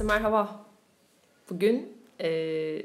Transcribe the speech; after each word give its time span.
Herkese 0.00 0.18
merhaba. 0.18 0.66
Bugün 1.50 1.92
e, 2.20 2.82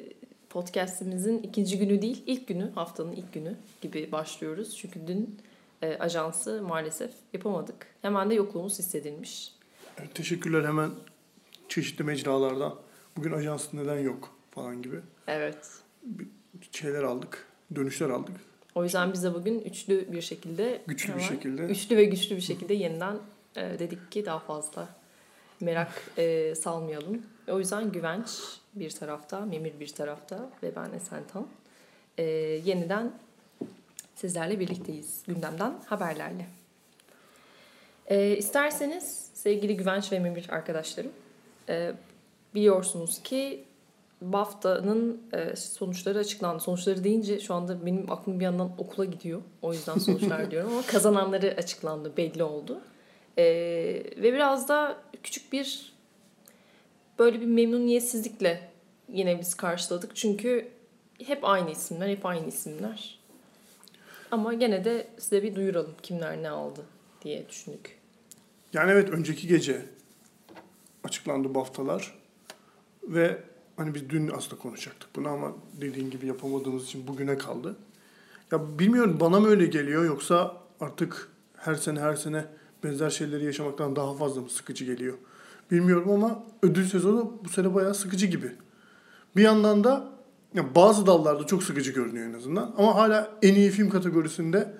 podcastimizin 0.49 1.37
ikinci 1.43 1.79
günü 1.79 2.01
değil, 2.01 2.23
ilk 2.25 2.47
günü, 2.47 2.71
haftanın 2.71 3.11
ilk 3.11 3.33
günü 3.33 3.55
gibi 3.81 4.11
başlıyoruz. 4.11 4.77
Çünkü 4.77 5.07
dün 5.07 5.39
e, 5.81 5.97
ajansı 5.97 6.61
maalesef 6.61 7.11
yapamadık. 7.33 7.87
Hemen 8.01 8.29
de 8.29 8.33
yokluğumuz 8.33 8.79
hissedilmiş. 8.79 9.51
Evet, 9.99 10.15
teşekkürler 10.15 10.63
hemen 10.63 10.91
çeşitli 11.69 12.03
mecralardan. 12.03 12.75
Bugün 13.17 13.31
ajans 13.31 13.73
neden 13.73 13.99
yok 13.99 14.35
falan 14.51 14.81
gibi 14.81 14.99
Evet. 15.27 15.67
şeyler 16.71 17.03
aldık. 17.03 17.47
Dönüşler 17.75 18.09
aldık. 18.09 18.35
O 18.75 18.83
yüzden 18.83 19.13
biz 19.13 19.23
de 19.23 19.33
bugün 19.33 19.59
üçlü 19.59 20.11
bir 20.11 20.21
şekilde 20.21 20.81
Güçlü 20.87 21.15
bir 21.15 21.21
şekilde. 21.21 21.61
Üçlü 21.61 21.97
ve 21.97 22.05
güçlü 22.05 22.35
bir 22.35 22.41
şekilde 22.41 22.73
yeniden 22.73 23.17
e, 23.55 23.79
dedik 23.79 24.11
ki 24.11 24.25
daha 24.25 24.39
fazla 24.39 25.04
merak 25.59 26.11
e, 26.17 26.55
salmayalım. 26.55 27.21
O 27.47 27.59
yüzden 27.59 27.91
Güvenç 27.91 28.29
bir 28.75 28.89
tarafta, 28.89 29.39
Memir 29.39 29.79
bir 29.79 29.87
tarafta 29.87 30.49
ve 30.63 30.75
ben 30.75 30.91
Esentan. 30.93 31.47
E, 32.17 32.23
yeniden 32.65 33.11
sizlerle 34.15 34.59
birlikteyiz 34.59 35.23
gündemden 35.27 35.73
haberlerle. 35.85 36.45
E, 38.07 38.37
isterseniz 38.37 39.29
sevgili 39.33 39.77
Güvenç 39.77 40.11
ve 40.11 40.19
Memir 40.19 40.49
arkadaşlarım 40.49 41.11
e, 41.69 41.93
biliyorsunuz 42.55 43.23
ki 43.23 43.63
BAFTA'nın 44.21 45.21
e, 45.33 45.55
sonuçları 45.55 46.19
açıklandı. 46.19 46.63
Sonuçları 46.63 47.03
deyince 47.03 47.39
şu 47.39 47.53
anda 47.53 47.85
benim 47.85 48.11
aklım 48.11 48.39
bir 48.39 48.45
yandan 48.45 48.71
okula 48.77 49.05
gidiyor. 49.05 49.41
O 49.61 49.73
yüzden 49.73 49.97
sonuçlar 49.97 50.51
diyorum 50.51 50.71
ama 50.71 50.81
kazananları 50.81 51.55
açıklandı, 51.57 52.17
belli 52.17 52.43
oldu. 52.43 52.81
E, 53.37 53.43
ve 54.17 54.33
biraz 54.33 54.69
da 54.69 54.97
küçük 55.23 55.53
bir 55.53 55.93
böyle 57.19 57.41
bir 57.41 57.45
memnuniyetsizlikle 57.45 58.71
yine 59.09 59.39
biz 59.39 59.55
karşıladık. 59.55 60.15
Çünkü 60.15 60.67
hep 61.23 61.39
aynı 61.43 61.71
isimler, 61.71 62.09
hep 62.09 62.25
aynı 62.25 62.47
isimler. 62.47 63.19
Ama 64.31 64.53
gene 64.53 64.85
de 64.85 65.07
size 65.17 65.43
bir 65.43 65.55
duyuralım 65.55 65.95
kimler 66.03 66.43
ne 66.43 66.49
aldı 66.49 66.81
diye 67.21 67.49
düşündük. 67.49 67.97
Yani 68.73 68.91
evet 68.91 69.09
önceki 69.09 69.47
gece 69.47 69.85
açıklandı 71.03 71.55
BAFTA'lar 71.55 72.17
ve 73.03 73.37
hani 73.77 73.95
biz 73.95 74.09
dün 74.09 74.27
aslında 74.27 74.61
konuşacaktık 74.61 75.15
bunu 75.15 75.29
ama 75.29 75.53
dediğin 75.81 76.09
gibi 76.09 76.27
yapamadığımız 76.27 76.83
için 76.83 77.07
bugüne 77.07 77.37
kaldı. 77.37 77.75
Ya 78.51 78.79
bilmiyorum 78.79 79.17
bana 79.19 79.39
mı 79.39 79.47
öyle 79.47 79.65
geliyor 79.65 80.05
yoksa 80.05 80.57
artık 80.79 81.29
her 81.57 81.75
sene 81.75 81.99
her 81.99 82.15
sene 82.15 82.45
benzer 82.85 83.09
şeyleri 83.09 83.45
yaşamaktan 83.45 83.95
daha 83.95 84.13
fazla 84.13 84.41
mı 84.41 84.49
sıkıcı 84.49 84.85
geliyor? 84.85 85.17
Bilmiyorum 85.71 86.11
ama 86.11 86.43
ödül 86.61 86.87
sezonu 86.87 87.33
bu 87.45 87.49
sene 87.49 87.75
bayağı 87.75 87.95
sıkıcı 87.95 88.25
gibi. 88.25 88.51
Bir 89.35 89.41
yandan 89.41 89.83
da 89.83 90.09
ya 90.53 90.75
bazı 90.75 91.07
dallarda 91.07 91.45
çok 91.45 91.63
sıkıcı 91.63 91.91
görünüyor 91.91 92.29
en 92.29 92.33
azından 92.33 92.75
ama 92.77 92.95
hala 92.95 93.31
en 93.41 93.55
iyi 93.55 93.71
film 93.71 93.89
kategorisinde 93.89 94.73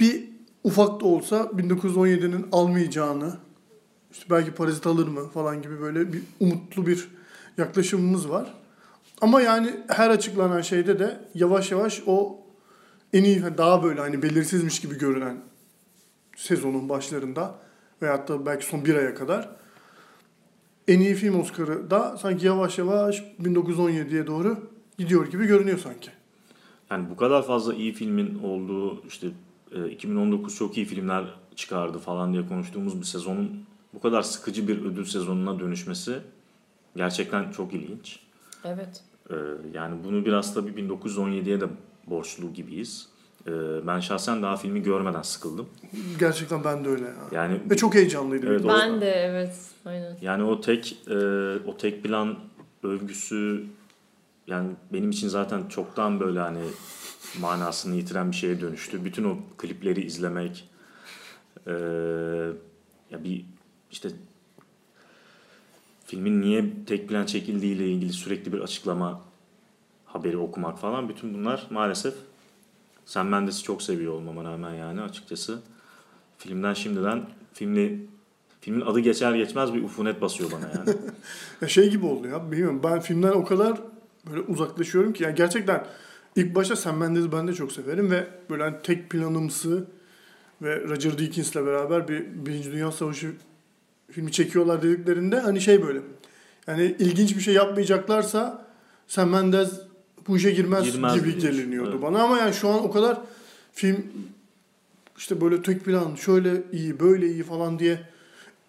bir 0.00 0.28
ufak 0.64 1.00
da 1.00 1.04
olsa 1.04 1.36
1917'nin 1.36 2.46
almayacağını 2.52 3.36
işte 4.12 4.24
belki 4.30 4.50
parazit 4.50 4.86
alır 4.86 5.08
mı 5.08 5.28
falan 5.28 5.62
gibi 5.62 5.80
böyle 5.80 6.12
bir 6.12 6.22
umutlu 6.40 6.86
bir 6.86 7.08
yaklaşımımız 7.58 8.30
var. 8.30 8.54
Ama 9.20 9.40
yani 9.40 9.80
her 9.88 10.10
açıklanan 10.10 10.60
şeyde 10.60 10.98
de 10.98 11.20
yavaş 11.34 11.70
yavaş 11.70 12.02
o 12.06 12.40
en 13.12 13.24
iyi 13.24 13.42
daha 13.58 13.82
böyle 13.82 14.00
hani 14.00 14.22
belirsizmiş 14.22 14.80
gibi 14.80 14.98
görünen 14.98 15.36
sezonun 16.36 16.88
başlarında 16.88 17.54
veyahut 18.02 18.28
da 18.28 18.46
belki 18.46 18.66
son 18.66 18.84
bir 18.84 18.94
aya 18.94 19.14
kadar 19.14 19.48
en 20.88 21.00
iyi 21.00 21.14
film 21.14 21.40
Oscar'ı 21.40 21.90
da 21.90 22.16
sanki 22.16 22.46
yavaş 22.46 22.78
yavaş 22.78 23.24
1917'ye 23.42 24.26
doğru 24.26 24.58
gidiyor 24.98 25.26
gibi 25.26 25.46
görünüyor 25.46 25.78
sanki. 25.78 26.10
Yani 26.90 27.10
bu 27.10 27.16
kadar 27.16 27.46
fazla 27.46 27.74
iyi 27.74 27.92
filmin 27.92 28.38
olduğu 28.42 29.06
işte 29.06 29.26
e, 29.72 29.90
2019 29.90 30.56
çok 30.56 30.76
iyi 30.76 30.86
filmler 30.86 31.24
çıkardı 31.56 31.98
falan 31.98 32.32
diye 32.32 32.46
konuştuğumuz 32.48 33.00
bir 33.00 33.06
sezonun 33.06 33.64
bu 33.94 34.00
kadar 34.00 34.22
sıkıcı 34.22 34.68
bir 34.68 34.84
ödül 34.84 35.04
sezonuna 35.04 35.60
dönüşmesi 35.60 36.18
gerçekten 36.96 37.50
çok 37.50 37.74
ilginç. 37.74 38.18
Evet. 38.64 39.04
E, 39.30 39.34
Yani 39.74 40.04
bunu 40.04 40.24
biraz 40.24 40.54
tabii 40.54 40.70
1917'ye 40.70 41.60
de 41.60 41.66
borçlu 42.06 42.52
gibiyiz. 42.52 43.08
E, 43.46 43.50
Ben 43.86 44.00
şahsen 44.00 44.42
daha 44.42 44.56
filmi 44.56 44.82
görmeden 44.82 45.22
sıkıldım. 45.22 45.68
Gerçekten 46.18 46.64
ben 46.64 46.84
de 46.84 46.88
öyle 46.88 47.04
ya. 47.04 47.14
Yani 47.32 47.60
Ve 47.70 47.76
çok 47.76 47.94
heyecanlıydım. 47.94 48.48
Evet, 48.50 48.64
o- 48.64 48.68
Ben 48.68 49.00
de 49.00 49.10
evet. 49.10 49.56
Aynen. 49.84 50.16
Yani 50.20 50.42
o 50.42 50.60
tek 50.60 50.98
e, 51.10 51.14
o 51.66 51.76
tek 51.76 52.02
plan 52.02 52.36
övgüsü 52.82 53.64
yani 54.46 54.70
benim 54.92 55.10
için 55.10 55.28
zaten 55.28 55.68
çoktan 55.68 56.20
böyle 56.20 56.38
hani 56.40 56.60
manasını 57.40 57.94
yitiren 57.96 58.30
bir 58.30 58.36
şeye 58.36 58.60
dönüştü. 58.60 59.04
Bütün 59.04 59.24
o 59.24 59.36
klipleri 59.58 60.00
izlemek 60.04 60.68
e, 61.66 61.72
ya 63.10 63.24
bir 63.24 63.44
işte 63.90 64.08
filmin 66.06 66.40
niye 66.42 66.64
tek 66.86 67.08
plan 67.08 67.26
çekildiği 67.26 67.74
ile 67.76 67.88
ilgili 67.88 68.12
sürekli 68.12 68.52
bir 68.52 68.60
açıklama 68.60 69.20
haberi 70.04 70.36
okumak 70.36 70.78
falan 70.78 71.08
bütün 71.08 71.34
bunlar 71.34 71.66
maalesef 71.70 72.14
Sam 73.06 73.28
Mendes'i 73.28 73.62
çok 73.62 73.82
seviyor 73.82 74.12
olmama 74.12 74.44
rağmen 74.44 74.74
yani 74.74 75.00
açıkçası 75.00 75.58
filmden 76.38 76.74
şimdiden 76.74 77.22
filmli 77.52 78.06
filmin 78.60 78.80
adı 78.80 79.00
geçer 79.00 79.34
geçmez 79.34 79.74
bir 79.74 79.82
ufunet 79.82 80.20
basıyor 80.20 80.50
bana 80.52 80.70
yani. 80.74 80.98
Ya 81.62 81.68
şey 81.68 81.90
gibi 81.90 82.06
oldu 82.06 82.28
ya. 82.28 82.52
Bilmiyorum 82.52 82.80
ben 82.84 83.00
filmden 83.00 83.32
o 83.32 83.44
kadar 83.44 83.80
böyle 84.30 84.40
uzaklaşıyorum 84.40 85.12
ki. 85.12 85.22
Yani 85.22 85.34
gerçekten 85.34 85.86
ilk 86.36 86.54
başta 86.54 86.76
Sam 86.76 86.96
Mendes'i 86.96 87.32
ben 87.32 87.48
de 87.48 87.54
çok 87.54 87.72
severim 87.72 88.10
ve 88.10 88.26
böyle 88.50 88.62
hani 88.62 88.76
tek 88.82 89.10
planımsı 89.10 89.86
ve 90.62 90.80
Roger 90.80 91.18
Deakins'le 91.18 91.54
beraber 91.54 92.08
bir 92.08 92.46
Birinci 92.46 92.72
Dünya 92.72 92.92
Savaşı 92.92 93.32
filmi 94.10 94.32
çekiyorlar 94.32 94.82
dediklerinde 94.82 95.40
hani 95.40 95.60
şey 95.60 95.82
böyle. 95.82 96.00
Yani 96.66 96.96
ilginç 96.98 97.36
bir 97.36 97.40
şey 97.40 97.54
yapmayacaklarsa 97.54 98.66
Sam 99.06 99.30
Mendes 99.30 99.80
bu 100.28 100.36
işe 100.36 100.50
girmez, 100.50 100.84
Girmez 100.84 101.14
gibi 101.14 101.24
diyorsun, 101.24 101.50
geliniyordu 101.50 101.90
evet. 101.92 102.02
bana 102.02 102.22
ama 102.22 102.38
yani 102.38 102.54
şu 102.54 102.68
an 102.68 102.84
o 102.84 102.90
kadar 102.90 103.20
film 103.72 104.04
işte 105.18 105.40
böyle 105.40 105.62
tek 105.62 105.84
plan 105.84 106.14
şöyle 106.14 106.62
iyi 106.72 107.00
böyle 107.00 107.26
iyi 107.26 107.42
falan 107.42 107.78
diye 107.78 108.00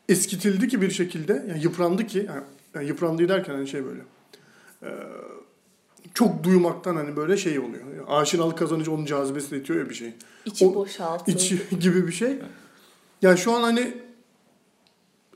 eskitildi 0.09 0.67
ki 0.67 0.81
bir 0.81 0.91
şekilde 0.91 1.45
yani 1.49 1.63
yıprandı 1.63 2.07
ki 2.07 2.25
yani, 2.27 2.43
yani 2.73 2.88
yıprandı 2.88 3.29
derken 3.29 3.53
hani 3.53 3.67
şey 3.67 3.85
böyle 3.85 4.01
e, 4.83 4.89
çok 6.13 6.43
duymaktan 6.43 6.95
hani 6.95 7.16
böyle 7.16 7.38
şey 7.38 7.59
oluyor. 7.59 7.83
Yani 7.95 8.07
aşinalık 8.07 8.57
kazanınca 8.57 8.91
onun 8.91 9.05
cazibesi 9.05 9.51
de 9.51 9.57
itiyor 9.57 9.79
ya 9.79 9.89
bir 9.89 9.95
şey. 9.95 10.13
İçi 10.45 10.66
O- 10.66 10.75
boşaltı. 10.75 11.31
İçi 11.31 11.61
gibi 11.79 12.07
bir 12.07 12.11
şey. 12.11 12.37
Yani 13.22 13.37
şu 13.37 13.51
an 13.51 13.61
hani 13.61 13.93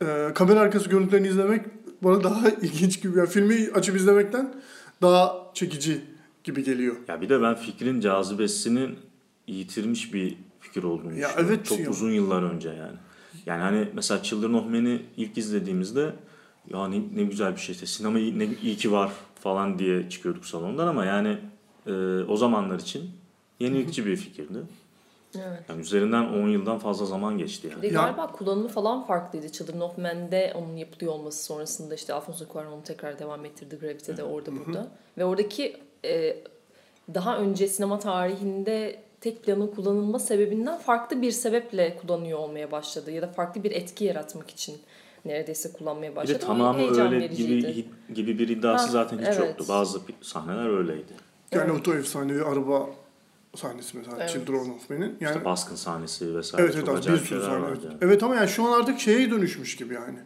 e, 0.01 0.34
kamera 0.36 0.59
arkası 0.59 0.90
görüntülerini 0.90 1.28
izlemek 1.28 1.66
bana 2.01 2.24
daha 2.24 2.50
ilginç 2.62 3.01
gibi. 3.01 3.18
Yani 3.18 3.30
filmi 3.30 3.69
açıp 3.74 3.96
izlemekten 3.96 4.53
daha 5.01 5.51
çekici 5.53 6.01
gibi 6.50 6.64
geliyor. 6.64 6.96
ya 7.08 7.22
bir 7.22 7.30
de 7.30 7.42
ben 7.42 7.56
fikrin 7.56 8.00
cazibesini 8.00 8.90
yitirmiş 9.48 10.14
bir 10.14 10.38
fikir 10.60 10.84
olduğunu 10.84 11.14
Ya 11.14 11.28
düşünüyorum. 11.30 11.46
evet 11.56 11.66
Çok 11.66 11.80
ya. 11.80 11.90
uzun 11.90 12.12
yıllar 12.12 12.44
önce 12.44 12.70
yani. 12.70 12.98
Yani 13.46 13.62
hani 13.62 13.88
mesela 13.94 14.24
Children 14.24 14.54
of 14.54 14.70
Men'i 14.70 15.02
ilk 15.18 15.38
izlediğimizde 15.38 16.14
ya 16.74 16.88
ne, 16.88 17.02
ne 17.16 17.24
güzel 17.24 17.52
bir 17.56 17.60
şey 17.62 17.74
işte 17.74 17.86
sinema 17.86 18.18
ne 18.20 18.48
iyi 18.64 18.78
ki 18.78 18.92
var 18.92 19.12
falan 19.36 19.80
diye 19.80 20.10
çıkıyorduk 20.10 20.46
salondan 20.46 20.88
ama 20.88 21.06
yani 21.06 21.38
e, 21.88 21.92
o 22.28 22.38
zamanlar 22.38 22.80
için 22.80 23.10
yenilikçi 23.60 24.06
bir 24.06 24.16
fikirdi. 24.16 24.58
Evet. 25.36 25.64
Yani 25.70 25.81
üzerinden 25.81 26.24
10 26.26 26.48
yıldan 26.50 26.80
fazla 26.80 27.06
zaman 27.06 27.38
geçti 27.38 27.68
yani. 27.72 27.81
de 27.81 27.88
Ya- 27.88 27.94
galiba 27.94 28.28
kullanımı 28.28 28.68
falan 28.68 29.06
farklıydı. 29.07 29.51
Children 29.51 29.80
of 29.80 29.98
Men'de 29.98 30.54
onun 30.56 30.75
yapılıyor 30.75 31.13
olması 31.13 31.44
sonrasında 31.44 31.96
işte 31.96 32.13
Alfonso 32.13 32.46
Cuarón 32.46 32.68
onu 32.68 32.84
tekrar 32.84 33.19
devam 33.19 33.46
ettirdi 33.46 33.78
Gravity'de 33.81 34.24
orada 34.24 34.51
burada. 34.56 34.88
Ve 35.18 35.25
oradaki 35.25 35.78
e, 36.06 36.38
daha 37.13 37.38
önce 37.38 37.68
sinema 37.68 38.00
tarihinde 38.00 39.00
tek 39.22 39.44
planın 39.44 39.68
kullanılma 39.68 40.19
sebebinden 40.19 40.78
farklı 40.78 41.22
bir 41.22 41.31
sebeple 41.31 41.98
kullanıyor 41.98 42.40
olmaya 42.40 42.72
başladı. 42.72 43.12
Ya 43.12 43.22
da 43.22 43.28
farklı 43.28 43.63
bir 43.63 43.72
etki 43.72 44.06
yaratmak 44.06 44.50
için 44.50 44.78
neredeyse 45.25 45.72
kullanmaya 45.74 46.12
Bir 46.12 46.16
başladı. 46.16 46.40
de 46.42 46.46
O 46.46 46.48
tamamı 46.48 46.90
öyle 47.04 47.12
vericiydi. 47.19 47.74
gibi, 47.74 47.88
gibi 48.13 48.40
bir 48.40 48.48
iddiası 48.50 48.86
Ha, 48.86 48.92
zaten 48.92 49.18
hiç 49.18 49.25
evet. 49.28 49.40
yoktu. 49.40 49.66
Bazı 49.69 50.00
sahneler 50.22 50.78
öyleydi. 50.78 51.13
Yani 51.51 51.72
Evet. 51.72 51.88
o 51.88 51.92
da 51.92 51.98
efsanevi 51.98 52.44
araba 52.44 52.90
sahnesi 53.56 53.98
mesela 53.98 54.18
Evet. 54.19 54.30
Children 54.30 54.69
of 54.69 54.90
Men'in. 54.90 55.18
Yani 55.22 55.34
İşte 55.34 55.46
baskın 55.46 55.75
sahnesi 55.75 56.36
vesaire 56.36 56.63
Evet 56.66 56.75
evet 56.75 56.98
bir 56.98 57.01
sürü 57.18 57.25
şeyler 57.25 57.44
sahne. 57.44 57.66
Evet. 57.69 57.80
evet 58.01 58.24
ama 58.24 58.36
yani 58.36 58.48
şu 58.50 58.63
an 58.68 58.80
artık 58.80 59.00
şeye 59.00 59.31
dönüşmüş 59.31 59.75
gibi 59.75 59.94
yani. 59.94 60.19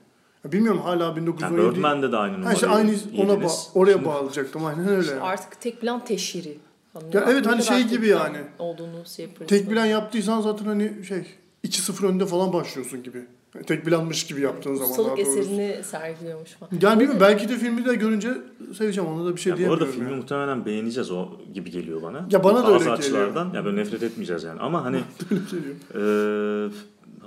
Bilmiyorum 0.46 0.82
hala 0.82 1.04
Yani 1.04 1.16
1917. 1.16 1.76
Birdman'de 1.76 2.12
de 2.12 2.18
aynı 2.18 2.32
ha 2.34 2.38
numarayı 2.38 2.56
işte 2.56 2.68
aynı 2.68 2.92
ona 3.18 3.32
ba- 3.34 3.68
oraya 3.76 3.92
Şimdi- 3.94 4.06
bağlayacaktım 4.06 4.66
aynen 4.66 4.88
öyle. 4.88 5.02
İşte 5.02 5.14
yani. 5.14 5.24
artık 5.24 5.62
tek 5.62 5.82
plan 5.82 6.06
teşhiri. 6.06 6.58
Hani 6.94 7.16
Ya 7.16 7.26
evet, 7.30 7.46
hani 7.48 7.64
şey 7.64 7.84
gibi 7.84 8.08
yani. 8.08 8.38
Olduğunu 8.60 9.06
şey. 9.16 9.30
Tek 9.48 9.70
plan 9.70 9.86
yaptıysan 9.86 10.42
zaten 10.42 10.66
hani 10.66 11.06
şey 11.08 11.26
2-0 11.64 12.08
önde 12.08 12.26
falan 12.26 12.54
başlıyorsun 12.54 13.04
gibi 13.04 13.26
Tek 13.68 13.86
planmış 13.86 14.26
gibi 14.26 14.42
yaptığın 14.42 14.76
zaman 14.76 14.90
Ustalık 14.92 15.10
daha 15.10 15.18
doğrusu. 15.18 15.40
eserini 15.40 15.84
sergiliyormuş 15.84 16.52
falan. 16.52 16.72
Yani 16.82 17.00
bilmiyorum 17.00 17.22
belki 17.22 17.50
de 17.50 17.58
filmi 17.58 17.86
de 17.86 17.96
görünce 17.96 18.30
seveceğim 18.78 19.10
ona 19.10 19.26
da 19.26 19.36
bir 19.36 19.42
şey 19.42 19.52
Ya 19.52 19.58
bu 19.58 19.62
arada 19.62 19.68
diyemiyorum. 19.70 19.94
filmi 19.94 20.10
yani. 20.12 20.20
muhtemelen 20.22 20.66
beğeneceğiz 20.66 21.12
o 21.12 21.28
gibi 21.54 21.72
geliyor 21.72 22.02
bana. 22.02 22.28
Ya 22.32 22.44
bana 22.44 22.58
da 22.58 22.64
Bazı 22.64 22.74
öyle 22.74 22.78
geliyor. 22.84 22.98
açılardan 22.98 23.54
ya 23.54 23.66
böyle 23.66 23.78
nefret 23.82 24.04
etmeyeceğiz 24.04 24.44
yani. 24.44 24.60
Ama 24.60 24.86
hani. 24.86 24.98
Ee, 25.96 26.68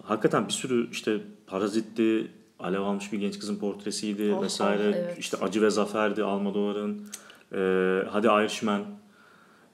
hakikaten 0.03 0.47
bir 0.49 0.53
sürü 0.53 0.91
işte 0.91 1.21
parazitti, 1.47 2.31
alev 2.61 2.81
almış 2.81 3.13
bir 3.13 3.19
genç 3.19 3.39
kızın 3.39 3.57
portresiydi 3.57 4.35
Ah, 4.39 4.43
vesaire. 4.43 4.83
ah, 4.83 4.97
evet. 4.97 5.19
İşte 5.19 5.37
Acı 5.37 5.63
ve 5.63 5.71
Zafer'di 5.71 6.23
Almodovar'ın. 6.25 7.07
Ee, 7.53 8.09
hadi 8.11 8.27
Irishman. 8.27 8.81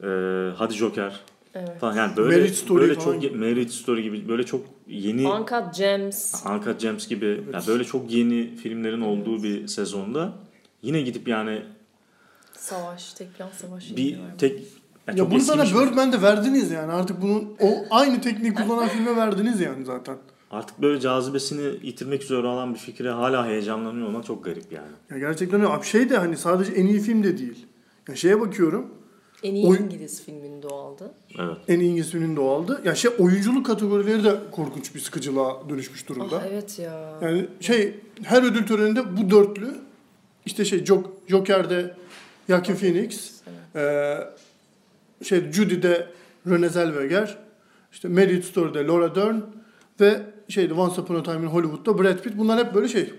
Ee, 0.03 0.51
hadi 0.57 0.75
Joker 0.75 1.21
Evet. 1.55 1.79
falan. 1.81 1.97
Yani 1.97 2.17
böyle 2.17 2.37
Marriage 2.37 2.55
Story 2.55 2.81
böyle 2.81 2.95
falan 2.95 3.21
çok 3.21 3.35
Marriage 3.35 3.69
Story 3.69 4.03
gibi 4.03 4.29
böyle 4.29 4.43
çok 4.47 4.65
yeni 4.87 5.29
Uncut 5.29 5.75
Gems. 5.77 6.47
Uncut 6.47 6.81
Gems 6.81 7.09
gibi 7.09 7.27
yani 7.53 7.67
böyle 7.67 7.85
çok 7.85 8.11
yeni 8.13 8.57
filmlerin 8.57 9.01
olduğu 9.01 9.43
bir 9.43 9.67
sezonda 9.69 10.33
yine 10.83 11.01
gidip 11.01 11.29
yani 11.29 11.63
Savaş, 12.53 13.13
tek 13.13 13.35
plan 13.35 13.49
savaş. 13.57 13.97
bir 13.97 14.19
tek 14.39 14.61
ya 15.09 15.15
Ya 15.15 15.31
bunu 15.31 15.41
şey. 15.41 15.81
Birdman'de 15.81 16.23
verdiniz 16.23 16.71
yani. 16.71 16.93
Artık 16.93 17.23
bunun 17.23 17.57
o 17.61 17.85
aynı 17.91 18.21
tekniği 18.21 18.55
kullanan 18.55 18.89
filme 18.95 19.17
verdiniz 19.17 19.61
yani 19.61 19.85
zaten. 19.85 20.17
Artık 20.53 20.83
böyle 20.83 21.01
cazibesini 21.01 21.87
yitirmek 21.87 22.23
üzere 22.23 22.47
olan 22.47 22.75
bir 22.75 22.79
fikre 22.79 23.11
hala 23.11 23.47
heyecanlanıyor 23.47 24.07
olmak 24.07 24.25
çok 24.27 24.45
garip 24.45 24.73
yani. 24.73 24.91
Ya 25.11 25.19
gerçekten 25.19 25.61
öyle. 25.61 25.73
Abi 25.73 25.85
şey 25.87 26.11
de 26.11 26.17
hani 26.17 26.37
sadece 26.37 26.73
en 26.73 26.87
iyi 26.87 27.01
film 27.01 27.23
de 27.23 27.39
değil. 27.39 27.67
Ya 28.09 28.17
şeye 28.17 28.41
bakıyorum. 28.41 28.87
En 29.43 29.55
iyi 29.55 29.67
Oy- 29.67 29.77
İngiliz 29.81 30.25
filminde 30.25 30.67
o 30.67 30.77
aldı. 30.77 31.15
Evet. 31.39 31.57
En 31.69 31.81
iyi 31.81 31.91
İngiliz 31.91 32.11
filminin 32.11 32.37
de 32.37 32.41
o 32.41 32.49
aldı. 32.49 32.81
Ya 32.85 32.95
şey 32.95 33.11
oyunculuk 33.19 33.67
kategorileri 33.67 34.25
de 34.25 34.37
korkunç 34.53 34.95
bir 34.95 35.01
sıkıcılığa 35.01 35.69
dönüşmüş 35.69 36.09
durumda. 36.09 36.37
Ah 36.39 36.47
evet 36.53 36.79
ya. 36.79 37.19
Yani 37.23 37.47
şey 37.61 37.95
her 38.23 38.43
ödül 38.43 38.67
töreninde 38.67 39.17
bu 39.17 39.31
dörtlü 39.31 39.75
işte 40.47 40.65
şey 40.65 40.79
Jok- 40.79 41.11
Joker'de 41.29 41.95
Joaquin 42.49 42.75
Phoenix, 42.75 43.33
Evet. 43.47 43.77
Ee, 45.21 45.25
şey 45.25 45.53
Judy'de 45.53 46.07
Renée 46.47 46.69
Zellweger, 46.69 47.39
işte 47.93 48.09
Marriage 48.09 48.43
Story'de 48.43 48.87
Laura 48.87 49.15
Dern 49.15 49.37
ve 50.01 50.23
şeyde 50.53 50.75
Once 50.75 51.01
Upon 51.01 51.15
a 51.15 51.23
Time 51.23 51.37
in 51.43 51.47
Hollywood'da 51.47 51.99
Brad 52.03 52.19
Pitt. 52.23 52.39
Bunlar 52.39 52.67
hep 52.67 52.75
böyle 52.75 52.89
şey. 52.89 53.15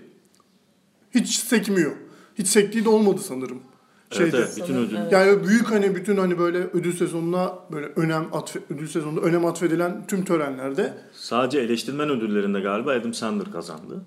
Hiç 1.14 1.28
sekmiyor. 1.36 1.92
Hiç 2.38 2.46
sektiği 2.48 2.84
de 2.84 2.88
olmadı 2.88 3.20
sanırım. 3.20 3.58
Evet, 4.12 4.22
Şeyde. 4.22 4.36
evet, 4.36 4.52
bütün 4.56 4.66
Sanırım, 4.66 4.84
ödül. 4.86 4.96
evet. 4.96 5.12
Yani 5.12 5.46
büyük 5.48 5.70
hani 5.70 5.94
bütün 5.94 6.16
hani 6.16 6.38
böyle 6.38 6.58
ödül 6.58 6.92
sezonuna 6.92 7.52
böyle 7.72 7.86
önem 7.86 8.24
atfe, 8.32 8.60
ödül 8.70 8.86
sezonunda 8.88 9.20
önem 9.20 9.44
atfedilen 9.46 10.06
tüm 10.06 10.24
törenlerde. 10.24 10.94
Sadece 11.12 11.58
eleştirmen 11.60 12.10
ödüllerinde 12.10 12.60
galiba 12.60 12.92
Adam 12.92 13.14
Sandler 13.14 13.52
kazandı. 13.52 14.04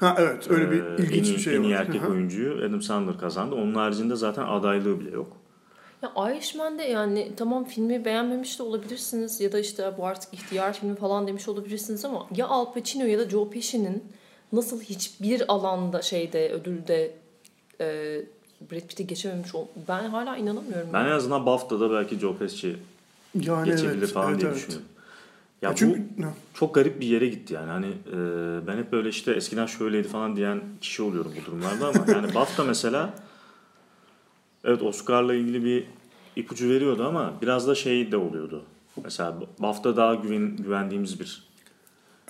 Ha 0.00 0.16
evet 0.18 0.50
öyle 0.50 0.70
bir 0.70 0.82
Ee, 0.84 0.96
ilginç 0.98 1.12
en 1.28 1.32
iyi, 1.32 1.34
bir 1.36 1.40
şey 1.40 1.56
En 1.56 1.62
iyi 1.62 1.74
var. 1.74 1.80
erkek 1.80 2.08
oyuncuyu 2.10 2.64
Adam 2.64 2.82
Sandler 2.82 3.18
kazandı. 3.18 3.54
Onun 3.54 3.74
haricinde 3.74 4.16
zaten 4.16 4.42
adaylığı 4.44 5.00
bile 5.00 5.10
yok. 5.10 5.36
Ya 6.02 6.12
Irishman'de 6.30 6.82
yani 6.82 7.32
tamam 7.36 7.64
filmi 7.64 8.04
beğenmemiş 8.04 8.58
de 8.58 8.62
olabilirsiniz 8.62 9.40
ya 9.40 9.52
da 9.52 9.58
işte 9.58 9.92
bu 9.98 10.06
artık 10.06 10.34
ihtiyar 10.34 10.72
filmi 10.72 10.96
falan 10.96 11.26
demiş 11.26 11.48
olabilirsiniz 11.48 12.04
ama 12.04 12.26
ya 12.36 12.46
Al 12.48 12.72
Pacino 12.72 13.04
ya 13.04 13.18
da 13.18 13.28
Joe 13.30 13.50
Pesci'nin 13.50 14.04
nasıl 14.52 14.80
hiçbir 14.80 15.52
alanda 15.52 16.02
şeyde 16.02 16.50
ödülde 16.52 17.12
e, 17.80 17.86
Brad 18.72 18.80
Pitt'i 18.80 19.06
geçememiş 19.06 19.54
ol- 19.54 19.66
ben 19.88 20.04
hala 20.04 20.36
inanamıyorum. 20.36 20.88
Ben 20.92 21.04
en 21.04 21.10
azından 21.10 21.46
BAFTA'da 21.46 21.90
belki 21.90 22.18
Joe 22.18 22.36
Pesci 22.36 22.76
Yani 23.40 23.70
geçebilir 23.70 23.98
evet, 23.98 24.12
falan 24.12 24.30
evet, 24.30 24.40
diye 24.40 24.50
evet. 24.50 24.60
düşünüyorum. 24.60 24.88
Ya 25.62 25.68
Ya 25.68 25.74
bu 25.74 25.78
çünkü 25.78 26.00
ne? 26.18 26.26
çok 26.54 26.74
garip 26.74 27.00
bir 27.00 27.06
yere 27.06 27.26
gitti 27.28 27.54
yani. 27.54 27.70
Hani 27.70 27.86
e, 27.86 28.66
ben 28.66 28.76
hep 28.78 28.92
böyle 28.92 29.08
işte 29.08 29.32
eskiden 29.32 29.66
şöyleydi 29.66 30.08
falan 30.08 30.36
diyen 30.36 30.60
kişi 30.80 31.02
oluyorum 31.02 31.32
bu 31.40 31.46
durumlarda 31.46 31.88
ama 31.88 32.04
yani 32.12 32.34
BAFTA 32.34 32.64
mesela 32.64 33.14
evet 34.68 34.82
Oscar'la 34.82 35.34
ilgili 35.34 35.64
bir 35.64 35.84
ipucu 36.36 36.68
veriyordu 36.68 37.04
ama 37.08 37.32
biraz 37.42 37.68
da 37.68 37.74
şey 37.74 38.12
de 38.12 38.16
oluyordu. 38.16 38.62
Mesela 39.04 39.34
BAFTA 39.58 39.96
daha 39.96 40.14
güven, 40.14 40.56
güvendiğimiz 40.56 41.20
bir 41.20 41.48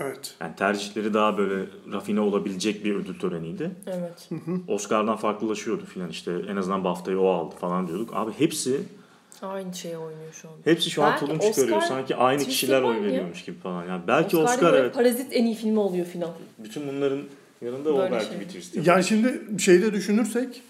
Evet. 0.01 0.35
yani 0.41 0.57
tercihleri 0.57 1.15
daha 1.15 1.39
böyle 1.39 1.65
rafine 1.93 2.21
olabilecek 2.21 2.85
bir 2.85 2.95
ödül 2.95 3.19
töreniydi. 3.19 3.71
Evet. 3.87 4.29
Oscar'dan 4.69 5.17
farklılaşıyordu 5.17 5.85
filan 5.85 6.09
işte 6.09 6.33
en 6.49 6.57
azından 6.57 6.85
BAFTA'yı 6.85 7.21
o 7.21 7.29
aldı 7.29 7.55
falan 7.61 7.89
diyorduk. 7.89 8.11
Abi 8.13 8.33
hepsi 8.39 8.81
Aynı 9.43 9.75
şeye 9.75 9.99
oynuyor 9.99 10.33
şu 10.33 10.49
an. 10.49 10.55
hepsi 10.65 10.91
şu 10.91 11.03
an 11.05 11.11
Belki 11.13 11.25
tulum 11.27 11.39
Oscar 11.39 11.53
çıkarıyor. 11.53 11.81
Sanki 11.81 12.17
aynı 12.17 12.45
kişiler 12.45 12.83
var 12.83 12.89
oy 12.91 12.97
ya. 12.97 13.03
veriyormuş 13.03 13.45
gibi 13.45 13.59
falan. 13.59 13.85
Yani 13.87 14.03
belki 14.09 14.37
Oscar'da 14.37 14.55
Oscar 14.67 14.75
evet. 14.75 14.95
Parazit 14.95 15.27
en 15.33 15.45
iyi 15.45 15.55
filmi 15.55 15.79
oluyor 15.79 16.07
filan. 16.07 16.31
Bütün 16.59 16.89
bunların 16.89 17.21
yanında 17.63 17.93
o 17.95 17.99
Böyle 17.99 18.11
belki 18.15 18.27
şey. 18.31 18.41
bir 18.41 18.45
twist. 18.45 18.87
Yani 18.87 19.05
şimdi 19.05 19.63
şeyde 19.63 19.93
düşünürsek 19.93 20.63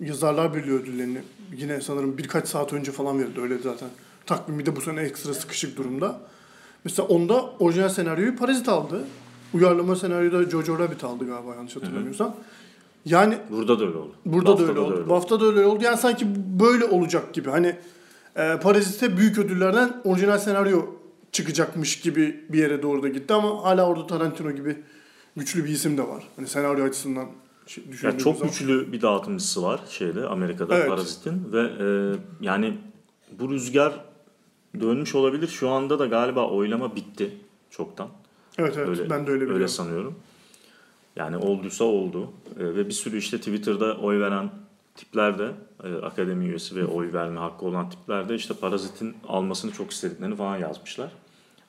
Yazarlar 0.00 0.54
Birliği 0.54 0.72
ödüllerini 0.72 1.18
yine 1.56 1.80
sanırım 1.80 2.18
birkaç 2.18 2.48
saat 2.48 2.72
önce 2.72 2.92
falan 2.92 3.18
verildi. 3.18 3.40
Öyle 3.40 3.58
zaten. 3.58 3.88
Takvimi 4.26 4.66
de 4.66 4.76
bu 4.76 4.80
sene 4.80 5.00
ekstra 5.00 5.34
sıkışık 5.34 5.76
durumda. 5.76 6.20
Mesela 6.84 7.08
onda 7.08 7.44
orijinal 7.58 7.88
senaryoyu 7.88 8.36
Parazit 8.36 8.68
aldı. 8.68 9.04
Uyarlama 9.54 9.96
senaryoyu 9.96 10.32
da 10.32 10.50
Jojo 10.50 10.78
Rabbit 10.78 11.04
aldı 11.04 11.26
galiba 11.26 11.54
yanlış 11.54 11.76
hatırlamıyorsam. 11.76 12.36
Yani 13.04 13.38
Burada 13.50 13.80
da 13.80 13.84
öyle 13.86 13.96
oldu. 13.98 14.12
burada 14.26 14.58
da 14.58 14.62
öyle 14.62 14.80
oldu. 14.80 15.08
BAFTA 15.08 15.40
da 15.40 15.44
öyle 15.44 15.66
oldu. 15.66 15.84
Yani 15.84 15.96
sanki 15.96 16.26
böyle 16.60 16.84
olacak 16.84 17.34
gibi. 17.34 17.50
Hani 17.50 17.76
e, 18.36 18.56
Parazit'e 18.62 19.16
büyük 19.16 19.38
ödüllerden 19.38 20.00
orijinal 20.04 20.38
senaryo 20.38 20.86
çıkacakmış 21.32 22.00
gibi 22.00 22.44
bir 22.48 22.58
yere 22.58 22.82
doğru 22.82 23.02
da 23.02 23.08
gitti 23.08 23.34
ama 23.34 23.64
hala 23.64 23.86
orada 23.86 24.06
Tarantino 24.06 24.50
gibi 24.50 24.76
güçlü 25.36 25.64
bir 25.64 25.70
isim 25.70 25.98
de 25.98 26.08
var. 26.08 26.28
Hani 26.36 26.46
senaryo 26.48 26.84
açısından 26.84 27.26
Ya 27.66 27.92
düşündüğümüz 27.92 28.24
çok 28.24 28.36
zaman. 28.36 28.52
güçlü 28.52 28.92
bir 28.92 29.02
dağıtımcısı 29.02 29.62
var 29.62 29.80
şeyde 29.88 30.26
Amerika'da 30.26 30.76
Evet. 30.76 30.88
Parazit'in 30.88 31.52
ve 31.52 31.60
e, 31.60 31.86
yani 32.40 32.78
bu 33.38 33.50
rüzgar 33.50 33.92
dönmüş 34.80 35.14
olabilir. 35.14 35.48
Şu 35.48 35.68
anda 35.68 35.98
da 35.98 36.06
galiba 36.06 36.48
oylama 36.50 36.96
bitti 36.96 37.36
çoktan. 37.70 38.08
Evet 38.58 38.74
evet 38.76 38.88
Öyle, 38.88 39.10
ben 39.10 39.26
de 39.26 39.30
öyle 39.30 39.40
biliyorum. 39.40 39.54
öyle 39.54 39.68
sanıyorum. 39.68 40.14
Yani 41.16 41.36
olduysa 41.36 41.84
oldu. 41.84 42.30
E, 42.60 42.64
ve 42.64 42.86
bir 42.86 42.92
sürü 42.92 43.18
işte 43.18 43.38
Twitter'da 43.38 43.96
oy 43.96 44.20
veren 44.20 44.50
tipler 44.94 45.38
de 45.38 45.50
e, 45.84 45.94
akademi 45.94 46.44
üyesi 46.46 46.76
ve 46.76 46.84
oy 46.86 47.12
verme 47.12 47.40
hakkı 47.40 47.66
olan 47.66 47.90
tipler 47.90 48.28
de 48.28 48.34
işte 48.34 48.54
Parazit'in 48.54 49.14
almasını 49.28 49.72
çok 49.72 49.90
istediklerini 49.90 50.36
falan 50.36 50.56
yazmışlar. 50.56 51.10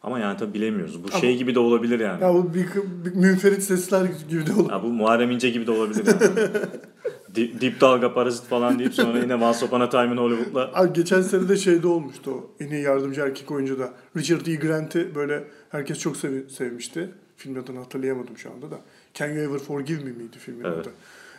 Ama 0.07 0.19
yani 0.19 0.37
tabii 0.37 0.53
bilemiyoruz. 0.53 1.03
Bu 1.03 1.07
Ama- 1.11 1.19
şey 1.21 1.37
gibi 1.37 1.55
de 1.55 1.59
olabilir 1.59 1.99
yani. 1.99 2.23
Ya 2.23 2.33
bu 2.33 2.53
bir, 2.53 2.65
bir 3.05 3.15
münferit 3.15 3.63
sesler 3.63 4.05
gibi 4.29 4.47
de 4.47 4.53
olur. 4.53 4.71
Ya 4.71 4.83
bu 4.83 4.87
Muharrem 4.87 5.31
İnce 5.31 5.49
gibi 5.49 5.67
de 5.67 5.71
olabilir 5.71 6.05
yani. 6.07 6.47
Dip, 7.35 7.61
dip 7.61 7.81
dalga 7.81 8.13
parazit 8.13 8.45
falan 8.45 8.79
deyip 8.79 8.93
sonra 8.93 9.19
yine 9.19 9.35
Once 9.35 9.65
Upon 9.65 9.81
a 9.81 9.89
Time 9.89 10.13
in 10.13 10.17
Hollywood'la 10.17 10.71
Abi 10.73 10.93
geçen 10.93 11.21
sene 11.21 11.49
de 11.49 11.57
şeyde 11.57 11.87
olmuştu 11.87 12.31
o. 12.31 12.51
En 12.63 12.67
iyi 12.69 12.81
yardımcı 12.81 13.21
erkek 13.21 13.51
oyuncu 13.51 13.79
da. 13.79 13.93
Richard 14.17 14.45
E. 14.47 14.55
Grant'i 14.55 15.15
böyle 15.15 15.43
herkes 15.69 15.99
çok 15.99 16.17
sevi- 16.17 16.49
sevmişti. 16.49 17.09
Film 17.37 17.59
adını 17.59 17.79
hatırlayamadım 17.79 18.37
şu 18.37 18.51
anda 18.51 18.71
da. 18.71 18.79
Can 19.13 19.27
You 19.27 19.37
Ever 19.37 19.59
Forgive 19.59 20.03
Me 20.03 20.11
miydi 20.11 20.37
filmin 20.39 20.63
Evet. 20.65 20.77
adı? 20.77 20.89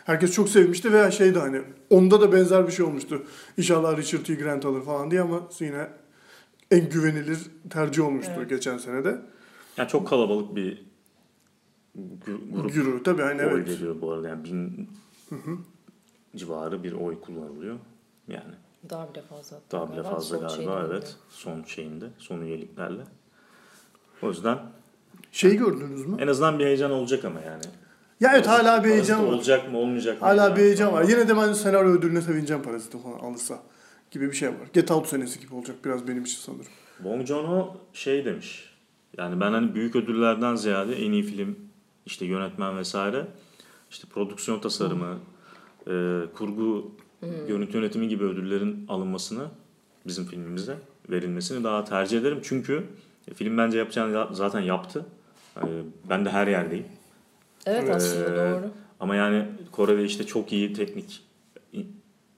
Herkes 0.05 0.31
çok 0.31 0.49
sevmişti 0.49 0.93
ve 0.93 1.11
şeydi 1.11 1.39
hani 1.39 1.61
onda 1.89 2.21
da 2.21 2.31
benzer 2.33 2.67
bir 2.67 2.71
şey 2.71 2.85
olmuştu. 2.85 3.23
İnşallah 3.57 3.97
Richard 3.97 4.27
E. 4.27 4.33
Grant 4.35 4.65
alır 4.65 4.81
falan 4.81 5.11
diye 5.11 5.21
ama 5.21 5.41
yine 5.59 5.87
en 6.71 6.89
güvenilir 6.89 7.39
tercih 7.69 8.05
olmuştu 8.05 8.31
Evet. 8.37 8.49
geçen 8.49 8.77
sene 8.77 9.03
de. 9.03 9.21
yani 9.77 9.89
çok 9.89 10.07
kalabalık 10.07 10.55
bir 10.55 10.85
gru- 11.97 12.51
grup 12.51 12.77
Euro 12.77 13.03
tabii 13.03 13.21
hani 13.21 13.41
oy 13.45 13.47
evet. 13.53 13.69
veriyor 13.69 13.95
bu 14.01 14.11
arada. 14.11 14.27
Yani 14.29 14.43
bin 14.43 14.89
civarı 16.35 16.83
bir 16.83 16.91
oy 16.93 17.21
kullanılıyor. 17.21 17.75
Yani 18.27 18.53
Daha 18.89 19.13
bile 19.13 19.21
fazla. 19.21 19.57
daha 19.71 19.91
bile 19.93 20.03
fazla 20.03 20.37
Son 20.37 20.47
galiba 20.47 20.79
evet. 20.79 20.87
oluyor. 20.89 21.03
Son 21.29 21.63
şeyinde, 21.63 22.05
son 22.17 22.41
üyeliklerle. 22.41 23.01
O 24.21 24.27
yüzden 24.29 24.59
Şeyi 25.31 25.57
gördünüz 25.57 26.05
mü? 26.05 26.17
en 26.19 26.27
azından 26.27 26.59
bir 26.59 26.65
heyecan 26.65 26.91
olacak 26.91 27.25
ama 27.25 27.39
yani. 27.41 27.63
Ya 28.19 28.31
evet 28.33 28.47
hala 28.47 28.83
bir 28.83 28.89
heyecan 28.89 29.27
var. 29.27 29.31
Olacak 29.33 29.71
mı 29.71 29.77
olmayacak 29.77 30.21
mı? 30.21 30.27
Hala 30.27 30.43
yani 30.43 30.55
bir 30.55 30.61
heyecan 30.61 30.93
var. 30.93 31.03
Yine 31.03 31.27
de 31.27 31.37
ben 31.37 31.53
senaryo 31.53 31.91
ödülüne 31.91 32.21
sevineceğim 32.21 32.63
Parazit'i 32.63 32.97
falan 33.01 33.19
alırsa 33.19 33.59
gibi 34.11 34.27
bir 34.27 34.33
şey 34.35 34.49
var. 34.49 34.55
Get 34.73 34.91
Out 34.91 35.07
senesi 35.07 35.39
gibi 35.39 35.55
olacak 35.55 35.75
biraz 35.85 36.07
benim 36.07 36.23
için 36.23 36.37
sanırım. 36.39 36.65
Bong 36.99 37.27
Joon-ho 37.27 37.77
şey 37.93 38.25
demiş. 38.25 38.69
Yani 39.17 39.39
ben 39.39 39.51
hani 39.51 39.75
büyük 39.75 39.95
ödüllerden 39.95 40.55
ziyade 40.55 40.95
en 41.05 41.11
iyi 41.11 41.23
film, 41.23 41.55
işte 42.05 42.25
yönetmen 42.25 42.77
vesaire, 42.77 43.27
işte 43.91 44.07
prodüksiyon 44.07 44.59
tasarımı, 44.59 45.19
e, 45.87 46.21
kurgu, 46.35 46.91
görüntü 47.47 47.77
yönetimi 47.77 48.07
gibi 48.07 48.23
ödüllerin 48.23 48.85
alınmasını 48.87 49.45
bizim 50.07 50.25
filmimize 50.25 50.77
verilmesini 51.09 51.63
daha 51.63 51.83
tercih 51.85 52.19
ederim. 52.19 52.39
Çünkü 52.43 52.83
film 53.35 53.57
bence 53.57 53.77
yapacağını 53.77 54.13
ya- 54.13 54.29
zaten 54.31 54.59
yaptı. 54.61 55.05
E, 55.57 55.63
ben 56.09 56.25
de 56.25 56.29
her 56.29 56.47
yerdeyim. 56.47 56.85
Evet 57.65 57.83
Evet. 57.83 57.95
aslında 57.95 58.33
Ee, 58.33 58.35
doğru. 58.37 58.71
Ama 58.99 59.15
yani 59.15 59.45
Kore'de 59.71 60.03
işte 60.05 60.25
çok 60.25 60.53
iyi 60.53 60.73
teknik 60.73 61.21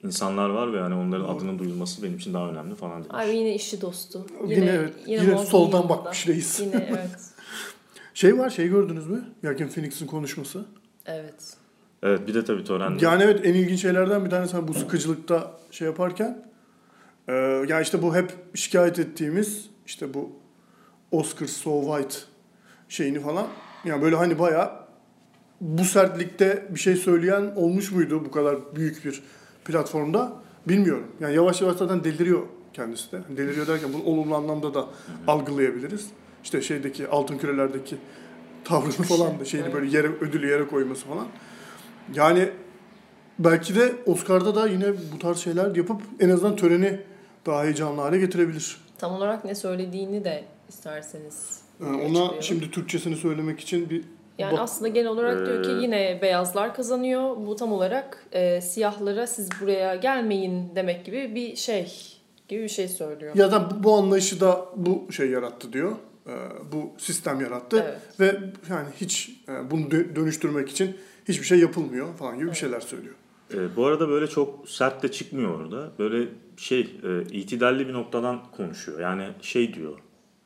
insanlar 0.04 0.50
var 0.50 0.74
ve 0.74 0.80
hani 0.80 0.96
onların 0.96 1.28
Doğru. 1.28 1.38
adının 1.38 1.60
duyulması 1.60 2.04
benim 2.04 2.18
için 2.18 2.34
daha 2.34 2.50
önemli 2.50 2.76
falan 2.76 3.04
demiş. 3.04 3.08
Abi 3.10 3.36
yine 3.36 3.56
işçi 3.56 3.82
dostu. 3.82 4.26
Yine 4.48 4.66
evet, 4.66 4.94
yine 5.06 5.24
muazzam 5.24 5.46
soldan 5.46 5.78
yanında. 5.78 5.90
bakmış 5.90 6.28
reis. 6.28 6.60
Yine 6.60 6.88
evet. 6.90 7.10
Şey 8.14 8.38
var 8.38 8.50
şey 8.50 8.68
gördünüz 8.68 9.08
mü? 9.08 9.26
Joaquin 9.44 9.68
Phoenix'in 9.68 10.08
konuşması. 10.08 10.66
Evet. 11.06 11.58
Evet 12.04 12.28
bir 12.28 12.34
de 12.34 12.46
tabii 12.46 12.64
Tören'de. 12.64 13.06
Yani 13.06 13.24
evet 13.24 13.46
en 13.46 13.54
ilginç 13.54 13.82
şeylerden 13.82 14.26
bir 14.26 14.30
tanesi 14.30 14.54
hani 14.54 14.68
bu 14.68 14.74
sıkıcılıkta 14.74 15.52
şey 15.72 15.88
yaparken 15.88 16.46
e, 17.28 17.34
yani 17.68 17.82
işte 17.82 18.02
bu 18.02 18.16
hep 18.16 18.32
şikayet 18.56 19.00
ettiğimiz 19.00 19.70
işte 19.86 20.14
bu 20.14 20.32
Oscar 21.12 21.48
So 21.48 21.82
White 21.82 22.16
şeyini 22.90 23.20
falan 23.20 23.48
yani 23.86 24.02
böyle 24.02 24.16
hani 24.16 24.40
bayağı 24.40 24.72
bu 25.62 25.86
sertlikte 25.86 26.68
bir 26.70 26.80
şey 26.80 26.96
söyleyen 26.96 27.54
olmuş 27.56 27.92
muydu 27.92 28.26
bu 28.26 28.32
kadar 28.32 28.76
büyük 28.76 29.06
bir 29.06 29.24
platformda 29.66 30.34
bilmiyorum. 30.68 31.08
Yani 31.20 31.36
yavaş 31.36 31.62
yavaş 31.62 31.78
zaten 31.78 32.04
deliriyor 32.04 32.42
kendisi 32.74 33.12
de. 33.12 33.22
Deliriyor 33.38 33.68
derken 33.68 33.94
bunu 33.94 34.04
olumlu 34.04 34.36
anlamda 34.36 34.74
da 34.74 34.86
algılayabiliriz. 35.28 36.08
İşte 36.44 36.62
şeydeki 36.62 37.08
altın 37.08 37.38
kürelerdeki 37.38 37.98
tavrını 38.64 38.92
falan 38.92 39.40
da 39.40 39.46
şeyini 39.46 39.66
Evet. 39.66 39.76
böyle 39.76 39.98
yere 39.98 40.08
ödülü 40.08 40.48
yere 40.50 40.68
koyması 40.68 41.06
falan. 41.06 41.28
Yani 42.14 42.50
belki 43.40 43.76
de 43.76 43.96
Oscar'da 44.06 44.56
da 44.56 44.68
yine 44.68 44.94
bu 45.14 45.20
tarz 45.20 45.38
şeyler 45.38 45.76
yapıp 45.76 46.02
en 46.20 46.30
azından 46.30 46.56
töreni 46.56 47.00
daha 47.46 47.64
heyecanlı 47.64 48.02
hale 48.02 48.18
getirebilir. 48.18 48.78
Tam 48.98 49.14
olarak 49.14 49.46
ne 49.46 49.56
söylediğini 49.56 50.24
de 50.24 50.44
isterseniz. 50.70 51.62
Ee, 51.82 51.84
ona 51.86 51.96
açıklayalım. 52.04 52.42
şimdi 52.44 52.72
Türkçesini 52.72 53.16
söylemek 53.16 53.60
için 53.60 53.90
bir 53.90 54.04
Yani 54.42 54.52
bak- 54.54 54.60
aslında 54.60 54.88
genel 54.88 55.08
olarak 55.10 55.46
diyor 55.46 55.64
ki 55.64 55.72
Ee, 55.72 55.82
yine 55.82 56.20
beyazlar 56.22 56.76
kazanıyor. 56.76 57.38
Bu 57.38 57.56
tam 57.56 57.72
olarak 57.74 58.26
e, 58.32 58.62
siyahlara 58.62 59.28
siz 59.28 59.50
buraya 59.62 59.96
gelmeyin 59.96 60.76
demek 60.76 61.06
gibi 61.06 61.36
bir 61.36 61.56
şey 61.56 61.92
gibi 62.48 62.64
bir 62.64 62.70
şey 62.70 62.88
söylüyor. 62.88 63.36
ya 63.36 63.52
da 63.52 63.72
bu, 63.72 63.84
bu 63.84 63.94
anlayışı 63.98 64.40
da 64.42 64.66
bu 64.76 65.12
şey 65.12 65.30
yarattı 65.30 65.74
diyor. 65.74 65.92
Ee, 66.28 66.32
bu 66.72 66.92
sistem 66.98 67.42
yarattı 67.42 67.84
Evet. 67.86 68.20
ve 68.20 68.40
yani 68.70 68.88
hiç 69.02 69.30
e, 69.50 69.72
bunu 69.72 69.82
dö- 69.82 70.16
dönüştürmek 70.16 70.70
için 70.70 70.98
hiçbir 71.28 71.46
şey 71.46 71.60
yapılmıyor 71.60 72.16
falan 72.16 72.38
gibi 72.40 72.50
bir 72.50 72.56
şeyler 72.56 72.80
söylüyor. 72.80 73.16
Ee, 73.54 73.76
bu 73.76 73.86
arada 73.86 74.10
böyle 74.10 74.28
çok 74.28 74.70
sert 74.70 75.04
de 75.04 75.12
çıkmıyor 75.12 75.60
orada. 75.62 75.92
Böyle 76.00 76.28
şey 76.58 76.80
e, 76.82 77.22
itidalli 77.32 77.88
bir 77.88 77.94
noktadan 77.94 78.40
konuşuyor. 78.58 79.00
Yani 79.00 79.28
şey 79.42 79.74
diyor. 79.74 80.00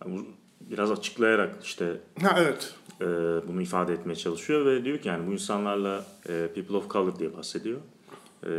yani 0.06 0.18
bu 0.18 0.26
biraz 0.72 0.92
açıklayarak 0.92 1.56
işte 1.64 1.86
Ha 2.22 2.36
evet. 2.40 2.74
E, 3.02 3.06
bunu 3.48 3.62
ifade 3.62 3.94
etmeye 3.94 4.16
çalışıyor 4.16 4.66
ve 4.66 4.86
diyor 4.86 4.98
ki 4.98 5.08
yani 5.08 5.28
bu 5.28 5.32
insanlarla 5.32 6.06
e, 6.30 6.50
people 6.56 6.78
of 6.78 6.92
color 6.92 7.20
diye 7.20 7.38
bahsediyor. 7.38 7.80
E, 8.44 8.50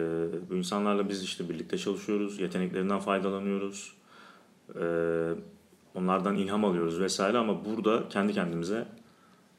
bu 0.51 0.55
insanlarla 0.55 1.09
biz 1.09 1.23
işte 1.23 1.49
birlikte 1.49 1.79
çalışıyoruz, 1.79 2.41
yeteneklerinden 2.41 3.01
faydalanıyoruz, 3.01 3.93
e, 4.81 4.85
onlardan 5.95 6.37
ilham 6.37 6.65
alıyoruz 6.65 7.01
vesaire 7.01 7.39
ama 7.39 7.65
burada 7.65 8.09
kendi 8.09 8.33
kendimize 8.33 8.89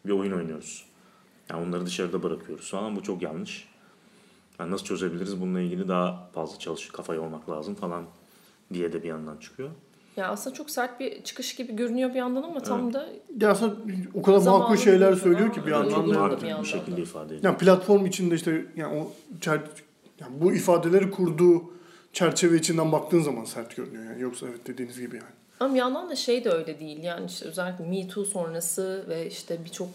bir 0.05 0.12
oyun 0.12 0.31
oynuyoruz. 0.31 0.86
Yani 1.50 1.67
onları 1.67 1.86
dışarıda 1.86 2.24
bırakıyoruz 2.24 2.72
falan 2.72 2.96
bu 2.96 3.03
çok 3.03 3.22
yanlış. 3.22 3.69
Yani 4.60 4.72
nasıl 4.72 4.86
çözebiliriz 4.86 5.41
bununla 5.41 5.62
ilgili 5.62 5.88
daha 5.88 6.29
fazla 6.34 6.60
çalış 6.60 6.88
kafa 6.88 7.13
yormak 7.15 7.50
lazım 7.50 7.75
falan 7.75 8.05
diye 8.74 8.93
de 8.93 9.03
bir 9.03 9.07
yandan 9.07 9.38
çıkıyor. 9.38 9.69
Ya 10.17 10.27
aslında 10.27 10.55
çok 10.55 10.69
sert 10.69 11.00
bir 11.00 11.24
çıkış 11.24 11.55
gibi 11.55 11.75
görünüyor 11.75 12.09
bir 12.09 12.15
yandan 12.15 12.43
ama 12.43 12.59
tam 12.59 12.93
da 12.93 13.09
Ya 13.39 13.51
aslında 13.51 13.75
o 14.13 14.21
kadar 14.21 14.39
makul 14.51 14.77
şeyler 14.77 15.13
söylüyor 15.13 15.53
ki 15.53 15.65
bir 15.65 15.71
Evet, 15.71 15.91
yandan 15.91 15.95
çok 16.05 16.13
da. 16.15 16.19
Martin 16.19 16.41
bir 16.41 16.47
yandan 16.47 16.63
bir 16.63 16.69
şekilde 16.69 16.97
da. 16.97 17.01
ifade 17.01 17.25
ediyor. 17.25 17.43
Yani 17.43 17.57
platform 17.57 18.05
içinde 18.05 18.36
işte 18.36 18.65
yani 18.75 19.00
o 19.01 19.12
çer, 19.41 19.59
yani 20.19 20.41
bu 20.41 20.53
ifadeleri 20.53 21.12
kurduğu 21.12 21.63
çerçeve 22.13 22.55
içinden 22.55 22.91
baktığın 22.91 23.21
zaman 23.21 23.45
sert 23.45 23.75
görünüyor 23.75 24.03
yani. 24.03 24.21
Yoksa 24.21 24.45
evet 24.50 24.67
dediğiniz 24.67 25.00
gibi 25.00 25.15
yani. 25.15 25.25
ama 25.59 25.74
bir 25.74 25.79
yandan 25.79 26.09
da 26.09 26.15
şey 26.15 26.43
de 26.43 26.50
öyle 26.50 26.79
değil. 26.79 27.03
Yani 27.03 27.25
işte 27.25 27.45
özellikle 27.45 27.86
Me 27.86 28.07
Too 28.07 28.25
sonrası 28.25 29.05
ve 29.09 29.27
işte 29.27 29.57
birçok 29.65 29.89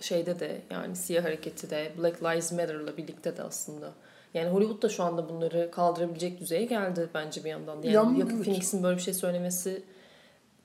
şeyde 0.00 0.40
de 0.40 0.60
yani 0.70 0.96
siyah 0.96 1.24
hareketi 1.24 1.70
de 1.70 1.92
Black 1.98 2.22
Lives 2.22 2.52
Matter'la 2.52 2.96
birlikte 2.96 3.36
de 3.36 3.42
aslında. 3.42 3.92
Yani 4.36 4.50
Hollywood 4.50 4.82
da 4.82 4.88
şu 4.88 5.02
anda 5.02 5.28
bunları 5.28 5.70
kaldırabilecek 5.70 6.40
düzeye 6.40 6.64
geldi 6.64 7.08
bence 7.14 7.44
bir 7.44 7.50
yandan. 7.50 7.74
Yani 7.74 7.86
Ya, 7.86 7.92
Joaquin 7.92 8.20
evet. 8.20 8.44
Phoenix'in 8.44 8.82
böyle 8.82 8.96
bir 8.96 9.02
şey 9.02 9.14
söylemesi 9.14 9.82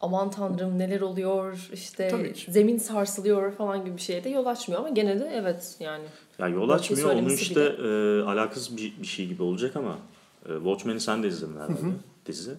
aman 0.02 0.32
tanrım 0.32 0.80
neler 0.80 1.02
oluyor 1.02 1.70
işte 1.74 2.34
zemin 2.48 2.78
sarsılıyor 2.78 3.52
falan 3.52 3.86
gibi 3.86 3.96
bir 3.96 4.02
şeye 4.02 4.24
de 4.24 4.30
yol 4.30 4.46
açmıyor 4.46 4.80
ama 4.82 4.90
gene 4.90 5.20
de 5.20 5.32
evet 5.34 5.76
yani. 5.80 6.04
Ya 6.40 6.48
yol 6.48 6.70
açmıyor. 6.70 7.14
Onun 7.14 7.30
işte 7.30 7.62
e, 7.62 8.22
alakasız 8.22 8.78
bir, 8.78 8.94
bir 9.02 9.08
şey 9.08 9.28
gibi 9.28 9.44
olacak 9.44 9.76
ama 9.76 9.98
e, 10.46 10.54
Watchmen'i 10.56 11.00
sen 11.00 11.24
de 11.24 11.28
izledin 11.28 11.56
herhalde 11.56 11.74
dizi. 12.26 12.52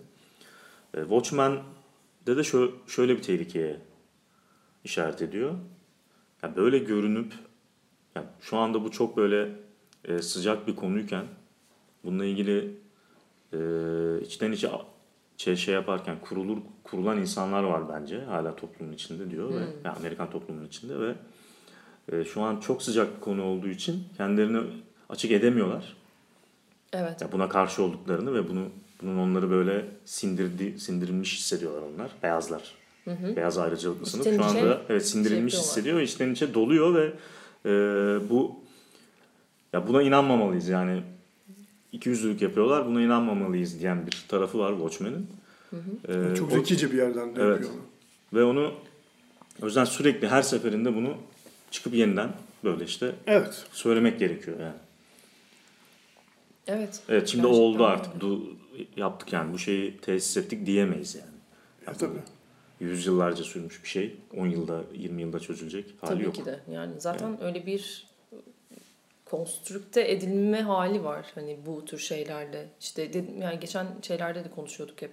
E, 0.95 1.01
Watchmen'de 1.01 2.37
de 2.37 2.45
şöyle, 2.45 2.73
şöyle 2.87 3.17
bir 3.17 3.23
tehlikeye 3.23 3.77
işaret 4.85 5.23
ediyor. 5.23 5.55
Ya 6.43 6.57
böyle 6.57 6.79
görünüp 6.79 7.33
ya 8.17 8.25
şu 8.41 8.57
anda 8.57 8.85
bu 8.85 8.91
çok 8.91 9.17
böyle 9.17 9.62
e, 10.05 10.23
sıcak 10.23 10.67
bir 10.67 10.77
konuyken 10.77 11.25
bununla 12.05 12.25
ilgili 12.25 12.75
e, 13.53 13.59
içten 14.23 14.53
içe 14.53 14.71
şey, 15.37 15.57
şey 15.57 15.75
yaparken 15.75 16.17
kurulur 16.21 16.59
kurulan 16.85 17.19
insanlar 17.19 17.63
var 17.63 17.83
bence 17.89 18.21
hala 18.21 18.57
toplumun 18.57 18.93
içinde 18.93 19.31
diyor 19.31 19.55
ve 19.55 19.65
ya 19.85 19.93
Amerikan 19.93 20.31
toplumunun 20.31 20.67
içinde 20.67 21.01
ve 21.01 21.15
e, 22.13 22.25
şu 22.25 22.43
an 22.43 22.61
çok 22.61 22.83
sıcak 22.83 23.17
bir 23.17 23.21
konu 23.21 23.45
olduğu 23.45 23.69
için 23.69 24.05
kendilerini 24.17 24.61
açık 25.09 25.31
edemiyorlar. 25.31 25.97
Evet. 26.93 27.21
Ya 27.21 27.33
buna 27.33 27.49
karşı 27.49 27.83
olduklarını 27.83 28.35
ve 28.35 28.49
bunu 28.49 28.65
bunun 29.03 29.19
onları 29.19 29.51
böyle 29.51 29.87
sindirdi 30.05 30.79
sindirilmiş 30.79 31.39
hissediyorlar 31.39 31.83
onlar. 31.83 32.11
Beyazlar. 32.23 32.75
Beyaz 33.37 33.59
ayrıcalıklı 33.59 34.07
sınıf 34.07 34.27
İçten 34.27 34.39
şu 34.39 34.45
anda 34.45 34.83
evet 34.89 35.07
sindirilmiş 35.07 35.55
şey 35.55 35.63
hissediyor 35.63 35.99
ve 35.99 36.05
içten 36.05 36.33
içe 36.33 36.55
doluyor 36.55 36.95
ve 36.95 37.13
e, 37.67 37.71
bu 38.31 38.62
ya 39.73 39.89
buna 39.89 40.03
inanmamalıyız 40.03 40.69
yani 40.69 41.03
iki 41.93 42.09
yüzlülük 42.09 42.43
yapıyorlar 42.43 42.87
buna 42.87 43.03
inanmamalıyız 43.03 43.81
diyen 43.81 44.07
bir 44.07 44.25
tarafı 44.29 44.59
var 44.59 44.73
Watchmen'in. 44.73 45.27
E, 46.09 46.35
Çok 46.37 46.53
o- 46.53 46.55
zekice 46.55 46.93
bir 46.93 46.97
yerden 46.99 47.37
de 47.37 47.43
Evet. 47.43 47.61
yapıyor. 47.61 47.83
Ve 48.35 48.45
onu 48.45 48.73
o 49.63 49.67
yüzden 49.67 49.85
sürekli 49.85 50.29
her 50.29 50.43
seferinde 50.43 50.95
bunu 50.97 51.15
çıkıp 51.71 51.95
yeniden 51.95 52.33
böyle 52.65 52.85
işte 52.85 53.13
Evet. 53.27 53.67
söylemek 53.73 54.19
gerekiyor 54.19 54.61
yani. 54.61 54.75
Evet. 56.67 57.01
Evet 57.09 57.29
şimdi 57.29 57.43
Gerçekten 57.47 57.63
oldu 57.65 57.85
artık. 57.85 58.21
Du, 58.21 58.43
yaptık 58.97 59.33
yani 59.33 59.53
bu 59.53 59.59
şeyi 59.59 59.97
tesis 59.97 60.37
ettik 60.37 60.67
diyemeyiz 60.67 61.15
yani. 61.15 61.97
E, 61.97 61.99
tabii. 61.99 62.19
Yüzyıllarca 62.81 63.45
sürmüş 63.45 63.83
bir 63.83 63.89
şey. 63.89 64.17
10 64.37 64.47
yılda 64.47 64.81
20 64.95 65.23
yılda 65.23 65.41
çözülecek 65.41 65.85
hali 66.01 66.11
Tabii 66.15 66.25
yok. 66.25 66.35
ki 66.35 66.45
de. 66.45 66.61
Yani 66.73 66.93
zaten 66.99 67.45
öyle 67.45 67.67
bir 67.67 68.07
konstrükte 69.33 70.11
edilme 70.11 70.63
hali 70.63 71.05
var 71.05 71.27
hani 71.35 71.59
bu 71.67 71.85
tür 71.85 71.99
şeylerle. 71.99 72.67
İşte 72.81 73.09
dedim, 73.13 73.43
yani 73.43 73.61
geçen 73.61 73.87
şeylerde 74.03 74.45
de 74.45 74.51
konuşuyorduk 74.51 75.03
hep. 75.03 75.11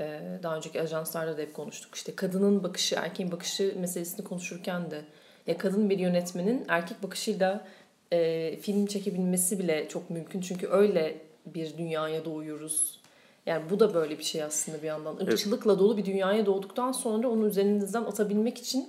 Ee, 0.00 0.20
daha 0.42 0.56
önceki 0.56 0.82
ajanslarda 0.82 1.38
da 1.38 1.42
hep 1.42 1.54
konuştuk. 1.54 1.94
İşte 1.94 2.16
kadının 2.16 2.62
bakışı, 2.62 2.94
erkeğin 2.94 3.32
bakışı 3.32 3.74
meselesini 3.78 4.24
konuşurken 4.24 4.90
de 4.90 5.00
ya 5.46 5.58
kadın 5.58 5.90
bir 5.90 5.98
yönetmenin 5.98 6.64
erkek 6.68 7.02
bakışıyla 7.02 7.66
e, 8.12 8.56
film 8.56 8.86
çekebilmesi 8.86 9.58
bile 9.58 9.88
çok 9.88 10.10
mümkün. 10.10 10.40
Çünkü 10.40 10.68
öyle 10.68 11.16
bir 11.46 11.78
dünyaya 11.78 12.24
doğuyoruz. 12.24 13.00
Yani 13.46 13.70
bu 13.70 13.80
da 13.80 13.94
böyle 13.94 14.18
bir 14.18 14.24
şey 14.24 14.42
aslında 14.42 14.82
bir 14.82 14.86
yandan. 14.86 15.20
Irkçılıkla 15.20 15.78
dolu 15.78 15.96
bir 15.96 16.04
dünyaya 16.04 16.46
doğduktan 16.46 16.92
sonra 16.92 17.28
onu 17.28 17.46
üzerinizden 17.46 18.02
atabilmek 18.04 18.58
için 18.58 18.88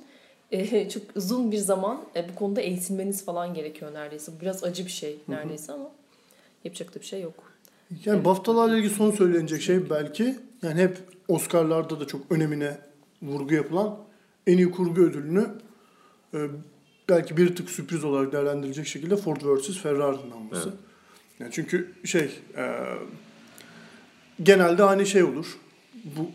e, 0.51 0.89
çok 0.89 1.03
uzun 1.15 1.51
bir 1.51 1.57
zaman 1.57 2.01
e, 2.15 2.29
bu 2.29 2.35
konuda 2.35 2.61
eğitilmeniz 2.61 3.25
falan 3.25 3.53
gerekiyor 3.53 3.93
neredeyse. 3.93 4.31
Biraz 4.41 4.63
acı 4.63 4.85
bir 4.85 4.91
şey 4.91 5.19
neredeyse 5.27 5.73
ama 5.73 5.91
yapacak 6.63 6.95
da 6.95 6.99
bir 6.99 7.05
şey 7.05 7.21
yok. 7.21 7.33
Yani 8.05 8.25
BAFTA'larla 8.25 8.77
ilgili 8.77 8.93
son 8.93 9.11
söylenecek 9.11 9.61
şey 9.61 9.89
belki 9.89 10.35
yani 10.61 10.81
hep 10.81 10.97
Oscar'larda 11.27 11.99
da 11.99 12.07
çok 12.07 12.31
önemine 12.31 12.77
vurgu 13.21 13.53
yapılan 13.53 13.97
en 14.47 14.57
iyi 14.57 14.71
kurgu 14.71 15.01
ödülünü 15.01 15.47
e, 16.33 16.37
belki 17.09 17.37
bir 17.37 17.55
tık 17.55 17.69
sürpriz 17.69 18.03
olarak 18.03 18.31
değerlendirilecek 18.31 18.87
şekilde 18.87 19.15
Ford 19.17 19.37
vs. 19.41 19.77
Ferrari'nin 19.77 20.31
alması. 20.31 20.69
Evet. 20.69 20.79
Yani 21.39 21.51
çünkü 21.51 21.93
şey 22.05 22.39
e, 22.57 22.83
genelde 24.43 24.83
hani 24.83 25.05
şey 25.05 25.23
olur 25.23 25.57
bu 26.03 26.31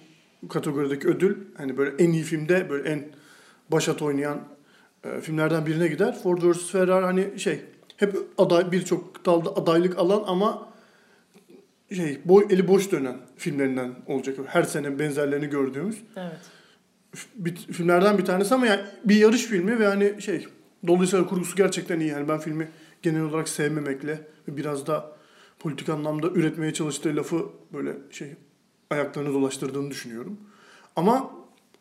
kategorideki 0.48 1.08
ödül 1.08 1.36
hani 1.56 1.76
böyle 1.76 2.04
en 2.04 2.12
iyi 2.12 2.22
filmde 2.22 2.70
böyle 2.70 2.88
en 2.88 3.04
başat 3.72 4.02
oynayan 4.02 4.40
e, 5.04 5.20
filmlerden 5.20 5.66
birine 5.66 5.88
gider. 5.88 6.18
Ford 6.22 6.42
vs. 6.42 6.70
Ferrari 6.72 7.04
hani 7.04 7.40
şey 7.40 7.60
hep 7.96 8.16
aday 8.38 8.72
birçok 8.72 9.26
dalda 9.26 9.56
adaylık 9.56 9.98
alan 9.98 10.24
ama 10.26 10.70
şey 11.96 12.18
boy, 12.24 12.46
eli 12.50 12.68
boş 12.68 12.92
dönen 12.92 13.16
filmlerinden 13.36 13.94
olacak. 14.06 14.38
Her 14.46 14.62
sene 14.62 14.98
benzerlerini 14.98 15.46
gördüğümüz 15.46 15.96
Evet. 16.16 16.38
bir, 17.34 17.56
filmlerden 17.56 18.18
bir 18.18 18.24
tanesi 18.24 18.54
ama 18.54 18.66
yani 18.66 18.80
bir 19.04 19.16
yarış 19.16 19.42
filmi 19.42 19.78
ve 19.78 19.86
hani 19.86 20.22
şey 20.22 20.46
dolayısıyla 20.86 21.26
kurgusu 21.26 21.56
gerçekten 21.56 22.00
iyi. 22.00 22.08
Yani 22.10 22.28
ben 22.28 22.38
filmi 22.38 22.68
genel 23.02 23.22
olarak 23.22 23.48
sevmemekle 23.48 24.20
biraz 24.48 24.86
da 24.86 25.12
politik 25.58 25.88
anlamda 25.88 26.28
üretmeye 26.28 26.72
çalıştığı 26.74 27.16
lafı 27.16 27.46
böyle 27.72 27.96
şey 28.10 28.28
ayaklarını 28.90 29.34
dolaştırdığını 29.34 29.90
düşünüyorum. 29.90 30.40
Ama 30.96 31.30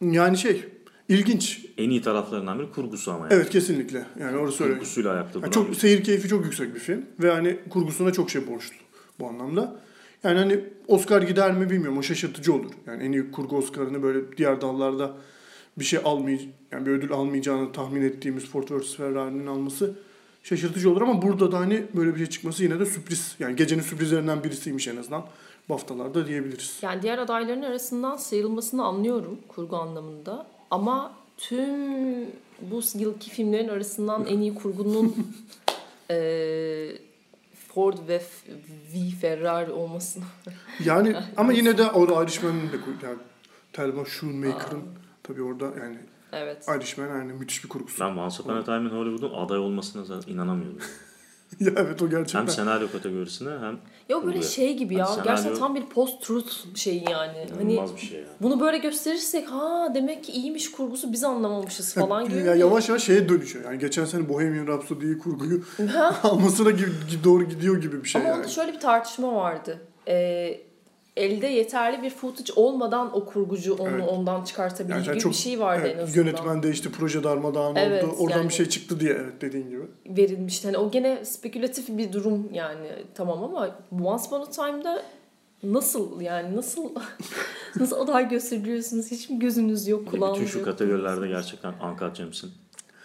yani 0.01 0.38
şey 0.38 0.65
ilginç. 1.10 1.66
En 1.78 1.89
iyi 1.89 2.01
taraflarından 2.01 2.60
biri 2.60 2.72
kurgusu 2.72 3.12
ama 3.12 3.24
yani. 3.25 3.34
Evet 3.34 3.50
kesinlikle. 3.50 4.06
Yani 4.20 4.38
orası 4.38 4.63
öyle. 4.63 4.74
Kurgusuyla 4.74 5.12
ayakta 5.12 5.34
duran. 5.34 5.44
Yani 5.44 5.54
çok 5.54 5.70
bir- 5.70 5.75
seyir 5.75 6.04
keyfi 6.04 6.28
çok 6.28 6.46
yüksek 6.46 6.75
bir 6.75 6.80
film 6.80 7.06
ve 7.20 7.32
hani 7.32 7.60
kurgusuna 7.70 8.13
çok 8.13 8.30
şey 8.30 8.48
borçlu 8.48 8.75
bu 9.20 9.28
anlamda. 9.28 9.75
Yani 10.24 10.39
hani 10.39 10.60
Oscar 10.88 11.22
gider 11.22 11.51
mi 11.54 11.70
bilmiyorum. 11.70 11.98
O 11.98 12.01
şaşırtıcı 12.04 12.54
olur. 12.54 12.72
Yani 12.88 13.04
en 13.04 13.12
iyi 13.12 13.32
kurgu 13.32 13.58
Oscar'ını 13.58 14.04
böyle 14.04 14.38
diğer 14.38 14.62
dallarda 14.62 15.12
bir 15.80 15.86
şey 15.86 16.00
almay 16.04 16.50
yani 16.72 16.86
bir 16.86 16.92
ödül 16.92 17.12
almayacağını 17.12 17.72
tahmin 17.72 18.01
ettiğimiz 18.01 18.46
Ford 18.46 18.68
vs 18.70 18.96
Ferrari'nin 18.96 19.48
alması 19.48 19.94
şaşırtıcı 20.44 20.92
olur 20.92 21.01
ama 21.01 21.22
burada 21.22 21.51
da 21.51 21.60
hani 21.60 21.84
böyle 21.96 22.12
bir 22.13 22.18
şey 22.18 22.25
çıkması 22.28 22.63
yine 22.63 22.80
de 22.80 22.86
sürpriz. 22.86 23.36
Yani 23.39 23.56
gecenin 23.56 23.82
sürprizlerinden 23.82 24.44
birisiymiş 24.44 24.88
en 24.88 24.98
azından. 24.98 25.25
BAFTA'larda 25.70 26.28
diyebiliriz. 26.28 26.80
Yani 26.82 27.01
diğer 27.01 27.18
adayların 27.18 27.62
arasından 27.62 28.18
sıyrılmasını 28.18 28.84
anlıyorum 28.86 29.38
kurgu 29.48 29.75
anlamında. 29.78 30.48
Ama 30.71 31.11
tüm 31.38 32.25
bu 32.61 32.81
yılki 32.95 33.29
filmlerin 33.29 33.67
arasından 33.69 34.25
en 34.25 34.39
iyi 34.39 34.55
kurgunun 34.55 35.15
eee, 36.09 36.97
Ford 37.67 37.97
ve 38.07 38.21
V 38.93 39.09
Ferrari 39.21 39.71
olmasını. 39.71 40.23
Yani 40.85 41.15
ama 41.38 41.53
yine 41.53 41.77
de 41.77 41.91
orada 41.91 42.23
Irishman'ın 42.23 42.67
da 42.67 42.81
koy- 42.85 42.93
yani 43.03 43.17
Thelma 43.73 44.05
Schoonmaker'ın 44.05 44.83
tabii 45.23 45.41
orada 45.43 45.65
yani 45.65 45.97
Evet. 46.31 46.65
Irishman 46.77 47.07
yani 47.07 47.33
müthiş 47.33 47.63
bir 47.63 47.69
kurgusu. 47.69 48.03
Ben 48.03 48.17
Once 48.17 48.43
Upon 48.43 48.55
a 48.55 48.63
Time 48.63 48.77
in 48.89 48.89
Hollywood'un 48.95 49.33
aday 49.33 49.57
olmasına 49.57 50.03
zaten 50.03 50.33
inanamıyorum. 50.33 50.79
ya 51.66 51.72
evet 51.78 52.01
o 52.01 52.10
gerçekten. 52.10 52.39
Hem 52.39 52.48
senaryo 52.48 52.92
kategorisine 52.92 53.50
hem 53.50 53.78
Ya 54.10 54.25
böyle 54.25 54.42
şey 54.42 54.78
gibi 54.78 54.96
ya. 54.96 55.06
Senaryo- 55.06 55.24
Gerçekten 55.24 55.56
tam 55.60 55.75
bir 55.75 55.86
post-truth 55.86 56.75
şeyi 56.75 57.04
yani. 57.10 57.46
Hani 57.58 57.74
İnanılmaz 57.74 57.96
bir 57.96 58.01
şey 58.01 58.20
ya. 58.20 58.25
bunu 58.42 58.60
böyle 58.60 58.78
gösterirsek 58.78 59.48
ha 59.51 59.92
demek 59.96 60.24
ki 60.24 60.32
iyiymiş 60.32 60.72
kurgusu 60.72 61.12
biz 61.13 61.24
anlamamışız 61.24 61.94
falan 61.94 62.30
gibi. 62.30 62.39
ya 62.39 62.56
yavaş 62.56 62.89
yavaş 62.89 63.04
şeye 63.04 63.30
dönüşüyor. 63.30 63.66
Yani 63.66 63.80
geçen 63.80 64.06
sene 64.06 64.30
Bohemian 64.30 64.68
Rhapsody'yi 64.68 65.18
kurguyu 65.18 65.63
almasına 66.24 66.72
gibi, 66.72 66.92
doğru 67.24 67.44
gidiyor 67.44 67.82
gibi 67.82 68.04
bir 68.04 68.10
şey 68.10 68.22
Ama 68.22 68.30
yani. 68.30 68.39
onda 68.39 68.48
şöyle 68.48 68.74
bir 68.74 68.80
tartışma 68.80 69.36
vardı. 69.36 69.78
Ee, 70.08 70.62
elde 71.19 71.47
yeterli 71.47 72.03
bir 72.03 72.09
footage 72.09 72.53
olmadan 72.55 73.17
o 73.17 73.25
kurgucu 73.25 73.73
onu 73.75 73.89
Evet. 73.89 74.09
ondan 74.09 74.43
çıkartabilir 74.43 74.93
Yani 74.95 75.05
sen 75.05 75.13
gibi 75.13 75.23
çok- 75.23 75.31
bir 75.31 75.38
şey 75.38 75.59
vardı 75.59 75.81
Evet, 75.85 75.97
en 75.97 76.03
azından. 76.03 76.25
yönetmen 76.25 76.63
değişti, 76.63 76.91
proje 76.91 77.23
darmadağın 77.23 77.75
Evet, 77.75 78.03
oldu. 78.03 78.15
Oradan 78.19 78.38
yani- 78.38 78.49
bir 78.49 78.53
şey 78.53 78.65
çıktı 78.69 78.99
diye 78.99 79.11
evet 79.13 79.41
dediğin 79.41 79.69
gibi. 79.69 79.81
verilmişti. 80.05 80.67
Hani 80.67 80.77
o 80.77 80.91
gene 80.91 81.25
spekülatif 81.25 81.88
bir 81.89 82.13
durum 82.13 82.49
yani 82.53 82.88
tamam 83.15 83.43
ama 83.43 83.69
Once 84.03 84.23
Upon 84.27 84.41
a 84.41 84.45
Time'da 84.49 85.03
nasıl 85.63 86.21
yani 86.21 86.55
nasıl 86.55 86.89
nasıl 87.79 87.99
aday 88.01 88.29
gösteriliyorsunuz? 88.29 89.11
Hiç 89.11 89.29
mi 89.29 89.39
gözünüz 89.39 89.88
yok, 89.88 90.01
Bütün 90.01 90.11
kulağınız 90.11 90.49
şu 90.49 90.57
yok? 90.57 90.65
kategorilerde 90.67 91.27
gerçekten 91.27 91.73
Uncut 91.91 92.15
James'in. 92.15 92.51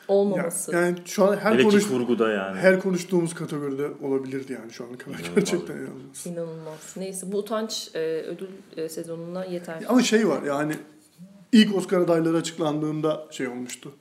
Ya, 0.08 0.14
Olmaması. 0.14 0.72
yani 0.74 0.96
şu 1.04 1.24
an 1.24 1.36
her 1.36 1.52
Hele 1.52 1.62
konuş 1.62 1.82
ki 1.84 1.88
kurguda 1.90 2.30
yani. 2.32 2.58
her 2.58 2.80
konuştuğumuz 2.80 3.34
kategoride 3.34 3.88
olabilirdi 4.02 4.52
yani 4.52 4.72
şu 4.72 4.84
ana 4.84 4.92
kadar 4.98 5.10
İnanılmaz. 5.18 5.34
gerçekten 5.34 5.74
inanılmaz. 5.74 6.26
İnanılmaz. 6.26 6.94
Neyse 6.96 7.32
bu 7.32 7.36
utanç 7.38 7.90
e, 7.94 7.98
ödül 8.22 8.48
e, 8.76 8.88
sezonuna 8.88 9.44
yeter. 9.44 9.84
Ama 9.88 10.02
şey 10.02 10.28
var 10.28 10.42
yani 10.42 10.72
ilk 11.52 11.76
Oscar 11.76 12.00
adayları 12.00 12.36
açıklandığında 12.36 13.26
şey 13.30 13.48
olmuştu. 13.48 13.92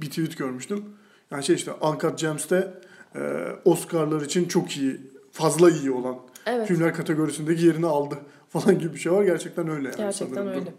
Bir 0.00 0.06
tweet 0.10 0.38
görmüştüm. 0.38 0.84
Yani 1.30 1.44
şey 1.44 1.56
işte 1.56 1.72
Uncut 1.72 2.18
Gems'te 2.18 2.74
e, 3.16 3.20
Oscar'lar 3.64 4.20
için 4.20 4.44
çok 4.48 4.76
iyi, 4.76 5.00
fazla 5.32 5.70
iyi 5.70 5.90
olan 5.90 6.16
Evet. 6.46 6.68
filmler 6.68 6.94
kategorisindeki 6.94 7.66
yerini 7.66 7.86
aldı 7.86 8.18
falan 8.48 8.78
gibi 8.78 8.94
bir 8.94 8.98
şey 8.98 9.12
var. 9.12 9.24
Gerçekten 9.24 9.68
öyle 9.68 9.88
yani. 9.88 9.96
Gerçekten 9.96 10.34
sanırım 10.34 10.48
öyle. 10.52 10.60
durum. 10.60 10.72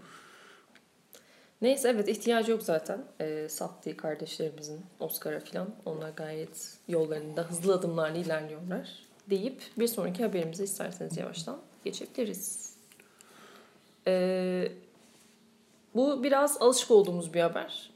Neyse 1.61 1.89
evet 1.89 2.07
ihtiyacı 2.07 2.51
yok 2.51 2.63
zaten. 2.63 3.03
E, 3.21 3.49
Sapti 3.49 3.97
kardeşlerimizin 3.97 4.81
Oscar'a 4.99 5.39
falan. 5.39 5.67
Onlar 5.85 6.09
gayet 6.09 6.77
yollarında 6.87 7.41
hızlı 7.41 7.73
adımlarla 7.73 8.17
ilerliyorlar. 8.17 8.89
Deyip 9.29 9.61
bir 9.77 9.87
sonraki 9.87 10.23
haberimize 10.23 10.63
isterseniz 10.63 11.17
yavaştan 11.17 11.57
geçebiliriz. 11.83 12.73
E, 14.07 14.71
bu 15.95 16.23
biraz 16.23 16.57
alışık 16.61 16.91
olduğumuz 16.91 17.33
bir 17.33 17.41
haber. 17.41 17.89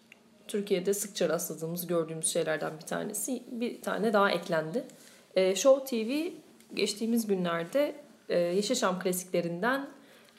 Türkiye'de 0.47 0.93
sıkça 0.93 1.29
rastladığımız, 1.29 1.87
gördüğümüz 1.87 2.27
şeylerden 2.27 2.73
bir 2.77 2.85
tanesi. 2.85 3.43
Bir 3.51 3.81
tane 3.81 4.13
daha 4.13 4.31
eklendi. 4.31 4.83
E, 5.35 5.55
Show 5.55 5.85
TV 5.85 6.31
geçtiğimiz 6.73 7.27
günlerde 7.27 7.95
e, 8.29 8.39
Yeşilçam 8.39 8.99
klasiklerinden 8.99 9.89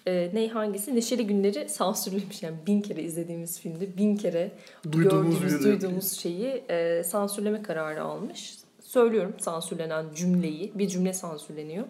e, 0.06 0.30
ne 0.34 0.48
hangisi 0.48 0.94
Neşeli 0.94 1.26
Günleri 1.26 1.68
sansürlemiş. 1.68 2.42
Yani 2.42 2.56
bin 2.66 2.82
kere 2.82 3.02
izlediğimiz 3.02 3.60
filmde 3.60 3.96
bin 3.96 4.16
kere 4.16 4.52
Duyduğumuz 4.92 5.40
gördüğümüz, 5.40 5.64
duyduğumuz 5.64 6.12
şeyi 6.12 6.64
e, 6.68 7.02
sansürleme 7.04 7.62
kararı 7.62 8.02
almış. 8.02 8.54
Söylüyorum 8.80 9.34
sansürlenen 9.38 10.04
cümleyi. 10.14 10.72
Bir 10.74 10.88
cümle 10.88 11.12
sansürleniyor. 11.12 11.86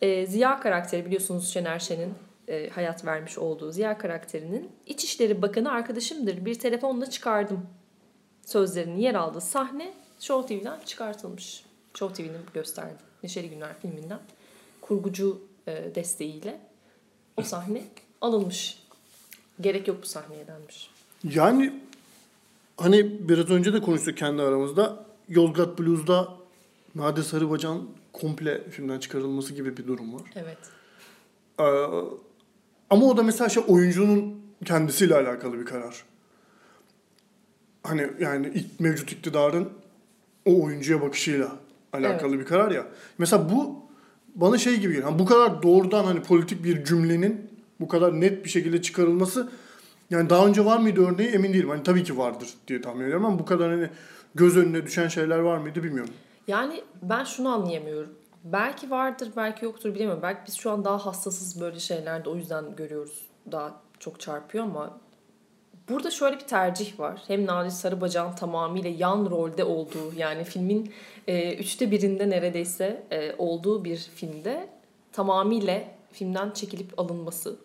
E, 0.00 0.26
Ziya 0.26 0.60
karakteri 0.60 1.06
biliyorsunuz 1.06 1.48
Şener 1.48 1.78
Şen'in 1.78 2.14
e, 2.48 2.68
hayat 2.68 3.04
vermiş 3.04 3.38
olduğu 3.38 3.72
Ziya 3.72 3.98
karakterinin 3.98 4.70
İçişleri 4.86 5.42
Bakanı 5.42 5.72
arkadaşımdır. 5.72 6.44
Bir 6.44 6.54
telefonla 6.54 7.10
çıkardım 7.10 7.66
sözlerinin 8.46 8.96
yer 8.96 9.14
aldığı 9.14 9.40
sahne 9.40 9.94
Show 10.20 10.58
TV'den 10.58 10.80
çıkartılmış. 10.84 11.64
Show 11.94 12.22
TV'nin 12.22 12.40
gösterdi. 12.54 13.02
Neşeli 13.22 13.50
Günler 13.50 13.78
filminden. 13.82 14.20
Kurgucu 14.80 15.42
e, 15.66 15.94
desteğiyle 15.94 16.60
o 17.36 17.42
sahne 17.42 17.84
alınmış. 18.20 18.78
Gerek 19.60 19.88
yok 19.88 20.02
bu 20.02 20.06
sahneye 20.06 20.46
denmiş. 20.46 20.90
Yani 21.24 21.72
hani 22.76 23.28
biraz 23.28 23.50
önce 23.50 23.72
de 23.72 23.80
konuştuk 23.80 24.16
kendi 24.18 24.42
aramızda. 24.42 25.04
Yozgat 25.28 25.78
Blues'da 25.78 26.28
Nade 26.94 27.22
Sarıbacan 27.22 27.88
komple 28.12 28.70
filmden 28.70 28.98
çıkarılması 28.98 29.54
gibi 29.54 29.76
bir 29.76 29.86
durum 29.86 30.14
var. 30.14 30.22
Evet. 30.34 30.58
Ee, 31.60 31.64
ama 32.90 33.06
o 33.06 33.16
da 33.16 33.22
mesela 33.22 33.48
şey 33.48 33.62
oyuncunun 33.68 34.40
kendisiyle 34.64 35.14
alakalı 35.14 35.60
bir 35.60 35.64
karar. 35.64 36.04
Hani 37.82 38.10
yani 38.20 38.52
ilk 38.54 38.80
mevcut 38.80 39.12
iktidarın 39.12 39.72
o 40.44 40.62
oyuncuya 40.62 41.00
bakışıyla 41.00 41.56
alakalı 41.92 42.38
bir 42.40 42.44
karar 42.44 42.70
ya. 42.70 42.86
Mesela 43.18 43.50
bu 43.50 43.83
bana 44.34 44.58
şey 44.58 44.74
gibi 44.74 44.92
geliyor. 44.92 45.04
Hani 45.04 45.18
bu 45.18 45.24
kadar 45.24 45.62
doğrudan 45.62 46.04
hani 46.04 46.22
politik 46.22 46.64
bir 46.64 46.84
cümlenin 46.84 47.50
bu 47.80 47.88
kadar 47.88 48.20
net 48.20 48.44
bir 48.44 48.50
şekilde 48.50 48.82
çıkarılması 48.82 49.48
yani 50.10 50.30
daha 50.30 50.46
önce 50.46 50.64
var 50.64 50.78
mıydı 50.78 51.06
örneği 51.06 51.28
emin 51.28 51.52
değilim. 51.52 51.68
Hani 51.68 51.82
tabii 51.82 52.04
ki 52.04 52.18
vardır 52.18 52.48
diye 52.68 52.80
tahmin 52.80 53.04
ediyorum 53.04 53.24
ama 53.24 53.38
bu 53.38 53.44
kadar 53.44 53.70
hani 53.70 53.88
göz 54.34 54.56
önüne 54.56 54.86
düşen 54.86 55.08
şeyler 55.08 55.38
var 55.38 55.58
mıydı 55.58 55.82
bilmiyorum. 55.82 56.14
Yani 56.48 56.82
ben 57.02 57.24
şunu 57.24 57.48
anlayamıyorum. 57.48 58.10
Belki 58.44 58.90
vardır, 58.90 59.28
belki 59.36 59.64
yoktur 59.64 59.94
bilemiyorum. 59.94 60.22
Belki 60.22 60.40
biz 60.46 60.54
şu 60.54 60.70
an 60.70 60.84
daha 60.84 61.06
hassasız 61.06 61.60
böyle 61.60 61.78
şeylerde 61.78 62.28
o 62.28 62.36
yüzden 62.36 62.76
görüyoruz. 62.76 63.22
Daha 63.52 63.80
çok 63.98 64.20
çarpıyor 64.20 64.64
ama 64.64 65.00
burada 65.88 66.10
şöyle 66.10 66.36
bir 66.36 66.46
tercih 66.46 67.00
var. 67.00 67.22
Hem 67.26 67.46
Nadir 67.46 67.70
Sarıbacan 67.70 68.36
tamamıyla 68.36 68.90
yan 68.90 69.30
rolde 69.30 69.64
olduğu 69.64 70.14
yani 70.16 70.44
filmin 70.44 70.92
e, 71.26 71.54
üçte 71.54 71.90
birinde 71.90 72.30
neredeyse 72.30 73.02
e, 73.10 73.34
olduğu 73.38 73.84
bir 73.84 73.96
filmde 73.96 74.68
tamamıyla 75.12 75.84
filmden 76.12 76.50
çekilip 76.50 77.00
alınması 77.00 77.56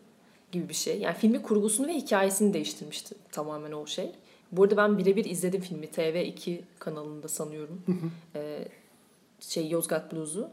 gibi 0.52 0.70
bir 0.70 0.74
şey. 0.74 1.00
Yani 1.00 1.16
filmin 1.16 1.42
kurgusunu 1.42 1.88
ve 1.88 1.94
hikayesini 1.94 2.54
değiştirmişti 2.54 3.16
tamamen 3.32 3.72
o 3.72 3.88
şey. 3.88 4.12
Bu 4.52 4.64
arada 4.64 4.78
ben 4.78 4.98
birebir 4.98 5.26
izledim 5.26 5.62
filmi. 5.62 5.86
TV2 5.86 6.60
kanalında 6.80 7.28
sanıyorum. 7.28 7.82
Ee, 8.36 8.68
şey 9.40 9.70
Yozgat 9.70 10.14
Blues'u. 10.14 10.50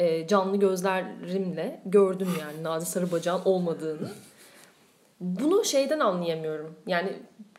Ee, 0.00 0.26
canlı 0.26 0.56
gözlerimle 0.56 1.80
gördüm 1.86 2.28
yani 2.40 2.62
Nazi 2.62 2.86
Sarıbacak'ın 2.86 3.50
olmadığını. 3.50 4.10
Bunu 5.20 5.64
şeyden 5.64 6.00
anlayamıyorum. 6.00 6.74
Yani 6.86 7.12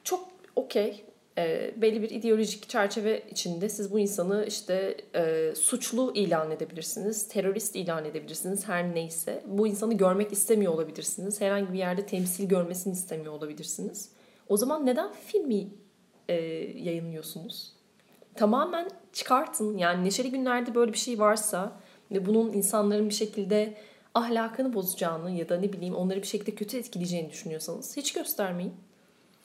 çok 0.03 0.29
okey. 0.55 1.05
Ee, 1.37 1.73
belli 1.77 2.01
bir 2.01 2.09
ideolojik 2.09 2.69
çerçeve 2.69 3.23
içinde 3.29 3.69
siz 3.69 3.91
bu 3.91 3.99
insanı 3.99 4.45
işte 4.47 4.97
e, 5.15 5.53
suçlu 5.55 6.11
ilan 6.15 6.51
edebilirsiniz, 6.51 7.27
terörist 7.27 7.75
ilan 7.75 8.05
edebilirsiniz 8.05 8.67
her 8.67 8.95
neyse. 8.95 9.43
Bu 9.45 9.67
insanı 9.67 9.93
görmek 9.93 10.31
istemiyor 10.31 10.73
olabilirsiniz. 10.73 11.41
Herhangi 11.41 11.73
bir 11.73 11.77
yerde 11.77 12.05
temsil 12.05 12.49
görmesini 12.49 12.93
istemiyor 12.93 13.33
olabilirsiniz. 13.33 14.09
O 14.47 14.57
zaman 14.57 14.85
neden 14.85 15.11
filmi 15.11 15.67
e, 16.29 16.33
yayınlıyorsunuz? 16.83 17.73
Tamamen 18.35 18.89
çıkartın. 19.13 19.77
Yani 19.77 20.05
neşeli 20.05 20.31
günlerde 20.31 20.75
böyle 20.75 20.93
bir 20.93 20.97
şey 20.97 21.19
varsa 21.19 21.79
ve 22.11 22.25
bunun 22.25 22.53
insanların 22.53 23.09
bir 23.09 23.13
şekilde 23.13 23.77
ahlakını 24.19 24.73
bozacağını 24.73 25.31
ya 25.31 25.49
da 25.49 25.59
ne 25.59 25.73
bileyim 25.73 25.95
onları 25.95 26.21
bir 26.21 26.27
şekilde 26.27 26.55
kötü 26.55 26.77
etkileyeceğini 26.77 27.29
düşünüyorsanız 27.31 27.97
hiç 27.97 28.13
göstermeyin. 28.13 28.73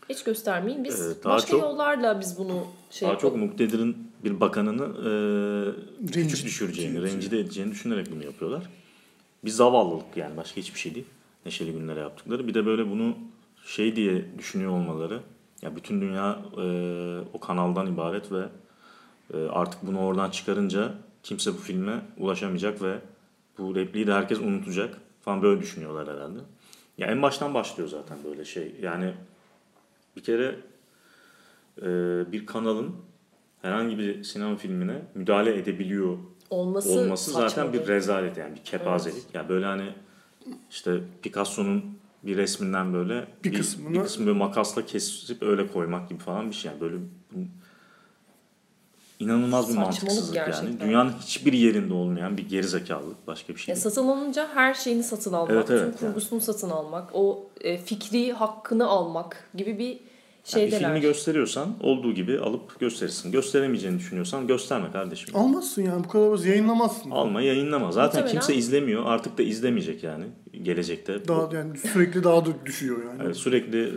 Hiç 0.09 0.23
göstermeyin. 0.25 0.85
Biz 0.85 1.25
daha 1.25 1.35
başka 1.35 1.51
çok- 1.51 1.63
yollarla 1.63 2.21
biz 2.21 2.39
bunu 2.39 2.65
şey 2.91 3.09
Daha 3.09 3.19
çok 3.19 3.37
muktedir'in 3.37 4.11
bir 4.25 4.41
bakanını 4.41 4.83
e, 4.83 5.09
Rencide- 6.07 6.29
küçük 6.29 6.47
düşüreceğini, 6.47 7.03
rencide 7.03 7.39
edeceğini 7.41 7.71
düşünerek 7.71 8.13
bunu 8.13 8.25
yapıyorlar. 8.25 8.63
Bir 9.45 9.51
zavallılık 9.51 10.17
yani 10.17 10.37
başka 10.37 10.57
hiçbir 10.57 10.79
şey 10.79 10.95
değil. 10.95 11.07
Neşeli 11.47 11.73
günlere 11.73 12.01
yaptıkları. 12.01 12.49
Bir 12.49 12.55
de 12.55 12.67
böyle 12.67 12.91
bunu 12.91 13.15
şey 13.67 13.97
diye 13.97 14.25
düşünüyor 14.39 14.73
olmaları. 14.73 15.21
Ya 15.63 15.77
bütün 15.77 16.01
dünya 16.01 16.39
e, 16.63 16.65
o 17.33 17.41
kanaldan 17.41 17.87
ibaret 17.87 18.33
ve 18.33 18.45
e, 19.35 19.37
artık 19.49 19.87
bunu 19.87 20.01
oradan 20.01 20.31
çıkarınca 20.31 20.93
kimse 21.23 21.53
bu 21.53 21.59
filme 21.59 22.01
ulaşamayacak 22.19 22.83
ve 22.83 22.99
bu 23.59 23.75
repliği 23.75 24.07
de 24.07 24.13
herkes 24.13 24.39
unutacak 24.41 24.95
falan 25.23 25.43
böyle 25.43 25.61
düşünüyorlar 25.61 26.09
herhalde. 26.17 26.39
Ya 26.99 27.07
en 27.07 27.23
baştan 27.23 27.55
başlıyor 27.55 27.89
zaten 27.89 28.19
böyle 28.25 28.45
şey. 28.45 28.75
Yani 28.83 29.15
bir 30.17 30.23
kere 30.23 30.57
e, 31.83 31.87
bir 32.33 32.47
kanalın 32.47 32.97
herhangi 33.63 33.99
bir 33.99 34.25
sinema 34.25 34.57
filmine 34.57 35.03
müdahale 35.15 35.59
edebiliyor 35.59 36.19
Olması, 36.51 36.91
olması 36.91 37.31
zaten 37.31 37.73
bir 37.73 37.87
rezalet 37.87 38.37
yani 38.37 38.55
bir 38.55 38.65
kepazelik. 38.65 39.25
Yani 39.35 39.49
böyle 39.49 39.67
hani 39.67 39.93
işte 40.71 41.01
Picasso'nun 41.23 41.85
bir 42.23 42.37
resminden 42.37 42.95
böyle 42.95 43.27
Bir 43.45 43.53
kısmını- 43.55 43.95
bir 43.95 44.03
kısmını 44.03 44.27
böyle 44.27 44.39
makasla 44.39 44.87
kesip 44.87 45.43
öyle 45.43 45.67
koymak 45.67 46.09
gibi 46.09 46.19
falan 46.19 46.51
bir 46.51 46.55
şey. 46.55 46.71
Yani 46.71 46.81
böyle 46.81 46.97
inanılmaz 49.19 49.69
bir 49.69 49.75
Saçmalık 49.75 50.03
mantıksızlık 50.03 50.37
yani. 50.37 50.47
gerçekten. 50.47 50.89
Dünyanın 50.89 51.13
hiçbir 51.23 51.53
yerinde 51.53 51.95
olmayan 51.95 52.37
bir 52.37 52.49
gerizekalılık 52.49 53.27
başka 53.27 53.55
bir 53.55 53.59
şey 53.61 53.73
Ya 53.73 53.77
değil. 53.77 53.83
satın 53.83 54.09
alınca 54.09 54.49
her 54.55 54.75
şeyini 54.75 55.03
satın 55.03 55.33
almak, 55.33 55.51
Evet, 55.51 55.71
evet, 55.71 55.99
tüm 55.99 56.09
kurgusunu 56.09 56.41
satın 56.41 56.71
almak, 56.71 57.11
o 57.15 57.47
e, 57.61 57.79
fikri 57.79 58.33
hakkını 58.33 58.87
almak 58.87 59.49
gibi 59.55 59.79
bir 59.79 59.85
Yani 59.89 59.99
bir 60.67 60.71
şeydeler. 60.71 60.79
filmi 60.89 61.01
gösteriyorsan 61.01 61.69
olduğu 61.81 62.13
gibi 62.15 62.39
alıp 62.39 62.81
gösterirsin. 62.81 63.33
Gösteremeyeceğini 63.33 63.99
düşünüyorsan 63.99 64.47
gösterme 64.47 64.91
kardeşim. 64.93 65.37
Almazsın 65.37 65.83
yani 65.83 66.05
bu 66.05 66.09
kadar 66.09 66.31
basit 66.31 66.47
yayınlamazsın. 66.47 67.11
Alma 67.11 67.43
yayınlama. 67.43 67.93
Zaten 67.93 68.23
Muhtemelen- 68.23 68.33
kimse 68.33 68.55
izlemiyor. 68.55 69.03
Artık 69.07 69.39
da 69.39 69.43
izlemeyecek 69.43 70.03
yani 70.03 70.25
gelecekte. 70.63 71.29
Daha 71.29 71.55
yani 71.57 71.79
sürekli 71.79 72.25
daha 72.25 72.47
da 72.47 72.51
düşüyor 72.67 73.05
yani. 73.05 73.23
Evet, 73.25 73.37
sürekli 73.37 73.93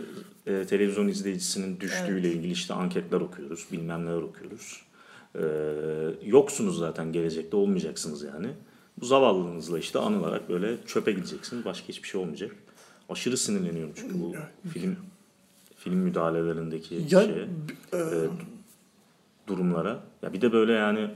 e, 0.46 0.64
televizyon 0.64 1.08
izleyicisinin 1.08 1.80
düştüğüyle 1.80 2.32
ilgili 2.32 2.52
işte 2.52 2.74
anketler 2.74 3.20
okuyoruz, 3.20 3.66
bilmem 3.72 4.06
neler 4.06 4.22
okuyoruz. 4.22 4.82
E, 5.38 5.44
yoksunuz 6.22 6.78
zaten 6.78 7.12
gelecekte 7.12 7.56
olmayacaksınız 7.56 8.22
yani. 8.22 8.48
Bu 9.00 9.06
zavallılığınızla 9.06 9.78
işte 9.78 9.98
anılarak 9.98 10.48
böyle 10.48 10.76
çöpe 10.86 11.12
gideceksiniz. 11.12 11.64
Başka 11.64 11.88
hiçbir 11.88 12.08
şey 12.08 12.20
olmayacak. 12.20 12.56
Aşırı 13.08 13.36
sinirleniyorum 13.36 13.92
çünkü 13.96 14.20
bu 14.20 14.34
film 14.68 14.96
film 15.76 15.96
müdahalelerindeki 15.96 16.94
Ya, 16.94 17.22
şeye, 17.22 17.48
e, 17.94 17.98
durumlara. 19.46 20.00
Ya 20.22 20.32
bir 20.32 20.40
de 20.40 20.52
böyle 20.52 20.72
yani 20.72 21.10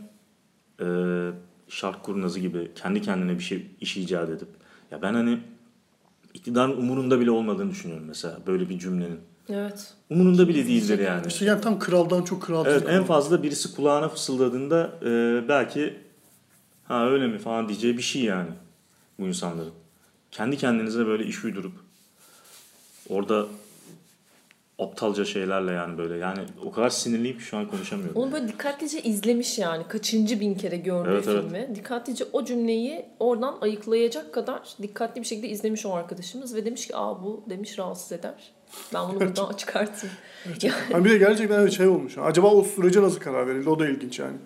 e, 0.80 0.86
şark 1.68 2.02
kurnazı 2.02 2.40
gibi 2.40 2.70
kendi 2.74 3.02
kendine 3.02 3.38
bir 3.38 3.42
şey 3.42 3.66
iş 3.80 3.96
icat 3.96 4.30
edip 4.30 4.48
ya 4.90 5.02
ben 5.02 5.14
hani 5.14 5.40
iktidarın 6.34 6.76
umurunda 6.76 7.20
bile 7.20 7.30
olmadığını 7.30 7.70
düşünüyorum 7.70 8.04
mesela 8.08 8.38
böyle 8.46 8.68
bir 8.68 8.78
cümlenin. 8.78 9.20
Evet. 9.48 9.94
Umurunda 10.10 10.48
bile 10.48 10.66
değildir 10.66 10.98
yani. 10.98 11.26
işte 11.26 11.44
yani 11.44 11.60
tam 11.60 11.78
kraldan 11.78 12.22
çok 12.22 12.42
kral. 12.42 12.66
Evet 12.66 12.84
en 12.88 13.04
fazla 13.04 13.42
birisi 13.42 13.74
kulağına 13.74 14.08
fısıldadığında 14.08 14.92
e, 15.02 15.42
belki 15.48 15.98
ha 16.84 17.06
öyle 17.06 17.26
mi 17.26 17.38
falan 17.38 17.68
diyeceği 17.68 17.96
bir 17.96 18.02
şey 18.02 18.22
yani 18.22 18.50
bu 19.18 19.26
insanların. 19.26 19.72
Kendi 20.30 20.56
kendinize 20.56 21.06
böyle 21.06 21.24
iş 21.24 21.44
uydurup 21.44 21.72
orada 23.08 23.46
aptalca 24.78 25.24
şeylerle 25.24 25.72
yani 25.72 25.98
böyle 25.98 26.16
yani 26.16 26.38
o 26.64 26.72
kadar 26.72 26.90
sinirliyim 26.90 27.38
ki 27.38 27.44
şu 27.44 27.56
an 27.56 27.68
konuşamıyorum. 27.68 28.16
Onu 28.22 28.32
böyle 28.32 28.48
dikkatlice 28.48 29.02
izlemiş 29.02 29.58
yani. 29.58 29.88
Kaçıncı 29.88 30.40
bin 30.40 30.54
kere 30.54 30.76
gördüğü 30.76 31.10
Evet, 31.10 31.28
evet. 31.28 31.42
filmi. 31.42 31.74
Dikkatlice 31.74 32.24
o 32.32 32.44
cümleyi 32.44 33.06
oradan 33.18 33.58
ayıklayacak 33.60 34.34
kadar 34.34 34.76
dikkatli 34.82 35.20
bir 35.20 35.26
şekilde 35.26 35.48
izlemiş 35.48 35.86
o 35.86 35.94
arkadaşımız 35.94 36.54
ve 36.54 36.64
demiş 36.64 36.86
ki 36.86 36.96
aa 36.96 37.22
bu 37.22 37.44
demiş 37.50 37.78
rahatsız 37.78 38.12
eder. 38.12 38.34
Ben 38.94 39.08
bunu 39.08 39.20
buradan 39.20 39.52
çıkartayım. 39.56 40.16
Yani 40.62 40.74
Yani 40.90 41.04
bir 41.04 41.10
de 41.10 41.18
gerçekten 41.18 41.60
öyle 41.60 41.70
şey 41.70 41.86
olmuş. 41.86 42.18
Acaba 42.18 42.46
o 42.54 42.64
sürece 42.64 43.02
nasıl 43.02 43.20
karar 43.20 43.46
verildi? 43.48 43.68
O 43.68 43.78
da 43.78 43.88
ilginç 43.88 44.18
yani. 44.18 44.36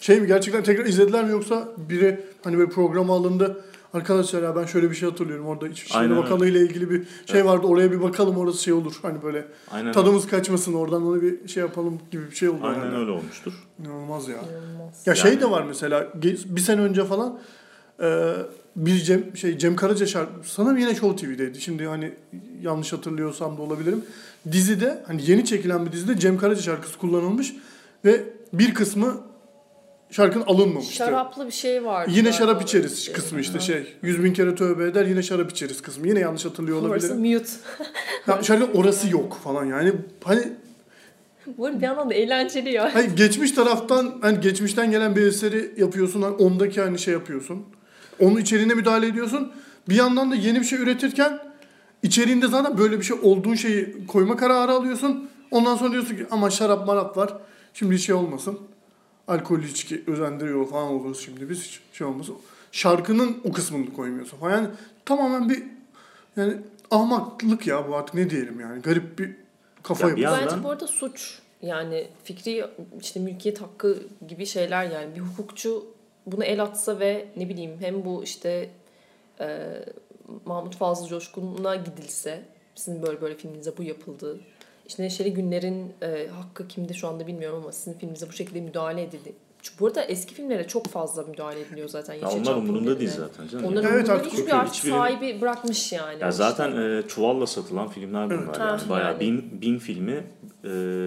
Şey 0.00 0.20
mi 0.20 0.26
gerçekten 0.26 0.62
tekrar 0.62 0.84
izlediler 0.86 1.24
mi 1.24 1.30
yoksa 1.32 1.68
biri 1.76 2.20
hani 2.44 2.58
böyle 2.58 2.70
programa 2.70 3.14
alındı. 3.16 3.64
Arkadaşlar 3.94 4.42
ya 4.42 4.56
ben 4.56 4.64
şöyle 4.64 4.90
bir 4.90 4.96
şey 4.96 5.08
hatırlıyorum. 5.10 5.46
Orada 5.46 5.68
İçişleri 5.68 5.98
Aynen 5.98 6.10
öyle. 6.12 6.22
Bakanlığı 6.22 6.48
ile 6.48 6.60
ilgili 6.60 6.90
bir 6.90 7.02
şey 7.32 7.44
vardı. 7.44 7.66
Oraya 7.66 7.92
bir 7.92 8.02
bakalım 8.02 8.36
orası 8.38 8.62
şey 8.62 8.72
olur. 8.72 8.94
Hani 9.02 9.22
böyle 9.22 9.44
Aynen, 9.70 9.92
tadımız 9.92 10.26
kaçmasın 10.26 10.74
oradan 10.74 11.06
onu 11.06 11.22
bir 11.22 11.48
şey 11.48 11.60
yapalım 11.62 11.98
gibi 12.10 12.30
bir 12.30 12.36
şey 12.36 12.48
oldu. 12.48 12.60
aynen 12.62 12.84
yani. 12.84 12.96
öyle 12.98 13.10
olmuştur. 13.10 13.52
İnanılmaz 13.80 14.28
ya. 14.28 14.34
inanılmaz. 14.36 15.06
Ya 15.06 15.14
şey 15.14 15.30
Yani- 15.30 15.40
de 15.40 15.50
var 15.50 15.62
mesela 15.62 16.08
bir 16.44 16.60
sene 16.60 16.80
önce 16.80 17.04
falan 17.04 17.38
e, 18.02 18.32
bir 18.76 18.98
Cem 18.98 19.36
şey 19.36 19.58
Cem 19.58 19.76
Karaca 19.76 20.06
şarkı 20.06 20.32
sanırım 20.44 20.78
yine 20.78 20.94
Show 20.94 21.26
TV'deydi. 21.26 21.60
Şimdi 21.60 21.86
hani 21.86 22.12
yanlış 22.62 22.92
hatırlıyorsam 22.92 23.58
da 23.58 23.62
olabilirim. 23.62 24.04
Dizide 24.52 25.02
hani 25.06 25.30
yeni 25.30 25.44
çekilen 25.44 25.86
bir 25.86 25.92
dizide 25.92 26.18
Cem 26.18 26.38
Karaca 26.38 26.62
şarkısı 26.62 26.98
kullanılmış 26.98 27.54
ve 28.04 28.24
bir 28.52 28.74
kısmı 28.74 29.20
şarkının 30.10 30.44
alınmamıştı. 30.46 30.94
Şaraplı 30.94 31.46
bir 31.46 31.52
şey 31.52 31.84
vardı. 31.84 32.10
Yine 32.14 32.32
şarap 32.32 32.62
içeriz 32.62 32.98
şey. 32.98 33.14
kısmı 33.14 33.40
işte 33.40 33.60
şey. 33.60 33.96
Yüz 34.02 34.24
bin 34.24 34.32
kere 34.32 34.54
tövbe 34.54 34.84
eder 34.84 35.06
yine 35.06 35.22
şarap 35.22 35.50
içeriz 35.50 35.82
kısmı. 35.82 36.08
Yine 36.08 36.20
yanlış 36.20 36.44
hatırlıyor 36.44 36.82
Orası 36.82 37.12
olabilirim. 37.12 37.38
mute. 37.38 37.50
Ya 38.26 38.42
şarkının 38.42 38.74
orası 38.74 39.10
yok 39.10 39.40
falan 39.44 39.64
yani. 39.64 39.92
Hani 40.24 40.42
Bu 41.58 41.66
arada 41.66 41.78
bir 41.78 41.82
yandan 41.84 42.10
da 42.10 42.14
eğlenceli 42.14 42.72
ya. 42.72 42.94
Hayır 42.94 43.16
geçmiş 43.16 43.52
taraftan 43.52 44.14
hani 44.20 44.40
geçmişten 44.40 44.90
gelen 44.90 45.16
bir 45.16 45.26
eseri 45.26 45.72
yapıyorsun. 45.76 46.22
Hani 46.22 46.34
ondaki 46.34 46.80
hani 46.80 46.98
şey 46.98 47.14
yapıyorsun. 47.14 47.62
Onun 48.20 48.36
içeriğine 48.40 48.74
müdahale 48.74 49.06
ediyorsun. 49.06 49.52
Bir 49.88 49.94
yandan 49.94 50.30
da 50.30 50.34
yeni 50.34 50.60
bir 50.60 50.64
şey 50.64 50.78
üretirken 50.78 51.38
içeriğinde 52.02 52.48
zaten 52.48 52.78
böyle 52.78 52.98
bir 52.98 53.04
şey 53.04 53.16
olduğun 53.22 53.54
şeyi 53.54 54.06
koyma 54.06 54.36
kararı 54.36 54.72
alıyorsun. 54.72 55.30
Ondan 55.50 55.76
sonra 55.76 55.92
diyorsun 55.92 56.16
ki 56.16 56.26
ama 56.30 56.50
şarap 56.50 56.86
marap 56.86 57.16
var. 57.16 57.32
Şimdi 57.74 57.94
hiç 57.94 58.06
şey 58.06 58.14
olmasın. 58.14 58.58
Alkol 59.28 59.60
içki 59.62 60.02
özendiriyor 60.06 60.68
falan 60.68 60.88
oluruz 60.88 61.20
şimdi 61.24 61.50
biz 61.50 61.64
hiç 61.64 61.80
şey 61.92 62.06
olmasın. 62.06 62.34
Şarkının 62.72 63.36
o 63.44 63.52
kısmını 63.52 63.92
koymuyorsun 63.92 64.38
falan. 64.38 64.52
Yani 64.52 64.68
tamamen 65.04 65.48
bir 65.48 65.62
yani 66.36 66.54
ahmaklık 66.90 67.66
ya 67.66 67.88
bu 67.88 67.96
artık 67.96 68.14
ne 68.14 68.30
diyelim 68.30 68.60
yani. 68.60 68.82
Garip 68.82 69.18
bir 69.18 69.30
kafa 69.82 70.08
Ya 70.08 70.16
bir 70.16 70.22
yandan- 70.22 70.46
Bence 70.46 70.64
bu 70.64 70.70
arada 70.70 70.86
suç. 70.86 71.38
Yani 71.62 72.08
fikri 72.24 72.64
işte 73.00 73.20
mülkiyet 73.20 73.60
hakkı 73.60 73.98
gibi 74.28 74.46
şeyler 74.46 74.84
yani 74.84 75.14
bir 75.14 75.20
hukukçu 75.20 75.84
bunu 76.26 76.44
el 76.44 76.62
atsa 76.62 77.00
ve 77.00 77.26
ne 77.36 77.48
bileyim 77.48 77.76
hem 77.80 78.04
bu 78.04 78.24
işte 78.24 78.70
e, 79.40 79.58
Mahmut 80.46 80.76
Fazıl 80.76 81.08
Coşkun'a 81.08 81.74
gidilse 81.76 82.42
sizin 82.74 83.02
böyle 83.02 83.20
böyle 83.20 83.34
filminize 83.34 83.76
bu 83.76 83.82
yapıldı. 83.82 84.40
İşte 84.86 85.02
Neşeli 85.02 85.34
Günler'in 85.34 85.92
e, 86.02 86.26
hakkı 86.28 86.68
kimde 86.68 86.92
şu 86.94 87.08
anda 87.08 87.26
bilmiyorum 87.26 87.58
ama 87.62 87.72
sizin 87.72 87.98
filminize 87.98 88.28
bu 88.28 88.32
şekilde 88.32 88.60
müdahale 88.60 89.02
edildi. 89.02 89.32
Çünkü 89.62 89.80
bu 89.80 89.86
arada 89.86 90.02
eski 90.04 90.34
filmlere 90.34 90.66
çok 90.68 90.86
fazla 90.86 91.22
müdahale 91.22 91.60
ediliyor 91.60 91.88
zaten. 91.88 92.14
Ya 92.14 92.30
onlar 92.30 92.54
umurunda 92.54 92.98
değil 93.00 93.10
zaten 93.16 93.48
canım. 93.48 93.64
Onların 93.64 93.92
Evet, 93.92 94.08
umurunda 94.08 94.12
artık 94.12 94.32
hiçbir 94.32 94.52
artık 94.58 94.74
Hiçbiri- 94.74 94.90
sahibi 94.90 95.40
bırakmış 95.40 95.92
yani. 95.92 96.12
Ya 96.22 96.28
İşte. 96.28 96.32
zaten 96.32 96.76
e, 96.76 97.02
çuvalla 97.08 97.46
satılan 97.46 97.88
filmler 97.88 98.30
bunlar 98.30 98.38
Evet. 98.46 98.58
yani. 98.58 98.88
Bayağı 98.88 99.08
yani. 99.12 99.20
bin, 99.20 99.60
bin 99.60 99.78
filmi 99.78 100.24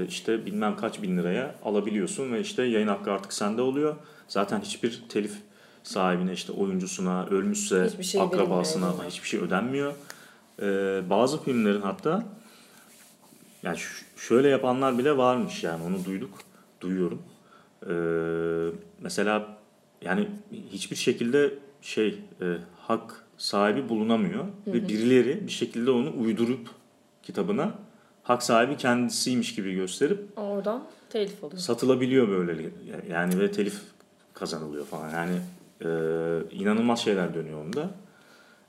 işte 0.10 0.46
bilmem 0.46 0.76
kaç 0.78 1.02
bin 1.02 1.18
liraya 1.18 1.56
alabiliyorsun 1.66 2.34
ve 2.34 2.42
işte 2.42 2.64
yayın 2.64 2.88
hakkı 2.88 3.12
artık 3.12 3.34
sende 3.34 3.62
oluyor. 3.62 3.96
Zaten 4.28 4.62
hiçbir 4.62 5.04
telif 5.10 5.34
sahibine 5.84 6.34
işte 6.34 6.52
oyuncusuna, 6.52 7.26
ölmüşse 7.26 7.86
Hiçbir 7.86 8.04
şey 8.04 8.22
akrabasına 8.22 8.86
verilmiyor. 8.86 9.12
hiçbir 9.12 9.28
şey 9.28 9.40
ödenmiyor. 9.40 9.94
E, 10.62 10.66
bazı 11.10 11.44
filmlerin 11.44 11.82
hatta 11.82 12.24
yani 13.64 13.78
şöyle 14.18 14.50
yapanlar 14.50 14.98
bile 14.98 15.18
varmış 15.18 15.64
yani 15.64 15.84
onu 15.84 16.06
duyduk, 16.06 16.40
duyuyorum. 16.82 17.22
E, 17.84 17.94
mesela 19.02 19.58
yani 20.02 20.28
hiçbir 20.72 20.96
şekilde 20.96 21.54
şey 21.82 22.20
e, 22.42 22.58
hak 22.78 23.24
sahibi 23.38 23.90
bulunamıyor 23.90 24.46
ve 24.68 24.88
birileri 24.88 25.48
bir 25.48 25.52
şekilde 25.52 25.92
onu 25.92 26.14
uydurup 26.20 26.70
kitabına 27.24 27.74
hak 28.30 28.44
sahibi 28.44 28.78
kendisiymiş 28.78 29.56
gibi 29.56 29.74
gösterip 29.74 30.20
Oradan 30.36 30.84
telif 31.10 31.44
alıyor. 31.44 31.62
satılabiliyor 31.62 32.28
böyle 32.28 32.70
yani 33.10 33.40
ve 33.40 33.52
telif 33.52 33.82
kazanılıyor 34.34 34.86
falan 34.86 35.10
yani 35.10 35.36
e, 35.82 35.88
inanılmaz 36.56 37.00
şeyler 37.00 37.34
dönüyor 37.34 37.66
onda. 37.66 37.90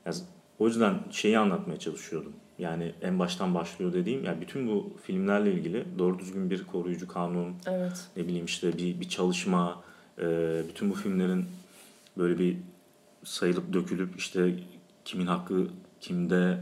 Yani 0.05 0.15
o 0.59 0.67
yüzden 0.67 0.99
şeyi 1.11 1.39
anlatmaya 1.39 1.79
çalışıyordum. 1.79 2.33
Yani 2.59 2.91
en 3.01 3.19
baştan 3.19 3.55
başlıyor 3.55 3.93
dediğim 3.93 4.23
yani 4.25 4.41
bütün 4.41 4.67
bu 4.67 4.93
filmlerle 5.03 5.53
ilgili 5.53 5.85
doğru 5.99 6.19
düzgün 6.19 6.49
bir 6.49 6.63
koruyucu 6.63 7.07
kanun, 7.07 7.55
Evet. 7.67 8.07
ne 8.17 8.27
bileyim 8.27 8.45
işte 8.45 8.77
bir, 8.77 8.99
bir 8.99 9.09
çalışma, 9.09 9.83
e, 10.19 10.61
bütün 10.69 10.89
bu 10.89 10.93
filmlerin 10.93 11.45
böyle 12.17 12.39
bir 12.39 12.57
sayılıp 13.23 13.73
dökülüp 13.73 14.17
işte 14.17 14.55
kimin 15.05 15.27
hakkı 15.27 15.67
kimde, 16.01 16.57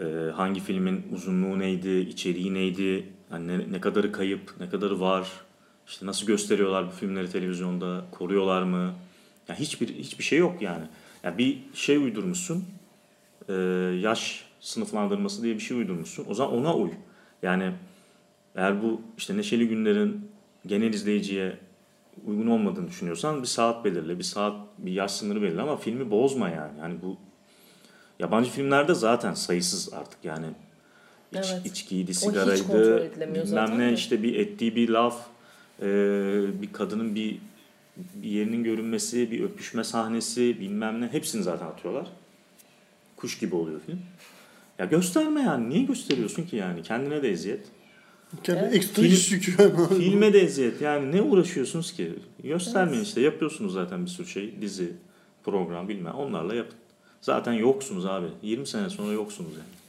e, 0.00 0.30
hangi 0.30 0.60
filmin 0.60 1.06
uzunluğu 1.12 1.58
neydi, 1.58 1.90
içeriği 1.90 2.54
neydi, 2.54 3.06
yani 3.32 3.48
ne, 3.48 3.72
ne 3.72 3.80
kadarı 3.80 4.12
kayıp, 4.12 4.54
ne 4.60 4.68
kadarı 4.68 5.00
var, 5.00 5.28
işte 5.86 6.06
nasıl 6.06 6.26
gösteriyorlar 6.26 6.86
bu 6.86 6.90
filmleri 6.90 7.30
televizyonda, 7.30 8.04
koruyorlar 8.10 8.62
mı? 8.62 8.94
Yani 9.48 9.58
hiçbir 9.58 9.88
hiçbir 9.88 10.24
şey 10.24 10.38
yok 10.38 10.62
yani. 10.62 10.84
Yani 11.22 11.38
bir 11.38 11.58
şey 11.74 11.96
uydurmuşsun, 11.96 12.64
e, 13.48 13.52
yaş 14.00 14.44
sınıflandırması 14.60 15.42
diye 15.42 15.54
bir 15.54 15.60
şey 15.60 15.76
uydurmuşsun. 15.76 16.26
O 16.28 16.34
zaman 16.34 16.54
ona 16.54 16.76
uy. 16.76 16.90
Yani 17.42 17.72
eğer 18.54 18.82
bu 18.82 19.00
işte 19.18 19.36
Neşeli 19.36 19.68
Günler'in 19.68 20.30
genel 20.66 20.94
izleyiciye 20.94 21.56
uygun 22.26 22.46
olmadığını 22.46 22.88
düşünüyorsan 22.88 23.42
bir 23.42 23.46
saat 23.46 23.84
belirle, 23.84 24.18
bir 24.18 24.24
saat 24.24 24.56
bir 24.78 24.92
yaş 24.92 25.10
sınırı 25.10 25.42
belirle 25.42 25.62
ama 25.62 25.76
filmi 25.76 26.10
bozma 26.10 26.48
yani. 26.48 26.78
Yani 26.78 26.94
bu 27.02 27.16
yabancı 28.20 28.50
filmlerde 28.50 28.94
zaten 28.94 29.34
sayısız 29.34 29.92
artık 29.92 30.24
yani 30.24 30.46
iç, 31.32 31.38
Evet. 31.52 31.66
içkiydi, 31.66 32.14
sigaraydı, 32.14 33.10
bilmem 33.34 33.78
ne 33.78 33.92
işte 33.92 34.22
bir 34.22 34.34
ettiği 34.34 34.76
bir 34.76 34.88
laf, 34.88 35.26
e, 35.82 35.86
bir 36.62 36.72
kadının 36.72 37.14
bir, 37.14 37.38
bir 38.14 38.28
yerinin 38.28 38.64
görünmesi, 38.64 39.30
bir 39.30 39.44
öpüşme 39.44 39.84
sahnesi 39.84 40.60
bilmem 40.60 41.00
ne 41.00 41.06
hepsini 41.06 41.42
zaten 41.42 41.66
atıyorlar. 41.66 42.06
Kuş 43.16 43.38
gibi 43.38 43.54
oluyor 43.54 43.80
film. 43.86 43.98
Ya 44.78 44.86
gösterme 44.86 45.40
yani. 45.42 45.70
Niye 45.70 45.82
gösteriyorsun 45.82 46.42
ki 46.42 46.56
yani? 46.56 46.82
Kendine 46.82 47.22
de 47.22 47.30
eziyet. 47.30 47.66
Kendi 48.42 48.60
Evet. 48.60 48.74
ekstra 48.74 49.02
Film- 49.02 49.12
iş 49.12 49.32
yükü. 49.32 49.52
Filme 49.98 50.32
de 50.32 50.40
eziyet. 50.40 50.80
Yani 50.80 51.16
ne 51.16 51.22
uğraşıyorsunuz 51.22 51.92
ki? 51.92 52.12
Göstermeyin 52.44 53.02
işte. 53.02 53.20
Yapıyorsunuz 53.20 53.72
zaten 53.72 54.04
bir 54.04 54.10
sürü 54.10 54.26
şey. 54.26 54.54
Dizi, 54.60 54.92
program 55.44 55.88
bilmem. 55.88 56.14
Onlarla 56.14 56.54
yapın. 56.54 56.78
Zaten 57.20 57.52
yoksunuz 57.52 58.06
abi. 58.06 58.26
20 58.42 58.66
sene 58.66 58.90
sonra 58.90 59.12
yoksunuz 59.12 59.52
yani. 59.52 59.80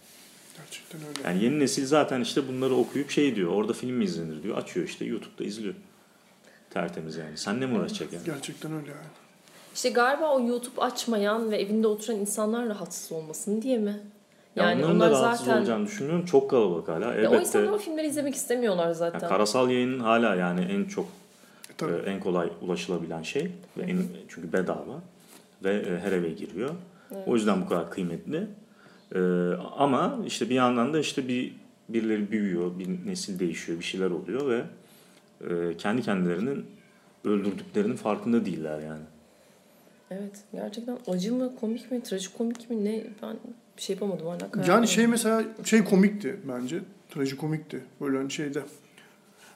Gerçekten 0.58 1.02
öyle. 1.08 1.20
Yani 1.30 1.44
yeni 1.44 1.60
nesil 1.60 1.86
zaten 1.86 2.22
işte 2.22 2.48
bunları 2.48 2.76
okuyup 2.76 3.10
şey 3.12 3.36
diyor. 3.36 3.52
Orada 3.52 3.74
film 3.74 3.96
mi 3.96 4.04
izlenir 4.06 4.44
diyor. 4.44 4.58
Açıyor 4.58 4.88
işte 4.88 5.06
YouTube'da 5.06 5.44
izliyor. 5.44 5.74
Tertemiz 6.70 7.16
yani. 7.16 7.38
Sen 7.38 7.62
ne 7.62 7.66
mi 7.66 7.80
uğraşacak 7.80 8.14
yani? 8.14 8.26
Gerçekten 8.26 8.72
öyle 8.74 8.90
yani. 8.90 9.02
İşte 9.76 9.90
galiba 9.90 10.36
o 10.36 10.48
YouTube 10.48 10.82
açmayan 10.82 11.52
ve 11.52 11.58
evinde 11.62 11.88
oturan 11.88 12.20
insanlar 12.20 12.68
rahatsız 12.70 13.12
olmasın 13.12 13.62
diye 13.62 13.78
mi? 13.78 14.00
Ya 14.56 14.64
Yani 14.70 14.82
da 14.82 14.88
onlar 14.88 15.12
rahatsız 15.12 15.46
zaten 15.46 15.60
olacağını 15.60 15.86
düşünmüyorum. 15.88 16.26
Çok 16.26 16.50
kalabalık 16.50 16.88
hala. 16.88 17.06
ya 17.06 17.12
o 17.12 17.16
Elbette 17.34 17.42
insanlar 17.42 17.72
o 17.72 17.78
filmleri 17.78 18.08
izlemek 18.08 18.36
istemiyorlar 18.36 18.86
yani 18.86 18.96
zaten. 18.96 19.30
karasal 19.30 19.70
yayının 19.70 20.00
hala 20.00 20.36
yani 20.36 20.62
en 20.62 20.86
çok 20.86 21.06
E, 21.70 21.74
tabii. 21.78 21.92
e, 21.94 22.12
en 22.12 22.20
kolay 22.20 22.50
ulaşılabilen 22.62 23.24
şey 23.24 23.52
ve 23.78 23.84
en, 23.84 24.04
çünkü 24.30 24.54
bedava 24.54 25.02
ve 25.64 25.74
e, 25.76 26.00
her 26.00 26.12
eve 26.12 26.30
giriyor. 26.30 26.70
O 27.26 27.36
yüzden 27.36 27.62
bu 27.62 27.68
kadar 27.68 27.92
kıymetli. 27.92 28.48
E, 29.16 29.20
ama 29.78 30.20
işte 30.28 30.50
bir 30.50 30.56
yandan 30.56 30.94
da 30.94 31.00
işte 31.00 31.28
bir 31.28 31.56
birileri 31.90 32.32
büyüyor, 32.32 32.80
bir 32.80 33.06
nesil 33.06 33.40
değişiyor, 33.40 33.80
bir 33.80 33.84
şeyler 33.84 34.12
oluyor 34.12 34.50
ve 34.50 34.64
e, 35.50 35.78
kendi 35.78 36.02
kendilerinin 36.02 36.66
öldürdüklerinin 37.26 37.96
farkında 37.96 38.46
değiller 38.46 38.80
yani. 38.80 39.04
Evet 40.12 40.44
gerçekten 40.54 40.98
acı 41.08 41.34
mı 41.34 41.56
komik 41.60 41.92
mi 41.92 42.04
trajikomik 42.04 42.70
mi 42.70 42.86
ne 42.86 43.04
ben 43.22 43.36
bir 43.78 43.82
şey 43.82 43.94
yapamadım 43.94 44.28
hala 44.28 44.52
karar 44.52 44.68
Yani 44.68 44.88
şey 44.88 45.08
mesela 45.08 45.44
şey 45.64 45.84
komikti 45.84 46.40
bence. 46.48 46.80
Trajikomikti. 47.10 47.84
Böyle 48.02 48.18
hani 48.18 48.32
şeyde. 48.32 48.64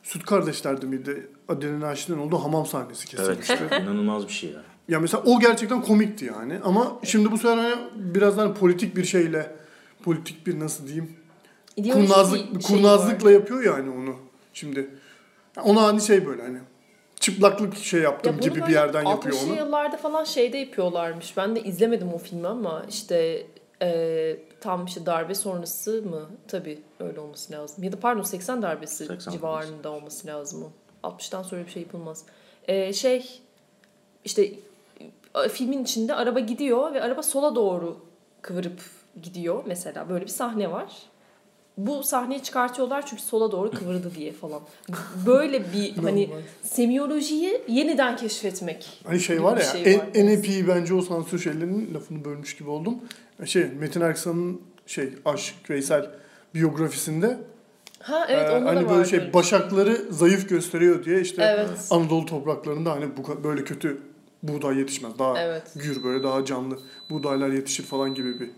Süt 0.03 0.25
kardeşlerdi 0.25 0.85
miydi? 0.85 1.27
Adile 1.47 1.79
Naşi'nin 1.79 2.17
olduğu 2.17 2.37
hamam 2.37 2.65
sahnesi 2.65 3.07
kesilmişti. 3.07 3.57
Evet, 3.61 3.83
inanılmaz 3.83 4.27
bir 4.27 4.33
şey 4.33 4.49
ya. 4.49 4.61
Ya 4.89 4.99
mesela 4.99 5.23
o 5.25 5.39
gerçekten 5.39 5.81
komikti 5.81 6.25
yani. 6.25 6.59
Ama 6.63 6.99
şimdi 7.03 7.31
bu 7.31 7.37
sefer 7.37 7.57
hani 7.57 7.75
biraz 7.95 8.37
daha 8.37 8.53
politik 8.53 8.95
bir 8.95 9.03
şeyle 9.05 9.55
politik 10.03 10.47
bir 10.47 10.59
nasıl 10.59 10.87
diyeyim 10.87 11.15
İdeolojik 11.75 12.09
kurnazlık 12.09 12.55
bir 12.55 12.61
şey 12.63 12.75
kurnazlıkla 12.77 13.27
var. 13.29 13.33
yapıyor 13.33 13.63
yani 13.63 13.89
onu 13.89 14.15
şimdi. 14.53 14.89
Ona 15.63 15.83
hani 15.83 16.01
şey 16.01 16.25
böyle 16.25 16.41
hani 16.41 16.57
çıplaklık 17.19 17.77
şey 17.77 18.01
yaptım 18.01 18.35
Ya 18.41 18.49
gibi 18.49 18.61
bir 18.67 18.73
yerden 18.73 19.03
yapıyor 19.05 19.35
60'lı 19.35 19.51
onu. 19.51 19.57
yıllarda 19.57 19.97
falan 19.97 20.23
şeyde 20.23 20.57
yapıyorlarmış. 20.57 21.37
Ben 21.37 21.55
de 21.55 21.63
izlemedim 21.63 22.13
o 22.13 22.17
filmi 22.17 22.47
ama 22.47 22.85
işte 22.89 23.47
e, 23.81 24.37
tam 24.61 24.85
işte 24.85 25.05
darbe 25.05 25.35
sonrası 25.35 26.01
mı? 26.01 26.29
Tabii 26.47 26.79
öyle 26.99 27.19
olması 27.19 27.53
lazım. 27.53 27.83
Ya 27.83 27.91
da 27.91 27.99
pardon 27.99 28.21
80 28.21 28.61
darbesi 28.61 29.05
80 29.05 29.31
civarında 29.31 29.89
olması 29.89 30.27
lazım 30.27 30.63
o. 30.63 30.71
60'tan 31.07 31.43
sonra 31.43 31.65
bir 31.65 31.71
şey 31.71 31.81
yapılmaz. 31.81 32.23
E, 32.67 32.93
şey 32.93 33.41
işte 34.25 34.51
filmin 35.51 35.83
içinde 35.83 36.15
araba 36.15 36.39
gidiyor 36.39 36.93
ve 36.93 37.01
araba 37.01 37.23
sola 37.23 37.55
doğru 37.55 37.97
kıvırıp 38.41 38.79
gidiyor 39.23 39.63
mesela. 39.67 40.09
Böyle 40.09 40.25
bir 40.25 40.29
sahne 40.31 40.71
var. 40.71 40.93
Bu 41.77 42.03
sahneyi 42.03 42.43
çıkartıyorlar 42.43 43.05
çünkü 43.05 43.21
sola 43.23 43.51
doğru 43.51 43.71
kıvırdı 43.71 44.11
diye 44.15 44.31
falan. 44.31 44.61
Böyle 45.25 45.63
bir 45.73 45.97
hani 46.03 46.29
semiyolojiyi 46.61 47.61
yeniden 47.67 48.15
keşfetmek. 48.15 49.01
Hani 49.05 49.19
şey 49.19 49.43
var 49.43 49.57
ya 49.57 49.63
şey 49.63 49.93
en, 49.93 49.99
var. 49.99 50.07
en 50.13 50.27
epiği 50.27 50.67
bence 50.67 50.93
o 50.93 51.01
sansür 51.01 51.39
şeylerinin 51.39 51.93
lafını 51.93 52.25
bölmüş 52.25 52.55
gibi 52.57 52.69
oldum. 52.69 52.95
Şey 53.45 53.65
Metin 53.79 54.01
Erksan'ın 54.01 54.61
şey 54.87 55.09
Aşk 55.25 55.69
Veysel 55.69 56.09
biyografisinde 56.55 57.37
Ha 57.99 58.25
evet 58.29 58.49
e, 58.49 58.51
onda 58.55 58.69
hani 58.69 58.89
böyle 58.89 58.99
var. 58.99 59.05
şey 59.05 59.33
başakları 59.33 59.97
zayıf 60.09 60.49
gösteriyor 60.49 61.05
diye 61.05 61.21
işte 61.21 61.43
Evet. 61.43 61.87
Anadolu 61.89 62.25
topraklarında 62.25 62.91
hani 62.91 63.05
bu 63.17 63.43
böyle 63.43 63.63
kötü 63.63 64.01
buğday 64.47 64.77
yetişmez. 64.77 65.19
Daha 65.19 65.39
Evet. 65.41 65.63
gür 65.75 66.03
böyle 66.03 66.23
daha 66.23 66.45
canlı 66.45 66.79
buğdaylar 67.09 67.49
yetişir 67.49 67.83
falan 67.83 68.13
gibi 68.13 68.39
bir 68.39 68.49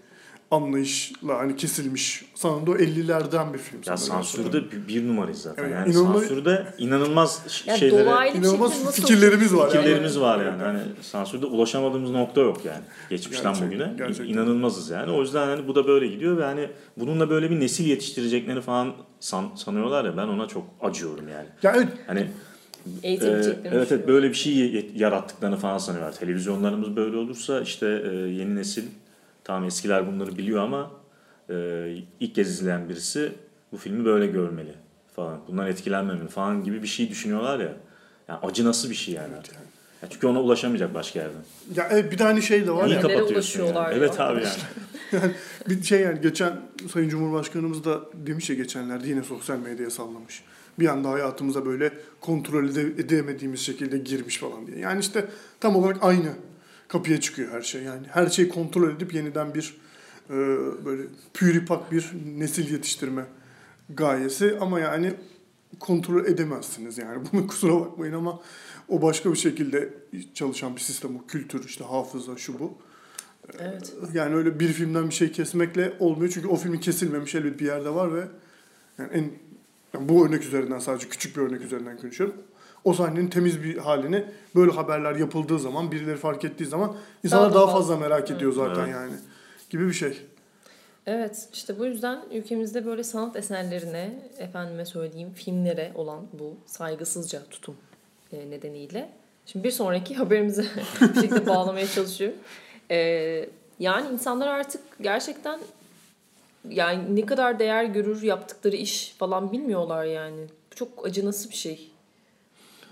anlayışla 0.52 1.38
hani 1.38 1.56
kesilmiş. 1.56 2.26
Sanırım 2.36 2.68
da 2.68 2.72
o 2.72 2.76
50'lerden 2.76 3.54
bir 3.54 3.58
film. 3.60 3.80
Ya 3.86 3.98
sansürde 3.98 4.72
bir, 4.72 4.88
bir 4.88 5.08
numarayız 5.08 5.42
zaten. 5.42 5.64
Evet, 5.64 5.74
yani 5.74 5.90
inanılmaz- 5.94 6.20
sansürde 6.22 6.66
inanılmaz 6.78 7.64
Yani 7.66 7.80
şeylere, 7.80 8.32
İnanılmaz 8.38 8.92
fikirlerimiz 8.96 9.56
var. 9.56 9.60
yani. 9.62 9.72
fikirlerimiz 9.78 10.20
var 10.20 10.46
yani. 10.46 10.64
Hani 10.64 10.80
sansürde 11.02 11.46
ulaşamadığımız 11.46 12.12
nokta 12.12 12.42
yok 12.42 12.66
yani. 12.66 12.82
Geçmişten 13.10 13.54
Gerçekten, 13.54 13.72
bugüne. 13.80 13.94
Gerçekten. 13.98 14.34
inanılmazız 14.34 14.90
yani. 14.90 15.12
O 15.12 15.22
yüzden 15.22 15.48
hani 15.48 15.68
bu 15.68 15.76
da 15.76 15.88
böyle 15.88 16.08
gidiyor 16.08 16.38
ve 16.38 16.44
hani 16.44 16.70
bununla 16.98 17.30
böyle 17.30 17.50
bir 17.52 17.60
nesil 17.60 17.86
yetiştireceklerini 17.86 18.62
falan 18.62 18.94
san- 19.20 19.56
sanıyorlar 19.56 20.06
ya 20.06 20.18
ben 20.18 20.28
ona 20.28 20.48
çok 20.48 20.64
acıyorum 20.82 21.28
yani. 21.30 21.48
Ya 21.64 21.74
evet 21.78 21.88
Hani 22.08 22.28
eğitileceklerini 23.04 23.68
Ee, 23.68 23.78
evet 23.78 23.92
evet 23.92 24.08
böyle 24.08 24.30
bir 24.30 24.34
şey 24.36 24.92
yarattıklarını 24.96 25.58
falan 25.58 25.78
sanıyorlar. 25.78 26.14
Televizyonlarımız 26.14 26.96
böyle 26.96 27.18
olursa 27.18 27.62
işte 27.62 28.04
e, 28.12 28.16
yeni 28.16 28.56
nesil 28.56 28.84
tamam 29.44 29.64
eskiler 29.66 30.08
bunları 30.08 30.38
biliyor 30.38 30.64
ama 30.64 30.92
e, 31.50 31.56
ilk 32.20 32.36
kez 32.36 32.50
izleyen 32.50 32.90
birisi 32.90 33.32
bu 33.72 33.78
filmi 33.78 34.06
böyle 34.06 34.28
görmeli 34.28 34.74
falan. 35.16 35.40
Bundan 35.48 35.68
etkilenmemeli 35.68 36.28
falan 36.28 36.64
gibi 36.64 36.84
bir 36.84 36.88
şey 36.88 37.10
düşünüyorlar 37.10 37.60
ya. 37.60 37.74
Yani 38.28 38.40
acı 38.44 38.66
nasıl 38.66 38.90
bir 38.90 38.96
şey 38.96 39.14
yani 39.14 39.36
artık. 39.36 39.56
Ya 40.02 40.10
çünkü 40.10 40.28
ona 40.28 40.42
ulaşamayacak 40.42 40.94
başka 40.94 41.20
yerden. 41.20 41.42
ya 41.76 41.88
evet 41.92 42.12
bir 42.12 42.18
tane 42.18 42.42
şey 42.42 42.68
de 42.68 42.72
var 42.72 42.88
İyi 42.88 42.94
ya. 42.94 43.02
Nerelere 43.02 43.16
kapatıyorsun 43.18 43.60
yani. 43.60 43.70
ulaşıyorlar 43.70 43.98
Evet 43.98 44.20
abi 44.20 44.44
yani. 45.14 45.32
Bir 45.70 45.84
şey 45.84 46.02
yani 46.02 46.22
geçen 46.22 46.54
Sayın 46.94 47.10
Cumhurbaşkanımız 47.10 47.84
da 47.84 48.00
demiş 48.14 48.50
ya 48.50 48.56
geçenlerde 48.56 49.08
yine 49.08 49.24
sosyal 49.24 49.58
medyaya 49.58 49.90
sallamış. 49.90 50.44
Bir 50.80 50.88
anda 50.88 51.10
hayatımıza 51.10 51.66
böyle 51.66 51.94
kontrol 52.22 52.70
ede- 52.70 53.02
edemediğimiz 53.02 53.60
şekilde 53.60 53.98
girmiş 53.98 54.38
falan 54.38 54.68
diye. 54.68 54.78
Yani 54.78 55.00
işte 55.00 55.26
tam 55.60 55.76
olarak 55.76 55.98
aynı 56.02 56.34
kapıya 56.88 57.20
çıkıyor 57.20 57.52
her 57.52 57.62
şey. 57.62 57.84
Yani 57.84 58.08
her 58.08 58.28
şeyi 58.28 58.50
kontrol 58.50 58.92
edip 58.92 59.14
yeniden 59.14 59.54
bir 59.54 59.78
e, 60.30 60.36
böyle 60.86 61.04
püripak 61.34 61.92
bir 61.92 62.14
nesil 62.38 62.72
yetiştirme 62.72 63.26
gayesi 63.90 64.58
ama 64.62 64.80
yani 64.80 65.14
kontrol 65.80 66.26
edemezsiniz 66.26 66.98
yani. 66.98 67.24
Bunu 67.34 67.48
kusura 67.48 67.80
bakmayın 67.80 68.14
ama 68.14 68.40
o 68.90 69.02
başka 69.02 69.32
bir 69.32 69.38
şekilde 69.38 69.94
çalışan 70.34 70.76
bir 70.76 70.82
sistem 70.82 71.16
o 71.16 71.28
kültür 71.28 71.66
işte 71.66 71.84
hafıza 71.84 72.38
şu 72.38 72.60
bu. 72.60 72.78
Evet. 73.60 73.94
Yani 74.14 74.36
öyle 74.36 74.60
bir 74.60 74.68
filmden 74.68 75.10
bir 75.10 75.14
şey 75.14 75.32
kesmekle 75.32 75.94
olmuyor. 76.00 76.32
Çünkü 76.34 76.48
o 76.48 76.56
filmin 76.56 76.80
kesilmemiş 76.80 77.36
elbet 77.36 77.60
bir 77.60 77.66
yerde 77.66 77.90
var 77.90 78.16
ve 78.16 78.28
yani 78.98 79.10
en 79.14 79.32
yani 79.98 80.10
bu 80.10 80.26
örnek 80.28 80.44
üzerinden 80.44 80.80
sadece 80.80 81.10
küçük 81.10 81.38
bir 81.38 81.42
örnek 81.42 81.62
üzerinden 81.62 81.98
konuşuyorum. 81.98 82.36
O 82.84 82.94
sahnenin 82.94 83.28
temiz 83.28 83.64
bir 83.64 83.78
halini 83.78 84.26
böyle 84.56 84.72
haberler 84.72 85.16
yapıldığı 85.16 85.60
zaman, 85.60 85.92
birileri 85.92 86.18
fark 86.18 86.46
ettiği 86.46 86.66
zaman 86.66 86.96
insanlar 87.24 87.52
da 87.52 87.56
daha, 87.56 87.66
fazla. 87.66 87.80
fazla 87.80 87.98
merak 87.98 88.32
ediyor 88.32 88.54
zaten 88.54 88.84
Evet. 88.84 88.94
yani. 88.94 89.14
Gibi 89.70 89.88
bir 89.88 89.94
şey. 89.94 90.22
Evet 91.06 91.50
işte 91.54 91.80
bu 91.80 91.86
yüzden 91.86 92.20
ülkemizde 92.32 92.86
böyle 92.86 93.04
sanat 93.04 93.36
eserlerine 93.36 94.20
efendime 94.38 94.86
söyleyeyim 94.86 95.34
filmlere 95.36 95.92
olan 95.96 96.20
bu 96.34 96.56
saygısızca 96.66 97.44
tutum 97.50 97.76
e, 98.34 98.50
nedeniyle. 98.50 99.10
Şimdi 99.46 99.64
bir 99.64 99.72
sonraki 99.72 100.16
haberimize 100.16 100.66
bir 101.02 101.22
şekilde 101.22 101.48
bağlamaya 101.48 101.88
çalışıyorum. 101.88 102.38
E, 102.92 102.98
yani 103.80 104.14
insanlar 104.14 104.48
artık 104.48 104.82
gerçekten 105.02 105.60
yani 106.70 107.16
ne 107.16 107.26
kadar 107.26 107.60
değer 107.60 107.84
görür 107.84 108.24
yaptıkları 108.24 108.76
iş 108.76 109.16
falan 109.18 109.52
bilmiyorlar 109.52 110.06
yani. 110.06 110.48
Çok 110.76 111.08
acınası 111.08 111.50
bir 111.50 111.56
şey. 111.56 111.92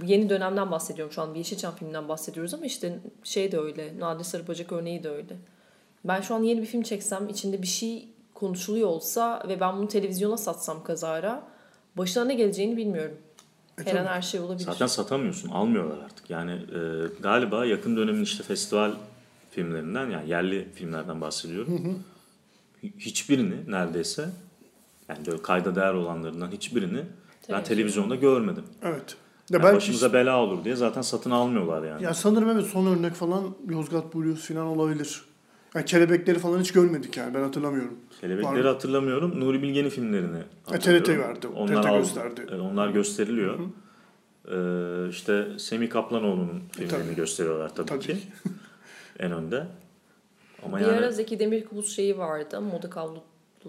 Yeni 0.03 0.29
dönemden 0.29 0.71
bahsediyorum 0.71 1.13
şu 1.13 1.21
an. 1.21 1.33
Bir 1.33 1.37
Yeşilçam 1.37 1.75
filminden 1.75 2.09
bahsediyoruz 2.09 2.53
ama 2.53 2.65
işte 2.65 2.99
şey 3.23 3.51
de 3.51 3.59
öyle. 3.59 3.99
Nadir 3.99 4.23
Sarıbacak 4.23 4.71
örneği 4.71 5.03
de 5.03 5.09
öyle. 5.09 5.35
Ben 6.05 6.21
şu 6.21 6.35
an 6.35 6.43
yeni 6.43 6.61
bir 6.61 6.65
film 6.65 6.81
çeksem 6.81 7.29
içinde 7.29 7.61
bir 7.61 7.67
şey 7.67 8.07
konuşuluyor 8.33 8.87
olsa 8.87 9.43
ve 9.47 9.59
ben 9.59 9.77
bunu 9.77 9.87
televizyona 9.87 10.37
satsam 10.37 10.83
kazara 10.83 11.43
başına 11.97 12.25
ne 12.25 12.35
geleceğini 12.35 12.77
bilmiyorum. 12.77 13.17
E 13.85 13.91
Her 13.91 13.95
an 13.95 14.05
her 14.05 14.21
şey 14.21 14.39
olabilir. 14.39 14.65
Zaten 14.65 14.87
satamıyorsun. 14.87 15.49
Almıyorlar 15.49 15.97
artık. 16.05 16.29
Yani 16.29 16.51
e, 16.51 16.79
galiba 17.21 17.65
yakın 17.65 17.97
dönemin 17.97 18.23
işte 18.23 18.43
festival 18.43 18.93
filmlerinden 19.51 20.09
yani 20.09 20.29
yerli 20.29 20.67
filmlerden 20.73 21.21
bahsediyorum. 21.21 22.03
Hiçbirini 22.99 23.71
neredeyse 23.71 24.29
yani 25.09 25.25
böyle 25.27 25.41
kayda 25.41 25.75
değer 25.75 25.93
olanlarından 25.93 26.51
hiçbirini 26.51 26.97
ben 26.97 27.05
Televizyon. 27.47 27.63
televizyonda 27.63 28.15
görmedim. 28.15 28.63
Evet. 28.83 29.15
Ya 29.49 29.57
Ya 29.57 29.63
belki 29.63 29.75
başımıza 29.75 30.13
bela 30.13 30.37
olur 30.41 30.63
diye 30.63 30.75
zaten 30.75 31.01
satın 31.01 31.31
almıyorlar 31.31 31.83
yani. 31.87 32.03
ya 32.03 32.13
sanırım 32.13 32.49
evet 32.49 32.65
son 32.65 32.85
örnek 32.97 33.13
falan 33.13 33.55
Yozgat 33.69 34.15
Blues 34.15 34.47
falan 34.47 34.65
olabilir. 34.65 35.21
Yani 35.75 35.85
kelebekleri 35.85 36.39
falan 36.39 36.59
hiç 36.59 36.71
görmedik 36.71 37.17
yani 37.17 37.33
ben 37.33 37.41
hatırlamıyorum. 37.41 37.97
Kelebekleri 38.21 38.63
Var. 38.63 38.73
hatırlamıyorum. 38.73 39.39
Nuri 39.39 39.61
Bilge'nin 39.61 39.89
filmlerini 39.89 40.37
TRT 40.65 40.73
hatırlıyorum. 40.73 41.23
verdi, 41.23 41.47
Onlar, 41.47 41.83
TRT 41.83 41.97
gösterdi. 41.97 42.41
Evet, 42.49 42.59
onlar 42.61 42.89
gösteriliyor. 42.89 43.59
Ee, 44.51 45.09
işte 45.09 45.47
Semih 45.57 45.89
Kaplanoğlu'nun 45.89 46.61
filmlerini 46.71 47.03
tabii. 47.05 47.15
gösteriyorlar 47.15 47.75
tabii, 47.75 47.87
Tabii 47.87 47.99
ki. 48.03 48.17
en 49.19 49.31
önde. 49.31 49.67
Ama 50.65 50.79
Bir 50.79 50.81
yani 50.81 50.97
ara 50.97 51.11
Zeki 51.11 51.39
Demirkubuz 51.39 51.95
şeyi 51.95 52.17
vardı. 52.17 52.61
Moda 52.61 52.89
Kavlu 52.89 53.23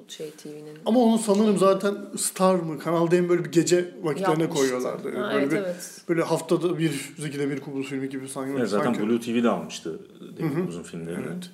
şey 0.09 0.31
TV'nin. 0.31 0.79
Ama 0.87 1.01
onu 1.01 1.19
sanırım 1.19 1.59
zaten 1.59 1.97
Star 2.17 2.55
mı 2.55 2.79
Kanal 2.79 3.11
D'nin 3.11 3.29
böyle 3.29 3.45
bir 3.45 3.53
gece 3.53 3.95
vakitlerine 4.03 4.43
yapmıştı. 4.43 4.55
koyuyorlardı. 4.55 5.19
Ha, 5.19 5.35
böyle 5.35 5.39
evet 5.39 5.53
bir, 5.53 5.57
evet. 5.57 6.03
böyle 6.09 6.23
haftada 6.23 6.79
bir 6.79 7.15
Zeki 7.19 7.39
Demirkubuz 7.39 7.87
filmi 7.87 8.09
gibi 8.09 8.29
sanki. 8.29 8.59
Evet, 8.59 8.69
zaten 8.69 8.85
sanki. 8.85 9.09
Blue 9.09 9.21
TV 9.21 9.43
de 9.43 9.49
almıştı 9.49 10.01
Demir 10.39 10.69
Uzun 10.69 10.83
filmlerini. 10.83 11.27
Evet. 11.27 11.51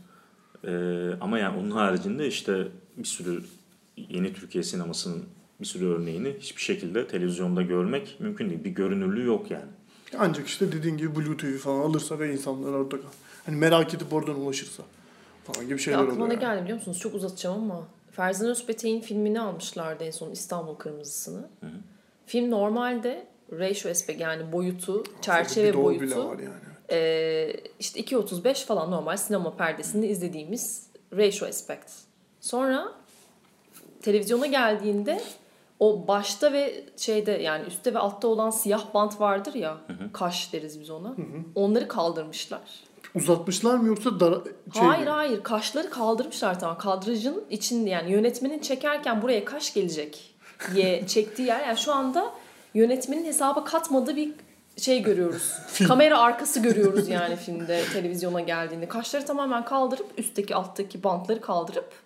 Ee, 0.65 1.17
ama 1.21 1.39
yani 1.39 1.59
onun 1.59 1.71
haricinde 1.71 2.27
işte 2.27 2.69
bir 2.97 3.05
sürü 3.05 3.43
yeni 3.97 4.33
Türkiye 4.33 4.65
sinemasının 4.65 5.23
bir 5.61 5.67
sürü 5.67 5.87
örneğini 5.87 6.37
hiçbir 6.41 6.63
şekilde 6.63 7.07
televizyonda 7.07 7.63
görmek 7.63 8.17
mümkün 8.21 8.51
değil. 8.51 8.65
Bir 8.65 8.71
görünürlüğü 8.71 9.27
yok 9.27 9.51
yani. 9.51 9.71
Ancak 10.19 10.47
işte 10.47 10.73
dediğin 10.73 10.97
gibi 10.97 11.17
Blue 11.17 11.37
TV 11.37 11.57
falan 11.57 11.81
alırsa 11.81 12.19
ve 12.19 12.33
insanlar 12.33 12.73
orada 12.73 12.97
hani 13.47 13.57
merak 13.57 13.95
edip 13.95 14.13
oradan 14.13 14.41
ulaşırsa 14.41 14.83
falan 15.45 15.63
gibi 15.65 15.73
Ya 15.73 15.79
şeyler 15.79 15.99
aklıma 15.99 16.25
oluyor. 16.25 16.29
ne 16.41 16.45
yani. 16.45 16.55
geldi 16.55 16.63
biliyor 16.63 16.79
musunuz? 16.79 16.99
Çok 16.99 17.15
uzatacağım 17.15 17.71
ama 17.71 17.87
Ferzan 18.11 18.49
Özpetek'in 18.49 19.01
filmini 19.01 19.41
almışlardı 19.41 20.05
en 20.05 20.11
son 20.11 20.31
İstanbul 20.31 20.75
Kırmızısı'nı. 20.75 21.49
Film 22.27 22.51
normalde 22.51 23.27
ratio 23.53 23.91
aspect 23.91 24.21
yani 24.21 24.53
boyutu, 24.53 25.03
çerçeve 25.23 25.73
de 25.73 25.79
o 25.79 25.83
boyutu 25.85 26.05
bile 26.05 26.17
var 26.17 26.39
yani. 26.39 26.55
Ee, 26.91 27.53
işte 27.81 28.01
2.35 28.01 28.65
falan 28.67 28.91
normal 28.91 29.17
sinema 29.17 29.57
perdesinde 29.57 30.09
izlediğimiz 30.09 30.87
ratio 31.17 31.47
aspect. 31.49 31.91
Sonra 32.41 32.93
televizyona 34.03 34.47
geldiğinde 34.47 35.21
o 35.81 36.09
başta 36.09 36.53
ve 36.53 36.85
şeyde 36.97 37.31
yani 37.31 37.67
üstte 37.67 37.95
ve 37.95 37.99
altta 37.99 38.29
olan 38.29 38.51
siyah 38.51 38.95
bant 38.95 39.21
vardır 39.21 39.55
ya 39.55 39.77
kaş 40.13 40.53
deriz 40.53 40.81
biz 40.81 40.91
ona. 40.91 41.15
Onları 41.55 41.89
kaldırmışlar. 41.89 42.61
Uzatmışlar 43.15 43.75
mı 43.77 43.89
yoksa 43.89 44.21
dar 44.21 44.35
şey 44.75 44.83
hayır 44.83 45.05
mi? 45.05 45.11
hayır 45.11 45.43
kaşları 45.43 45.91
kaldırmışlar 45.91 46.61
tamam. 46.61 46.79
Kadrajın 46.79 47.45
içinde 47.51 47.91
yani 47.91 48.13
yönetmenin 48.13 48.59
çekerken 48.59 49.23
buraya 49.23 49.45
kaş 49.45 49.75
gelecek 49.75 50.35
diye 50.75 51.07
çektiği 51.07 51.47
yer 51.47 51.67
yani 51.67 51.79
şu 51.79 51.93
anda 51.93 52.33
yönetmenin 52.75 53.25
hesaba 53.25 53.65
katmadığı 53.65 54.17
bir 54.17 54.33
şey 54.77 55.03
görüyoruz. 55.03 55.53
Kamera 55.89 56.19
arkası 56.19 56.61
görüyoruz 56.61 57.09
yani 57.09 57.37
filmde 57.37 57.85
televizyona 57.93 58.41
geldiğinde. 58.41 58.89
Kaşları 58.89 59.27
tamamen 59.27 59.65
kaldırıp 59.65 60.07
üstteki 60.19 60.55
alttaki 60.55 61.03
bantları 61.05 61.41
kaldırıp 61.41 62.02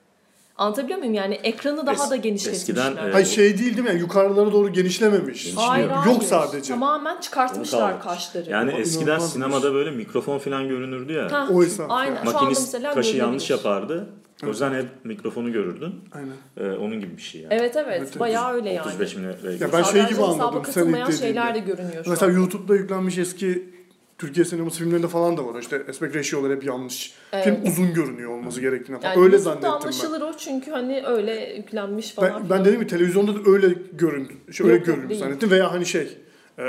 Anlatabiliyor 0.58 0.98
muyum? 0.98 1.14
Yani 1.14 1.34
ekranı 1.34 1.86
daha 1.86 1.94
Es- 2.06 2.10
da 2.10 2.16
genişletmişler. 2.16 2.74
eskiden, 2.86 3.08
e, 3.08 3.12
Hayır 3.12 3.26
şey 3.26 3.58
değil 3.58 3.60
değil 3.76 3.82
mi? 3.82 3.88
Yani 3.88 4.00
yukarılara 4.00 4.52
doğru 4.52 4.72
genişlememiş. 4.72 5.52
Hayır, 5.56 5.84
Yok 5.90 5.96
hayır. 6.06 6.20
sadece. 6.20 6.72
Tamamen 6.72 7.20
çıkartmışlar 7.20 8.02
kaşları. 8.02 8.50
Yani 8.50 8.72
O 8.74 8.78
eskiden 8.78 9.18
sinemada 9.18 9.74
böyle 9.74 9.90
mikrofon 9.90 10.38
falan 10.38 10.68
görünürdü 10.68 11.12
ya. 11.12 11.32
Ha, 11.32 11.48
O 11.52 11.62
hesap 11.62 11.90
aynen. 11.90 12.14
yani. 12.14 12.24
Şu 12.24 12.30
anda 12.30 12.40
Makinist 12.40 12.60
mesela 12.74 12.94
kaşı 12.94 13.16
yanlış 13.16 13.50
yapardı. 13.50 14.06
O 14.44 14.46
yüzden 14.48 14.74
hep 14.74 14.86
mikrofonu 15.04 15.52
görürdün. 15.52 15.94
Aynen. 16.12 16.32
Ee, 16.56 16.76
onun 16.76 17.00
gibi 17.00 17.16
bir 17.16 17.22
şey 17.22 17.40
yani. 17.40 17.54
Evet 17.54 17.76
evet. 17.76 17.98
Evet. 17.98 18.20
Bayağı 18.20 18.52
öyle 18.52 18.70
yani. 18.70 18.86
35 18.86 19.16
milyon. 19.16 19.30
Ya 19.60 19.72
ben 19.72 19.82
şey 19.82 20.02
gibi 20.02 20.10
hesaba 20.10 20.26
anladım. 20.26 20.50
Sen 20.52 20.58
ilk 20.58 20.64
katılmayan 20.66 21.10
şeyler 21.10 21.54
de 21.54 21.58
görünüyor 21.58 22.04
şu 22.04 22.10
Mesela 22.10 22.32
an. 22.32 22.36
YouTube'da 22.36 22.74
yüklenmiş 22.76 23.18
eski 23.18 23.75
Türkiye 24.18 24.44
sineması 24.44 24.79
filmlerinde 24.79 25.09
falan 25.09 25.37
da 25.37 25.46
var. 25.46 25.61
İşte 25.61 25.83
aspect 25.90 26.16
ratio'lar 26.16 26.52
hep 26.52 26.64
yanlış. 26.64 27.12
Evet. 27.33 27.44
Film 27.44 27.57
uzun 27.72 27.94
görünüyor 27.94 28.31
olması 28.31 28.61
gerektiğine 28.61 29.00
falan. 29.00 29.12
Yani 29.14 29.24
öyle 29.24 29.38
zannettim 29.38 29.70
ben. 29.70 29.76
anlaşılır 29.76 30.20
o 30.20 30.33
çünkü 30.38 30.70
hani 30.70 31.02
öyle 31.07 31.55
yüklenmiş 31.57 32.12
falan. 32.12 32.35
Ben, 32.42 32.50
ben 32.50 32.64
dedim 32.64 32.81
ki 32.81 32.87
televizyonda 32.87 33.35
da 33.35 33.50
öyle 33.50 33.74
görün, 33.92 34.29
şey, 34.52 34.70
öyle 34.70 35.09
değil. 35.09 35.20
zannettim 35.20 35.50
veya 35.50 35.72
hani 35.72 35.87
şey 35.87 36.18
e, 36.59 36.64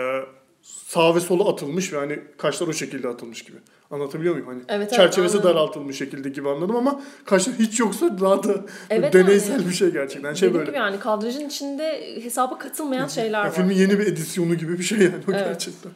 sağ 0.61 1.15
ve 1.15 1.19
sola 1.19 1.49
atılmış 1.49 1.93
ve 1.93 1.97
hani 1.97 2.19
kaşlar 2.37 2.67
o 2.67 2.73
şekilde 2.73 3.07
atılmış 3.07 3.43
gibi. 3.43 3.57
Anlatabiliyor 3.91 4.33
muyum? 4.33 4.47
Hani 4.47 4.59
Evet, 4.67 4.69
evet, 4.79 4.91
çerçevesi 4.93 5.37
anladım. 5.37 5.55
daraltılmış 5.55 5.97
şekilde 5.97 6.29
gibi 6.29 6.49
anladım 6.49 6.75
ama 6.75 7.01
kaşlar 7.25 7.55
hiç 7.59 7.79
yoksa 7.79 8.19
daha 8.19 8.43
da 8.43 8.65
Evet, 8.89 9.13
deneysel 9.13 9.51
yani. 9.53 9.67
bir 9.69 9.73
şey 9.73 9.89
gerçekten. 9.91 10.33
Şey 10.33 10.49
Dediğim 10.49 10.65
böyle. 10.65 10.77
yani 10.77 10.99
kadrajın 10.99 11.47
içinde 11.47 12.15
hesaba 12.23 12.57
katılmayan 12.57 13.07
şeyler 13.07 13.39
Ya 13.39 13.45
var. 13.45 13.53
filmin 13.55 13.75
yeni 13.75 13.99
bir 13.99 14.07
edisyonu 14.07 14.55
gibi 14.55 14.79
bir 14.79 14.83
şey 14.83 14.97
yani 14.97 15.13
o 15.27 15.31
Evet. 15.31 15.45
gerçekten. 15.47 15.91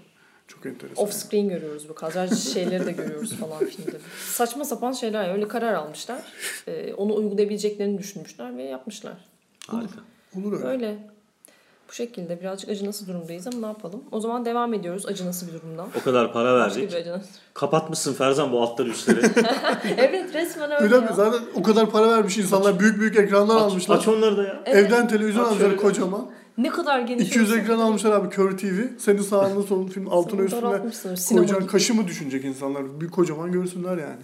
Çok 0.54 0.66
enteresan. 0.66 1.04
Off 1.04 1.14
screen 1.14 1.50
görüyoruz 1.50 1.90
bu 1.90 1.96
kadraj 1.96 2.54
şeyleri 2.54 2.86
de 2.86 2.92
görüyoruz 2.92 3.36
falan 3.36 3.60
filmde. 3.60 3.98
Saçma 4.26 4.66
sapan 4.66 4.92
şeyler 4.92 5.34
öyle 5.34 5.48
karar 5.48 5.74
almışlar. 5.74 6.22
Ee, 6.68 6.94
onu 6.94 7.16
uygulayabileceklerini 7.16 7.98
düşünmüşler 7.98 8.58
ve 8.58 8.64
yapmışlar. 8.64 9.14
Harika. 9.68 10.00
Olur 10.38 10.54
öyle. 10.54 10.68
Öyle. 10.68 10.98
Bu 11.90 11.94
şekilde 11.94 12.42
birazcık 12.42 12.70
acınası 12.70 13.08
durumdayız 13.08 13.48
ama 13.48 13.60
ne 13.60 13.66
yapalım? 13.66 14.04
O 14.12 14.20
zaman 14.20 14.46
devam 14.46 14.74
ediyoruz 14.74 15.06
acınası 15.06 15.48
bir 15.48 15.54
durumdan. 15.54 15.88
O 16.00 16.04
kadar 16.04 16.34
para 16.34 16.56
verdik. 16.56 16.94
Kapatmışsın 17.54 18.14
Ferzan 18.14 18.52
bu 18.52 18.62
altları 18.62 18.90
üstleri. 18.90 19.20
evet 19.98 20.34
resmen 20.34 20.72
öyle 20.72 20.84
Öyle 20.84 21.00
mi? 21.00 21.08
Zaten 21.16 21.40
o 21.56 21.64
kadar 21.64 21.90
para 21.90 22.10
vermiş 22.10 22.38
insanlar 22.38 22.80
büyük 22.80 23.00
büyük 23.00 23.18
ekranlar 23.18 23.56
aç, 23.56 23.62
almışlar. 23.62 23.98
aç 23.98 24.08
onları 24.08 24.38
da 24.38 24.44
ya. 24.44 24.64
Evet. 24.66 24.86
Evden 24.86 25.08
televizyon 25.08 25.46
almışlar 25.46 25.78
kocaman. 25.78 26.32
Ne 26.58 26.70
kadar 26.70 27.00
geniş 27.00 27.28
200 27.28 27.52
olsa- 27.52 27.60
ekran 27.62 27.80
almışlar 27.80 28.12
abi 28.12 28.30
Kör 28.30 28.58
TV. 28.58 28.98
Senin 29.00 29.22
sağında 29.22 29.64
solun 29.64 29.88
film 29.88 30.10
altına 30.10 30.42
üstüne 30.42 30.62
daraltmışsın, 30.62 31.16
sinema 31.16 31.40
koyacaksın. 31.40 31.64
gibi. 31.64 31.72
Kaşı 31.72 31.94
mı 31.94 32.08
düşünecek 32.08 32.46
insanlar? 32.46 33.02
Bir 33.02 33.08
kocaman 33.10 33.52
görsünler 33.52 33.98
yani. 33.98 34.22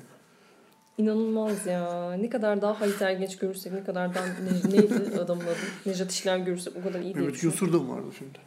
İnanılmaz 0.98 1.66
ya. 1.66 2.14
Ne 2.14 2.30
kadar 2.30 2.62
daha 2.62 2.82
Halit 2.82 3.02
Ergenç 3.02 3.38
görürsek, 3.38 3.74
ne 3.74 3.84
kadar 3.84 4.16
daha 4.16 4.26
ne, 4.26 4.72
neydi 4.78 5.20
adamın 5.20 5.42
adı? 5.44 5.56
Nejat 5.86 6.12
İşler 6.12 6.38
görürsek 6.38 6.74
o 6.82 6.84
kadar 6.84 7.00
iyi 7.00 7.04
değil. 7.04 7.16
Mehmet 7.16 7.42
Günsur 7.42 7.74
da 7.74 7.78
mı 7.78 7.90
vardı 7.96 8.06
filmde? 8.12 8.38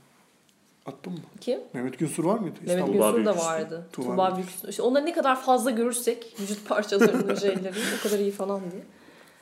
Attın 0.86 1.12
mı? 1.12 1.18
Kim? 1.40 1.60
Mehmet 1.72 1.98
Günsur 1.98 2.24
var 2.24 2.38
mıydı? 2.38 2.54
Mehmet 2.66 2.88
İstanbul. 2.88 2.92
Tuğba 2.92 3.10
Günsur 3.10 3.24
da 3.24 3.32
Büyüküstü. 3.32 3.46
vardı. 3.50 3.86
Tuğba 3.92 4.06
Tuğba. 4.12 4.36
Büyüküstü. 4.36 4.68
İşte 4.70 4.82
onları 4.82 5.06
ne 5.06 5.12
kadar 5.12 5.40
fazla 5.42 5.70
görürsek 5.70 6.34
vücut 6.40 6.68
parçalarının 6.68 7.34
şeyleri 7.34 7.74
o 8.00 8.02
kadar 8.02 8.18
iyi 8.18 8.30
falan 8.30 8.60
diye. 8.60 8.82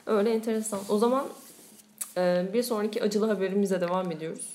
Öyle 0.07 0.31
enteresan. 0.31 0.81
O 0.88 0.98
zaman 0.98 1.24
bir 2.52 2.62
sonraki 2.62 3.02
acılı 3.02 3.26
haberimize 3.26 3.81
devam 3.81 4.12
ediyoruz. 4.12 4.48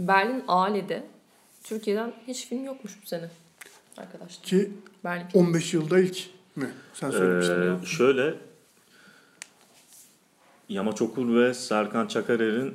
Berlin 0.00 0.44
Aale'de 0.48 1.06
Türkiye'den 1.64 2.12
hiç 2.26 2.46
film 2.46 2.64
yokmuş 2.64 2.92
bu 3.02 3.06
sene. 3.06 3.28
Arkadaşlar. 3.96 4.44
Ki 4.44 4.72
Berlin. 5.04 5.26
15 5.34 5.74
yılda 5.74 5.98
ilk 5.98 6.26
mi? 6.56 6.70
Sen 6.94 7.10
söylemiştin. 7.10 7.82
Ee, 7.82 7.86
şöyle 7.86 8.34
Yamaç 10.68 11.02
Okul 11.02 11.36
ve 11.36 11.54
Serkan 11.54 12.06
Çakarer'in 12.06 12.74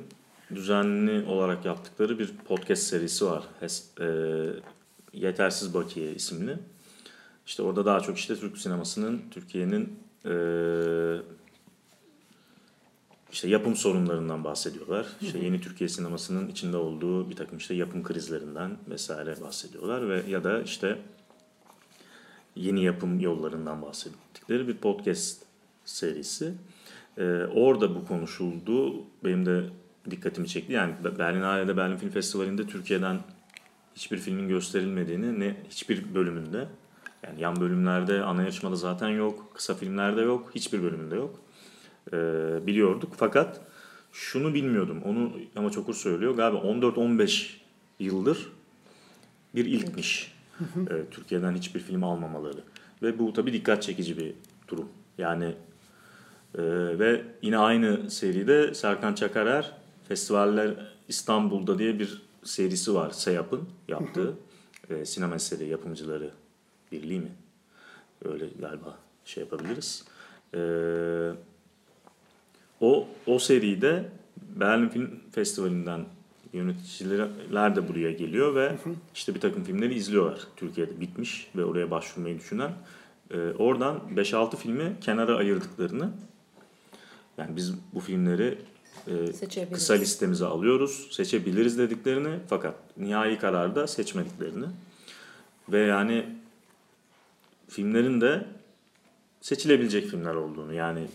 düzenli 0.54 1.26
olarak 1.28 1.64
yaptıkları 1.64 2.18
bir 2.18 2.36
podcast 2.36 2.82
serisi 2.82 3.26
var. 3.26 3.42
Hes- 3.60 4.00
e, 4.00 4.60
Yetersiz 5.12 5.74
Bakiye 5.74 6.12
isimli. 6.12 6.58
İşte 7.46 7.62
orada 7.62 7.86
daha 7.86 8.00
çok 8.00 8.18
işte 8.18 8.36
Türk 8.36 8.58
sinemasının, 8.58 9.22
Türkiye'nin 9.30 9.98
e, 10.24 10.30
işte 13.34 13.48
yapım 13.48 13.76
sorunlarından 13.76 14.44
bahsediyorlar. 14.44 15.06
İşte 15.20 15.38
yeni 15.38 15.60
Türkiye 15.60 15.88
sinemasının 15.88 16.48
içinde 16.48 16.76
olduğu 16.76 17.30
bir 17.30 17.36
takım 17.36 17.58
işte 17.58 17.74
yapım 17.74 18.02
krizlerinden 18.02 18.76
vesaire 18.90 19.40
bahsediyorlar 19.40 20.08
ve 20.08 20.22
ya 20.28 20.44
da 20.44 20.62
işte 20.62 20.98
yeni 22.56 22.84
yapım 22.84 23.20
yollarından 23.20 23.82
bahsettikleri 23.82 24.68
bir 24.68 24.76
podcast 24.76 25.42
serisi. 25.84 26.54
Ee, 27.18 27.22
orada 27.54 27.94
bu 27.94 28.06
konuşuldu. 28.06 29.04
Benim 29.24 29.46
de 29.46 29.64
dikkatimi 30.10 30.48
çekti. 30.48 30.72
Yani 30.72 30.94
Berlinale'de 31.18 31.76
Berlin 31.76 31.96
Film 31.96 32.10
Festivali'nde 32.10 32.66
Türkiye'den 32.66 33.20
hiçbir 33.94 34.18
filmin 34.18 34.48
gösterilmediğini 34.48 35.40
ne 35.40 35.56
hiçbir 35.70 36.14
bölümünde 36.14 36.68
yani 37.22 37.40
yan 37.40 37.60
bölümlerde 37.60 38.22
ana 38.22 38.42
yarışmada 38.42 38.76
zaten 38.76 39.08
yok. 39.08 39.50
Kısa 39.54 39.74
filmlerde 39.74 40.20
yok. 40.20 40.50
Hiçbir 40.54 40.82
bölümünde 40.82 41.14
yok. 41.14 41.43
Ee, 42.12 42.16
biliyorduk 42.66 43.12
fakat 43.16 43.60
şunu 44.12 44.54
bilmiyordum. 44.54 45.02
Onu 45.04 45.32
ama 45.56 45.70
Çokur 45.70 45.94
söylüyor. 45.94 46.34
Galiba 46.34 46.58
14-15 46.58 47.50
yıldır 47.98 48.52
bir 49.54 49.64
ilkmiş. 49.64 50.34
Ee, 50.90 51.04
Türkiye'den 51.10 51.54
hiçbir 51.54 51.80
film 51.80 52.04
almamaları. 52.04 52.60
Ve 53.02 53.18
bu 53.18 53.32
tabii 53.32 53.52
dikkat 53.52 53.82
çekici 53.82 54.18
bir 54.18 54.32
durum. 54.68 54.88
Yani 55.18 55.44
e, 56.54 56.62
ve 56.98 57.22
yine 57.42 57.58
aynı 57.58 58.10
seride 58.10 58.74
Serkan 58.74 59.14
Çakarer 59.14 59.72
Festivaller 60.08 60.70
İstanbul'da 61.08 61.78
diye 61.78 61.98
bir 61.98 62.22
serisi 62.44 62.94
var. 62.94 63.10
SEYAP'ın 63.10 63.68
yaptığı. 63.88 64.34
e, 64.90 65.04
sinema 65.04 65.34
eseri 65.34 65.68
yapımcıları 65.68 66.30
birliği 66.92 67.20
mi? 67.20 67.32
Öyle 68.24 68.46
galiba 68.60 68.98
şey 69.24 69.44
yapabiliriz. 69.44 70.04
Ee, 70.54 71.30
o 72.84 73.08
o 73.26 73.38
seride 73.38 74.04
Berlin 74.60 74.88
Film 74.88 75.10
Festivali'nden 75.32 76.04
yöneticiler 76.52 77.76
de 77.76 77.88
buraya 77.88 78.12
geliyor 78.12 78.54
ve 78.54 78.72
işte 79.14 79.34
bir 79.34 79.40
takım 79.40 79.64
filmleri 79.64 79.94
izliyorlar. 79.94 80.40
Türkiye'de 80.56 81.00
bitmiş 81.00 81.50
ve 81.56 81.64
oraya 81.64 81.90
başvurmayı 81.90 82.38
düşünen. 82.38 82.72
Ee, 83.30 83.36
oradan 83.58 84.00
5-6 84.14 84.56
filmi 84.56 84.96
kenara 85.00 85.36
ayırdıklarını 85.36 86.10
yani 87.38 87.56
biz 87.56 87.74
bu 87.94 88.00
filmleri 88.00 88.58
e, 89.06 89.32
Seçebiliriz. 89.32 89.74
kısa 89.74 89.94
listemize 89.94 90.44
alıyoruz, 90.44 91.08
seçebiliriz 91.10 91.78
dediklerini 91.78 92.38
fakat 92.48 92.74
nihai 92.96 93.38
kararda 93.38 93.86
seçmediklerini 93.86 94.66
ve 95.68 95.78
yani 95.78 96.26
filmlerin 97.68 98.20
de 98.20 98.46
seçilebilecek 99.40 100.06
filmler 100.06 100.34
olduğunu 100.34 100.74
yani 100.74 101.06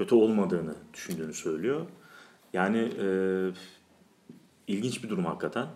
kötü 0.00 0.14
olmadığını 0.14 0.74
düşündüğünü 0.94 1.34
söylüyor. 1.34 1.86
Yani 2.52 2.78
e, 2.78 3.06
ilginç 4.66 5.04
bir 5.04 5.08
durum 5.08 5.24
hakikaten. 5.24 5.66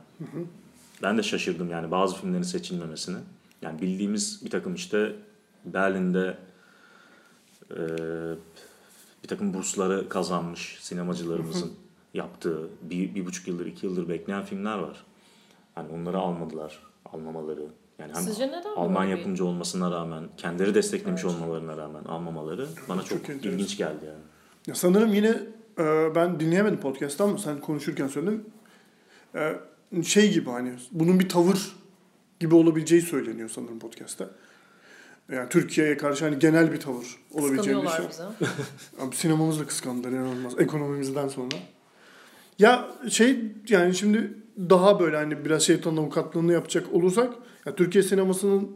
Ben 1.03 1.19
de 1.19 1.23
şaşırdım 1.23 1.71
yani 1.71 1.91
bazı 1.91 2.17
filmlerin 2.17 2.43
seçilmemesini. 2.43 3.17
Yani 3.63 3.81
bildiğimiz 3.81 4.45
bir 4.45 4.51
takım 4.51 4.75
işte 4.75 5.17
Berlin'de 5.65 6.39
e, 7.71 7.81
bir 9.23 9.29
takım 9.29 9.55
bursları 9.55 10.09
kazanmış 10.09 10.79
sinemacılarımızın 10.81 11.73
yaptığı 12.15 12.69
bir, 12.83 13.15
bir 13.15 13.27
buçuk 13.27 13.49
yıldır 13.49 13.67
iki 13.67 13.87
yıldır 13.87 14.09
bekleyen 14.09 14.45
filmler 14.45 14.79
var. 14.79 15.05
Hani 15.75 15.93
onları 15.93 16.19
almadılar, 16.19 16.83
almamaları. 17.05 17.67
Yani 17.99 18.13
hem 18.15 18.23
Sizce 18.23 18.49
neden 18.49 18.71
Alman 18.77 19.03
böyle 19.03 19.13
bir- 19.13 19.19
yapımcı 19.19 19.45
olmasına 19.45 19.91
rağmen, 19.91 20.25
kendileri 20.37 20.75
desteklemiş 20.75 21.25
Evet. 21.25 21.35
olmalarına 21.35 21.77
rağmen 21.77 22.05
almamaları 22.05 22.67
bana 22.89 23.01
çok, 23.03 23.09
Çok 23.09 23.31
enteresan. 23.31 23.51
ilginç 23.59 23.77
geldi 23.77 24.05
yani. 24.07 24.19
Ya 24.67 24.75
sanırım 24.75 25.15
yine 25.15 25.29
e, 25.79 26.15
ben 26.15 26.41
dinleyemedim 26.41 26.81
podcast'ta 26.81 27.25
ama 27.25 27.39
sen 27.39 27.61
konuşurken 27.61 28.09
söyledim. 28.09 28.45
E, 29.35 29.53
şey 30.05 30.33
gibi 30.33 30.51
hani 30.51 30.73
bunun 30.93 31.21
bir 31.21 31.29
tavır 31.29 31.77
gibi 32.41 32.55
olabileceği 32.55 33.03
söyleniyor 33.03 33.49
sanırım 33.49 33.79
podcast'ta. 33.79 34.31
Yani 35.33 35.49
Türkiye'ye 35.49 35.97
karşı 35.97 36.25
hani 36.25 36.39
genel 36.39 36.73
bir 36.73 36.81
tavır 36.81 37.05
olabileceğini 37.33 37.83
Kıskanıyorlar 37.83 38.11
düşünüyorum. 38.11 38.35
bize. 38.41 38.51
Abi 39.07 39.17
sinemamız 39.17 39.61
da 39.61 39.67
kıskandılar 39.67 40.13
inanılmaz. 40.13 40.59
Ekonomimizden 40.61 41.29
sonra. 41.29 41.55
Ya 42.59 42.89
şey 43.11 43.41
yani 43.69 43.95
şimdi 43.95 44.35
daha 44.59 45.01
böyle 45.01 45.17
hani 45.17 45.45
biraz 45.45 45.63
şeytanın 45.63 45.97
avukatlığını 45.97 46.53
yapacak 46.53 46.93
olursak 46.93 47.35
ya 47.67 47.75
Türkiye 47.75 48.05
sinemasının 48.05 48.71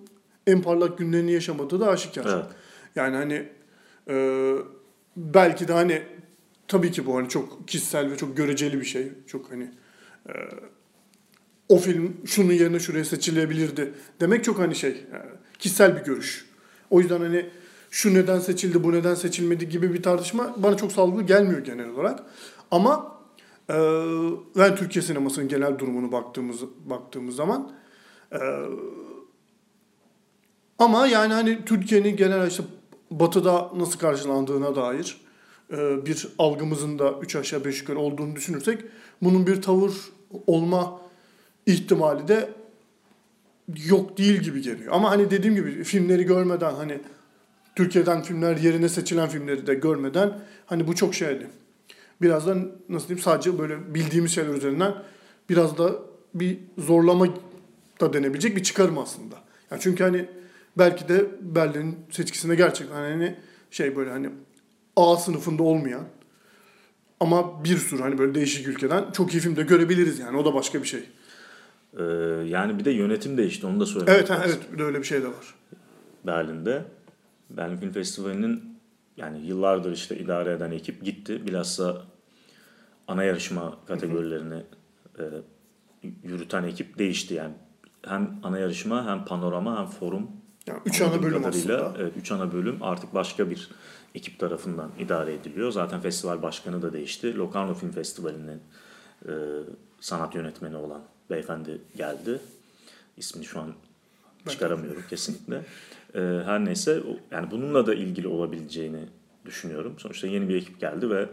en 0.47 0.63
parlak 0.63 0.99
günlerini 0.99 1.33
yaşamadığı 1.33 1.81
da 1.81 1.89
aşikar. 1.89 2.27
Evet. 2.35 2.47
Yani 2.97 3.17
hani 3.17 3.49
e, 4.09 4.55
belki 5.17 5.69
de 5.69 5.73
hani 5.73 6.03
tabii 6.69 6.91
ki 6.91 7.07
bu 7.07 7.17
hani 7.17 7.29
çok 7.29 7.69
kişisel 7.69 8.11
ve 8.11 8.17
çok 8.17 8.37
göreceli 8.37 8.81
bir 8.81 8.87
şey. 8.87 9.13
Çok 9.27 9.53
hani 9.53 9.71
e, 10.29 10.33
o 11.69 11.79
film 11.79 12.17
şunun 12.27 12.53
yerine 12.53 12.81
şuraya 12.81 13.05
seçilebilirdi 13.05 13.95
demek 14.21 14.45
çok 14.45 14.59
hani 14.59 14.75
şey 14.75 14.91
e, 14.91 15.19
kişisel 15.59 15.97
bir 15.97 16.05
görüş. 16.05 16.47
O 16.91 17.01
yüzden 17.01 17.21
hani 17.21 17.51
şu 17.91 18.15
neden 18.15 18.39
seçildi 18.39 18.85
bu 18.85 18.93
neden 18.93 19.15
seçilmedi 19.15 19.69
gibi 19.69 19.95
bir 19.95 20.03
tartışma 20.03 20.55
bana 20.57 20.77
çok 20.77 20.93
sağlıklı 20.93 21.23
gelmiyor 21.23 21.65
genel 21.65 21.89
olarak. 21.89 22.23
Ama 22.71 23.18
e, 23.71 23.75
ben 24.57 24.77
Türkiye 24.77 25.03
sinemasının 25.03 25.49
genel 25.49 25.79
durumunu 25.79 26.13
baktığımız 26.13 26.61
baktığımız 26.87 27.37
zaman 27.37 27.73
e, 28.33 28.39
ama 30.79 31.07
yani 31.07 31.33
hani 31.33 31.65
Türkiye'nin 31.65 32.17
genel 32.17 32.47
işte 32.47 32.63
batıda 33.11 33.71
nasıl 33.77 33.99
karşılandığına 33.99 34.77
dair 34.77 35.21
e, 35.73 36.07
bir 36.07 36.29
algımızın 36.39 36.99
da 36.99 37.13
3 37.23 37.37
aşağı 37.37 37.65
5 37.65 37.81
yukarı 37.81 37.99
olduğunu 37.99 38.37
düşünürsek 38.37 38.85
bunun 39.23 39.47
bir 39.47 39.63
tavır 39.63 39.93
olma 40.47 41.01
ihtimali 41.67 42.29
de 42.29 42.51
yok 43.87 44.19
değil 44.19 44.41
gibi 44.41 44.63
geliyor. 44.63 44.93
Ama 44.93 45.11
hani 45.11 45.31
dediğim 45.31 45.57
gibi 45.57 45.85
filmleri 45.85 46.25
görmeden 46.25 46.75
hani 46.75 47.01
Türkiye'den 47.77 48.23
filmler 48.23 48.57
yerine 48.57 48.89
seçilen 48.89 49.29
filmleri 49.29 49.67
de 49.67 49.75
görmeden 49.75 50.39
hani 50.67 50.89
bu 50.89 50.95
çok 50.95 51.15
şeydi. 51.15 51.47
Biraz 52.23 52.47
da 52.47 52.57
nasıl 52.89 53.09
diyeyim 53.09 53.23
sadece 53.25 53.59
böyle 53.59 53.95
bildiğimiz 53.95 54.35
şeyler 54.35 54.55
üzerinden 54.55 54.95
biraz 55.49 55.79
da 55.79 55.93
bir 56.35 56.59
zorlama 56.79 57.27
da 58.01 58.13
denebilecek 58.13 58.57
bir 58.57 58.63
çıkarım 58.63 58.99
aslında. 58.99 59.35
Yani 59.71 59.81
çünkü 59.81 60.05
hani 60.05 60.29
belki 60.79 61.09
de 61.09 61.27
Berlin 61.41 61.99
seçkisinde 62.11 62.55
gerçekten 62.55 62.95
hani 62.95 63.37
şey 63.71 63.97
böyle 63.97 64.11
hani 64.11 64.31
A 64.97 65.17
sınıfında 65.17 65.63
olmayan 65.63 66.05
ama 67.21 67.65
bir 67.65 67.77
sürü 67.77 68.03
hani 68.03 68.19
böyle 68.19 68.35
değişik 68.35 68.69
ülkeden 68.69 69.05
çok 69.13 69.35
iyi 69.35 69.41
film 69.41 69.57
de 69.57 69.63
görebiliriz 69.63 70.19
yani 70.19 70.37
o 70.39 70.45
da 70.45 70.55
başka 70.55 70.83
bir 70.83 70.89
şey. 70.89 71.01
Ee, 71.99 72.03
yani 72.47 72.79
bir 72.79 72.85
de 72.85 72.91
yönetim 72.91 73.39
değişti 73.39 73.67
onu 73.67 73.81
da 73.81 73.87
söylemek 73.87 74.15
Evet 74.15 74.31
ha, 74.31 74.43
evet 74.47 74.59
bir 74.73 74.79
de 74.79 74.83
öyle 74.83 74.99
bir 74.99 75.05
şey 75.05 75.23
de 75.23 75.27
var. 75.27 75.55
Berlin'de. 76.27 76.85
Berlin 77.51 77.77
Film 77.77 77.93
Festivali'nin 77.93 78.68
yani 79.19 79.47
yıllardır 79.47 79.93
işte 79.93 80.19
idare 80.19 80.53
eden 80.53 80.71
ekip 80.71 81.05
gitti. 81.05 81.47
Bilhassa 81.47 82.03
ana 83.09 83.25
yarışma 83.25 83.77
kategorilerini 83.87 84.63
e, 85.19 85.25
yürüten 86.23 86.65
ekip 86.65 86.99
değişti 86.99 87.35
yani. 87.35 87.55
Hem 88.03 88.41
ana 88.43 88.59
yarışma 88.59 89.07
hem 89.07 89.25
panorama 89.25 89.79
hem 89.79 89.87
forum. 89.87 90.31
Yani 90.67 90.81
üç 90.85 91.01
ana 91.01 91.23
bölüm 91.23 91.43
kadarıyla, 91.43 91.85
aslında. 91.85 92.03
Evet, 92.03 92.13
üç 92.17 92.33
ana 92.33 92.53
bölüm 92.53 92.83
artık 92.83 93.15
başka 93.15 93.51
bir 93.51 93.71
ekip 94.15 94.39
tarafından 94.39 94.91
idare 94.99 95.35
ediliyor. 95.35 95.73
Zaten 95.73 96.01
festival 96.01 96.43
başkanı 96.43 96.83
da 96.83 96.93
değişti. 96.93 97.37
Locarno 97.37 97.75
Film 97.75 97.91
Festivali'nin 97.91 98.63
e, 99.29 99.33
sanat 100.01 100.35
yönetmeni 100.35 100.77
olan 100.77 101.03
beyefendi 101.31 101.81
geldi. 101.97 102.41
İsmini 103.17 103.45
şu 103.45 103.61
an 103.61 103.75
çıkaramıyorum 104.49 105.03
kesinlikle. 105.11 105.65
E, 106.15 106.21
her 106.21 106.65
neyse 106.65 107.03
yani 107.31 107.51
bununla 107.51 107.87
da 107.87 107.95
ilgili 107.95 108.29
olabileceğini 108.29 109.01
düşünüyorum. 109.47 109.95
Sonuçta 109.99 110.27
yeni 110.27 110.49
bir 110.49 110.57
ekip 110.57 110.81
geldi 110.81 111.11
ve 111.11 111.29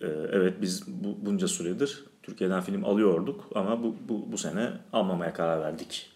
e, 0.00 0.06
evet 0.32 0.54
biz 0.62 0.82
bu, 0.86 1.26
bunca 1.26 1.48
süredir 1.48 2.04
Türkiye'den 2.22 2.60
film 2.60 2.84
alıyorduk 2.84 3.44
ama 3.54 3.82
bu, 3.82 3.96
bu, 4.08 4.32
bu 4.32 4.38
sene 4.38 4.70
almamaya 4.92 5.32
karar 5.34 5.60
verdik 5.60 6.10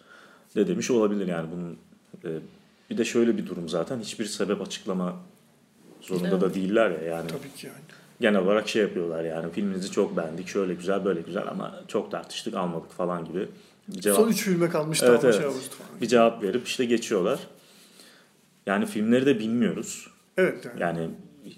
de 0.57 0.69
demiş 0.69 0.91
olabilir 0.91 1.27
yani 1.27 1.49
bunun 1.53 1.79
e, 2.25 2.39
bir 2.91 2.99
de 2.99 3.05
şöyle 3.05 3.39
bir 3.39 3.47
durum 3.47 3.69
zaten 3.69 4.01
hiçbir 4.01 4.25
sebep 4.25 4.63
açıklama 4.63 5.17
zorunda 6.01 6.29
Evet. 6.29 6.41
da 6.41 6.55
değiller 6.55 6.91
ya 6.91 7.03
yani 7.03 7.29
Tabii 7.29 7.53
ki 7.57 7.67
yani. 7.67 7.79
genel 8.21 8.41
olarak 8.41 8.69
şey 8.69 8.83
yapıyorlar 8.83 9.25
yani 9.25 9.53
filminizi 9.53 9.91
çok 9.91 10.17
beğendik 10.17 10.49
şöyle 10.49 10.75
güzel 10.75 11.05
böyle 11.05 11.21
güzel 11.21 11.49
ama 11.49 11.75
çok 11.89 12.11
tartıştık 12.11 12.55
almadık 12.55 12.93
falan 12.93 13.25
gibi 13.25 13.49
bir 13.89 14.01
cevap 14.01 14.17
Son 14.19 14.29
üç 14.29 14.43
filme 14.43 14.69
kalmıştı 14.69 15.07
Evet, 15.09 15.25
ama 15.25 15.29
evet. 15.35 15.43
şey 15.43 15.45
falan. 15.51 16.01
bir 16.01 16.07
cevap 16.07 16.43
verip 16.43 16.67
işte 16.67 16.85
geçiyorlar. 16.85 17.41
Yani 18.67 18.87
filmleri 18.87 19.27
de 19.27 19.39
bilmiyoruz. 19.39 20.07
Evet 20.37 20.65
yani. 20.65 20.81
Yani 20.83 21.11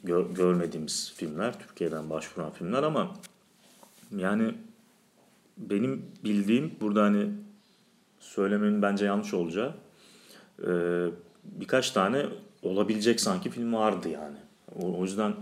gör- 0.05 0.31
görmediğimiz 0.31 1.13
filmler, 1.17 1.59
Türkiye'den 1.61 2.11
başvuran 2.11 2.51
filmler 2.53 2.83
ama 2.83 3.17
yani 4.17 4.55
benim 5.59 6.07
bildiğim 6.25 6.75
burada 6.81 7.03
hani 7.03 7.31
söylememin 8.21 8.83
bence 8.83 9.05
yanlış 9.05 9.35
olacağı 9.35 9.75
e, 10.67 10.71
birkaç 11.45 11.91
tane 11.91 12.27
olabilecek 12.63 13.21
sanki 13.21 13.51
film 13.51 13.75
vardı 13.75 14.09
yani. 14.09 14.37
O, 14.77 14.99
o 14.99 15.03
yüzden 15.05 15.35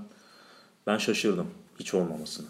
ben 0.87 0.99
şaşırdım 0.99 1.47
hiç 1.79 1.95
olmamasına. 1.95 2.47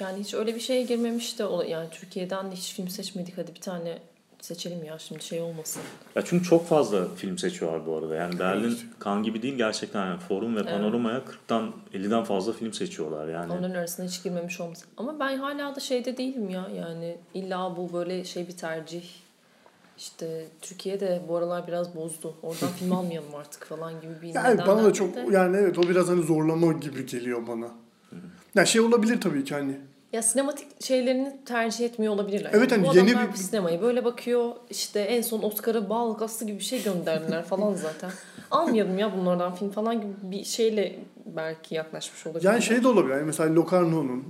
Yani 0.00 0.20
hiç 0.20 0.34
öyle 0.34 0.54
bir 0.54 0.60
şeye 0.60 0.82
girmemiş 0.82 1.38
de 1.38 1.44
yani 1.68 1.88
Türkiye'den 1.90 2.50
de 2.50 2.54
hiç 2.54 2.74
film 2.74 2.88
seçmedik 2.88 3.38
hadi 3.38 3.54
bir 3.54 3.60
tane 3.60 3.98
seçelim 4.40 4.84
ya 4.84 4.98
şimdi 4.98 5.22
şey 5.24 5.40
olmasın. 5.40 5.82
Ya 6.14 6.22
çünkü 6.24 6.44
çok 6.44 6.66
fazla 6.66 7.14
film 7.14 7.38
seçiyorlar 7.38 7.86
bu 7.86 7.96
arada. 7.96 8.14
Yani 8.14 8.38
Berlin 8.38 8.68
Evet. 8.68 8.78
kan 8.98 9.22
gibi 9.22 9.42
değil 9.42 9.54
gerçekten 9.54 10.06
yani 10.06 10.20
Forum 10.20 10.56
ve 10.56 10.62
Panorama'ya 10.62 11.18
40'tan 11.48 11.70
50'den 11.94 12.24
fazla 12.24 12.52
film 12.52 12.72
seçiyorlar 12.72 13.28
yani. 13.28 13.52
Onların 13.52 13.74
arasında 13.74 14.06
hiç 14.06 14.22
girmemiş 14.22 14.60
olmasın. 14.60 14.86
Ama 14.96 15.20
ben 15.20 15.36
hala 15.36 15.76
da 15.76 15.80
şeyde 15.80 16.16
değilim 16.16 16.48
ya 16.50 16.68
yani 16.76 17.16
illa 17.34 17.76
bu 17.76 17.92
böyle 17.92 18.24
şey 18.24 18.48
bir 18.48 18.56
tercih. 18.56 19.02
İşte 19.98 20.46
Türkiye 20.62 21.00
de 21.00 21.22
bu 21.28 21.36
aralar 21.36 21.66
biraz 21.66 21.96
bozdu. 21.96 22.34
Oradan 22.42 22.68
film 22.68 22.92
almayalım 22.96 23.34
artık 23.34 23.64
falan 23.66 24.00
gibi 24.00 24.12
bir 24.22 24.34
Yani 24.34 24.60
bana 24.66 24.84
da 24.84 24.92
çok 24.92 25.14
de- 25.14 25.26
yani 25.30 25.56
evet 25.56 25.78
o 25.78 25.82
biraz 25.82 26.08
hani 26.08 26.22
zorlama 26.22 26.72
gibi 26.72 27.06
geliyor 27.06 27.46
bana. 27.46 27.68
Ya 28.58 28.66
şey 28.66 28.80
olabilir 28.80 29.20
tabii 29.20 29.44
ki 29.44 29.54
hani. 29.54 29.76
Ya 30.12 30.22
sinematik 30.22 30.84
şeylerini 30.84 31.36
tercih 31.46 31.84
etmiyor 31.86 32.12
olabilirler. 32.14 32.50
Evet, 32.54 32.72
hani 32.72 32.88
bu 32.88 32.96
yeni 32.96 33.08
bir- 33.32 33.36
sinemaya 33.36 33.82
böyle 33.82 34.04
bakıyor 34.04 34.52
işte 34.70 35.00
en 35.00 35.22
son 35.22 35.42
Oscar'a 35.42 35.90
bal 35.90 36.16
gazı 36.18 36.44
gibi 36.44 36.58
bir 36.58 36.64
şey 36.64 36.82
gönderdiler 36.82 37.44
falan 37.44 37.74
zaten. 37.74 38.10
Almayalım 38.50 38.98
ya 38.98 39.16
bunlardan 39.16 39.54
film 39.54 39.70
falan 39.70 40.00
gibi 40.00 40.12
bir 40.22 40.44
şeyle 40.44 40.98
belki 41.26 41.74
yaklaşmış 41.74 42.26
olabilir. 42.26 42.44
Yani 42.44 42.62
şey 42.62 42.82
de 42.82 42.88
olabilir. 42.88 43.14
Yani 43.14 43.24
mesela 43.24 43.54
Locarno'nun 43.54 44.24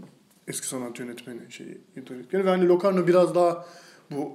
eski 0.49 0.67
sanat 0.67 0.99
yönetmeni 0.99 1.41
şeyi 1.53 1.79
yönetmeni 1.97 2.45
ve 2.45 2.51
hani 2.51 2.69
Locarno 2.69 3.07
biraz 3.07 3.35
daha 3.35 3.67
bu 4.11 4.33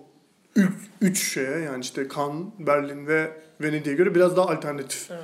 üç, 0.55 0.71
üç 1.01 1.33
şeye 1.33 1.59
yani 1.59 1.81
işte 1.81 2.07
Cannes, 2.15 2.45
Berlin 2.59 3.07
ve 3.07 3.31
Venedik'e 3.61 3.93
göre 3.93 4.15
biraz 4.15 4.37
daha 4.37 4.45
alternatif 4.49 5.11
Evet. 5.11 5.21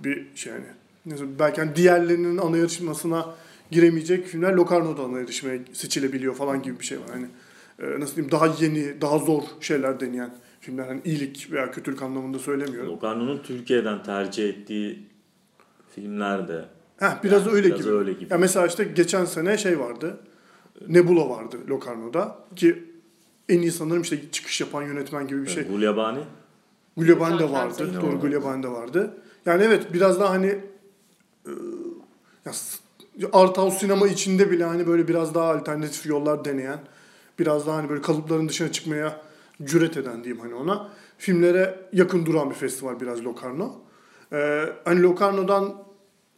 bir 0.00 0.26
şey 0.36 0.52
yani. 0.52 0.64
Mesela 1.04 1.28
belki 1.38 1.60
hani 1.60 1.76
diğerlerinin 1.76 2.38
ana 2.38 2.56
yarışmasına 2.56 3.26
giremeyecek 3.72 4.26
filmler 4.26 4.52
Locarno'da 4.52 5.02
ana 5.02 5.18
yarışmaya 5.18 5.58
seçilebiliyor 5.72 6.34
falan 6.34 6.62
gibi 6.62 6.80
bir 6.80 6.84
şey 6.84 6.98
var. 6.98 7.06
Hani 7.12 7.26
e, 7.78 8.00
nasıl 8.00 8.16
diyeyim 8.16 8.32
daha 8.32 8.46
yeni, 8.60 9.00
daha 9.00 9.18
zor 9.18 9.42
şeyler 9.60 10.00
deneyen 10.00 10.34
filmler. 10.60 10.86
Hani 10.86 11.00
iyilik 11.04 11.52
veya 11.52 11.70
kötülük 11.70 12.02
anlamında 12.02 12.38
söylemiyorum. 12.38 12.92
Locarno'nun 12.92 13.42
Türkiye'den 13.42 14.02
tercih 14.02 14.48
ettiği 14.48 15.06
filmler 15.94 16.48
de 16.48 16.64
Heh, 16.96 17.22
biraz 17.24 17.46
Yani 17.46 17.54
öyle 17.54 17.68
biraz 17.68 17.80
gibi. 17.80 17.90
öyle 17.90 18.12
gibi. 18.12 18.32
Ya 18.32 18.38
mesela 18.38 18.66
işte 18.66 18.84
geçen 18.84 19.24
sene 19.24 19.58
şey 19.58 19.78
vardı. 19.78 20.16
Nebula 20.88 21.28
vardı 21.28 21.56
Locarno'da 21.68 22.38
ki 22.56 22.84
en 23.48 23.58
iyi 23.58 23.72
sanırım 23.72 24.02
işte 24.02 24.30
çıkış 24.32 24.60
yapan 24.60 24.82
yönetmen 24.82 25.28
gibi 25.28 25.42
bir 25.42 25.50
şey. 25.50 25.64
Gulyabani 25.64 26.20
Gulyabani 26.96 27.38
de 27.38 27.50
vardı. 27.50 27.90
Doğru 28.02 28.20
Gulyabani 28.20 28.62
de 28.62 28.68
vardı. 28.68 29.16
Yani 29.46 29.62
evet 29.62 29.92
biraz 29.92 30.20
daha 30.20 30.30
hani 30.30 30.46
e, 31.46 31.50
ya, 32.44 32.52
art 33.32 33.58
house 33.58 33.78
sinema 33.78 34.08
içinde 34.08 34.50
bile 34.50 34.64
hani 34.64 34.86
böyle 34.86 35.08
biraz 35.08 35.34
daha 35.34 35.54
alternatif 35.54 36.06
yollar 36.06 36.44
deneyen, 36.44 36.78
biraz 37.38 37.66
daha 37.66 37.76
hani 37.76 37.88
böyle 37.88 38.02
kalıpların 38.02 38.48
dışına 38.48 38.72
çıkmaya 38.72 39.20
cüret 39.64 39.96
eden 39.96 40.24
diyeyim 40.24 40.42
hani 40.42 40.54
ona. 40.54 40.88
Filmlere 41.18 41.78
yakın 41.92 42.26
duran 42.26 42.50
bir 42.50 42.54
festival 42.54 43.00
biraz 43.00 43.24
Locarno. 43.24 43.72
Ee, 44.32 44.66
hani 44.84 45.02
Locarno'dan 45.02 45.74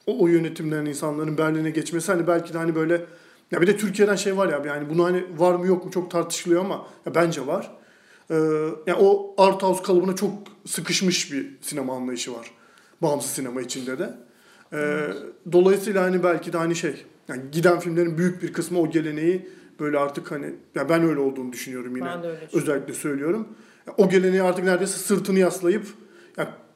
o, 0.06 0.18
o 0.18 0.26
yönetimlerin 0.28 0.86
insanların 0.86 1.38
Berlin'e 1.38 1.70
geçmesi 1.70 2.12
hani 2.12 2.26
belki 2.26 2.54
de 2.54 2.58
hani 2.58 2.74
böyle 2.74 3.04
ya 3.50 3.60
bir 3.60 3.66
de 3.66 3.76
Türkiye'den 3.76 4.16
şey 4.16 4.36
var 4.36 4.48
ya 4.48 4.62
yani 4.66 4.90
bunu 4.90 5.04
hani 5.04 5.24
var 5.36 5.54
mı 5.54 5.66
yok 5.66 5.84
mu 5.84 5.90
çok 5.90 6.10
tartışılıyor 6.10 6.64
ama 6.64 6.86
ya 7.06 7.14
bence 7.14 7.46
var. 7.46 7.70
Ee, 8.30 8.34
yani 8.86 8.98
o 9.00 9.34
art 9.38 9.62
house 9.62 9.82
kalıbına 9.82 10.16
çok 10.16 10.32
sıkışmış 10.66 11.32
bir 11.32 11.58
sinema 11.60 11.96
anlayışı 11.96 12.34
var. 12.34 12.50
Bağımsız 13.02 13.30
sinema 13.30 13.60
içinde 13.60 13.98
de. 13.98 14.14
Ee, 14.74 15.08
dolayısıyla 15.52 16.02
hani 16.02 16.22
belki 16.22 16.52
de 16.52 16.56
hani 16.58 16.76
şey 16.76 17.04
yani 17.28 17.42
giden 17.52 17.80
filmlerin 17.80 18.18
büyük 18.18 18.42
bir 18.42 18.52
kısmı 18.52 18.80
o 18.80 18.90
geleneği 18.90 19.48
böyle 19.80 19.98
artık 19.98 20.30
hani 20.30 20.54
ya 20.74 20.88
ben 20.88 21.02
öyle 21.02 21.20
olduğunu 21.20 21.52
düşünüyorum 21.52 21.96
yine. 21.96 22.06
Ben 22.06 22.22
de 22.22 22.26
öyle 22.26 22.40
düşünüyorum. 22.40 22.72
Özellikle 22.72 22.94
söylüyorum. 22.94 23.48
O 23.96 24.08
geleneği 24.08 24.42
artık 24.42 24.64
neredeyse 24.64 24.98
sırtını 24.98 25.38
yaslayıp 25.38 25.84
ya 25.84 25.90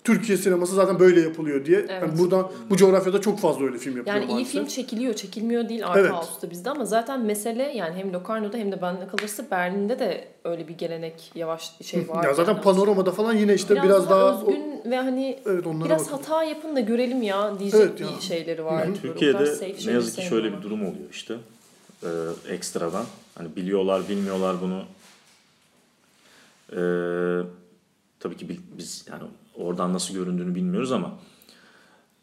Türkiye 0.09 0.39
sineması 0.39 0.75
zaten 0.75 0.99
böyle 0.99 1.21
yapılıyor 1.21 1.65
diye. 1.65 1.79
Evet. 1.79 1.91
Yani 1.91 2.19
buradan 2.19 2.51
bu 2.71 2.77
coğrafyada 2.77 3.21
çok 3.21 3.39
fazla 3.41 3.65
öyle 3.65 3.79
film 3.79 3.97
yapılıyor 3.97 4.17
Yani 4.17 4.25
iyi 4.31 4.33
maalesef. 4.33 4.53
film 4.53 4.67
çekiliyor, 4.67 5.15
çekilmiyor 5.15 5.69
değil 5.69 5.87
Art 5.87 5.97
Evet. 5.99 6.11
House'da 6.13 6.51
bizde 6.51 6.71
ama 6.71 6.85
zaten 6.85 7.21
mesele 7.21 7.63
yani 7.63 7.95
hem 7.97 8.13
Locarno'da 8.13 8.57
hem 8.57 8.73
de 8.73 8.83
bende 8.83 9.07
kalırsa 9.17 9.45
Berlin'de 9.51 9.99
de 9.99 10.29
öyle 10.45 10.69
bir 10.69 10.75
gelenek 10.75 11.31
yavaş 11.35 11.73
şey 11.83 12.09
var. 12.09 12.25
ya 12.29 12.35
zaten 12.35 12.53
yani. 12.53 12.63
panoramada 12.63 13.11
falan 13.11 13.35
yine 13.35 13.55
işte 13.55 13.75
biraz, 13.75 13.85
biraz, 13.85 14.11
daha, 14.11 14.21
daha, 14.21 14.35
o- 14.37 14.41
özgün 14.41 14.91
ve 14.91 14.97
hani 14.97 15.39
evet 15.47 15.65
biraz 15.65 16.07
bakın. 16.07 16.17
hata 16.17 16.45
yapın 16.45 16.77
da 16.77 16.81
görelim 16.81 17.23
ya 17.23 17.59
diyecek 17.59 17.81
Evet 17.81 18.01
bir 18.01 18.05
ya. 18.05 18.21
şeyleri 18.21 18.65
var. 18.65 18.81
Yani 18.85 18.97
o 18.99 19.03
Türkiye'de 19.03 19.47
safe 19.47 19.75
ne 19.87 19.93
yazık 19.93 20.17
ki 20.17 20.23
şöyle 20.23 20.45
bir 20.45 20.51
sevmiyorum. 20.51 20.63
durum 20.63 20.81
oluyor 20.81 21.11
işte. 21.13 21.35
Ee, 22.05 22.09
ekstradan. 22.55 23.05
Hani 23.35 23.57
biliyorlar 23.57 24.09
bilmiyorlar 24.09 24.57
bunu. 24.63 24.83
Ee, 26.73 26.77
tabii 28.21 28.37
ki 28.37 28.61
biz 28.79 29.07
yani 29.11 29.23
oradan 29.55 29.93
nasıl 29.93 30.15
göründüğünü 30.15 30.55
bilmiyoruz 30.55 30.93
ama 30.93 31.19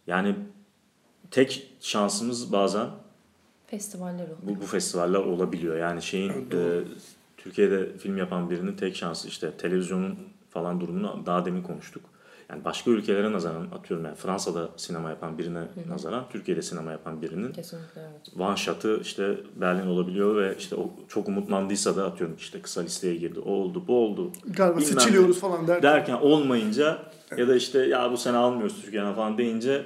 yani 0.08 0.36
tek 1.32 1.72
şansımız 1.80 2.52
bazen 2.52 2.90
Festivaller 3.68 4.28
o. 4.28 4.48
bu, 4.48 4.62
bu 4.62 4.66
festivaller 4.66 5.20
olabiliyor. 5.20 5.78
Yani 5.78 6.02
şeyin 6.02 6.32
e, 6.32 6.82
Türkiye'de 7.38 7.98
film 7.98 8.18
yapan 8.18 8.50
birinin 8.50 8.76
tek 8.76 8.96
şansı 8.96 9.28
işte 9.28 9.52
televizyonun 9.52 10.18
falan 10.50 10.82
durumunu 10.82 11.24
daha 11.26 11.46
demin 11.46 11.64
konuştuk. 11.64 12.04
Yani 12.50 12.66
başka 12.66 12.92
ülkelere 12.92 13.32
nazaran 13.32 13.68
atıyorum 13.80 14.06
yani 14.06 14.16
Fransa'da 14.16 14.70
sinema 14.78 15.10
yapan 15.10 15.38
birine 15.38 15.64
nazaran 15.88 16.24
Türkiye'de 16.30 16.62
sinema 16.62 16.92
yapan 16.92 17.22
birinin 17.22 17.52
Kesinlikle 17.54 18.02
evet. 18.02 18.40
one 18.40 18.58
shot'ı 18.58 19.00
işte 19.02 19.38
Berlin 19.56 19.88
olabiliyor 19.88 20.36
ve 20.36 20.56
işte 20.58 20.76
o 20.76 20.90
çok 21.08 21.28
umutlandıysa 21.28 21.96
da 21.96 22.06
atıyorum 22.06 22.36
işte 22.40 22.62
kısa 22.62 22.82
listeye 22.82 23.16
girdi. 23.16 23.40
O 23.40 23.52
oldu, 23.52 23.84
bu 23.88 23.98
oldu. 24.06 24.32
Galiba 24.46 24.78
Bilmem 24.80 25.00
seçiliyoruz 25.00 25.40
falan 25.40 25.68
derken. 25.68 25.84
Derken 25.92 26.14
olmayınca 26.16 26.98
ya 27.38 27.48
da 27.48 27.56
işte 27.56 27.80
ya 27.80 28.12
bu 28.12 28.18
sene 28.18 28.38
almıyoruz 28.38 28.82
Türkiye'den 28.82 29.16
falan 29.16 29.38
deyince 29.38 29.86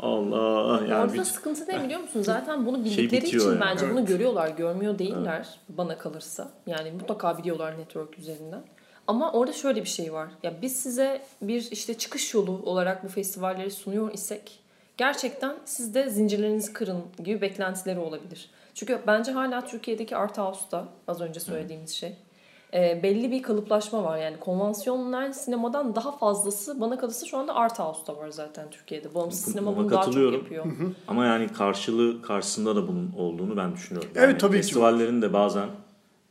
Allah 0.00 0.80
yani 0.88 0.94
Orada 0.94 1.14
bir- 1.14 1.24
sıkıntı 1.24 1.68
ne 1.68 1.84
biliyor 1.84 2.00
musun? 2.00 2.22
Zaten 2.22 2.66
bunu 2.66 2.76
Şey 2.76 2.84
bildikleri 2.84 3.22
bitiyor 3.24 3.42
için 3.42 3.50
yani. 3.50 3.60
bence 3.60 3.84
Evet. 3.86 3.96
bunu 3.96 4.06
görüyorlar. 4.06 4.48
Görmüyor 4.48 4.98
değiller 4.98 5.48
bana 5.68 5.98
kalırsa. 5.98 6.50
Yani 6.66 6.90
mutlaka 6.92 7.38
biliyorlar 7.38 7.78
network 7.78 8.18
üzerinden. 8.18 8.62
Ama 9.06 9.32
orada 9.32 9.52
şöyle 9.52 9.80
bir 9.82 9.88
şey 9.88 10.12
var. 10.12 10.28
Ya 10.42 10.54
biz 10.62 10.76
size 10.76 11.22
bir 11.42 11.68
işte 11.70 11.94
çıkış 11.94 12.34
yolu 12.34 12.50
olarak 12.64 13.04
bu 13.04 13.08
festivalleri 13.08 13.70
sunuyor 13.70 14.12
isek 14.12 14.58
gerçekten 14.96 15.56
siz 15.64 15.94
de 15.94 16.10
zincirlerinizi 16.10 16.72
kırın 16.72 17.02
gibi 17.24 17.40
beklentileri 17.40 17.98
olabilir. 17.98 18.50
Çünkü 18.74 18.98
bence 19.06 19.32
hala 19.32 19.64
Türkiye'deki 19.66 20.16
Art 20.16 20.38
House'da 20.38 20.84
az 21.08 21.20
önce 21.20 21.40
söylediğimiz 21.40 21.90
şey 21.90 22.16
e, 22.74 23.00
belli 23.02 23.30
bir 23.30 23.42
kalıplaşma 23.42 24.04
var. 24.04 24.18
Yani 24.18 24.40
konvansiyonel 24.40 25.32
sinemadan 25.32 25.94
daha 25.94 26.12
fazlası 26.12 26.80
bana 26.80 26.98
kalırsa 26.98 27.26
şu 27.26 27.38
anda 27.38 27.54
Art 27.54 27.78
House'da 27.78 28.16
var 28.16 28.28
zaten 28.28 28.70
Türkiye'de. 28.70 29.14
Bağımsız 29.14 29.46
Bu- 29.46 29.50
sinema 29.50 29.76
bunu 29.76 29.90
daha 29.90 30.04
çok 30.10 30.32
yapıyor. 30.32 30.66
Ama 31.08 31.26
yani 31.26 31.48
karşılığı 31.48 32.22
karşısında 32.22 32.76
da 32.76 32.88
bunun 32.88 33.12
olduğunu 33.18 33.56
ben 33.56 33.72
düşünüyorum. 33.74 34.10
Evet, 34.14 34.28
Yani 34.28 34.38
tabii 34.38 34.56
ki. 34.56 34.62
Festivallerin 34.62 35.22
de 35.22 35.32
bazen 35.32 35.68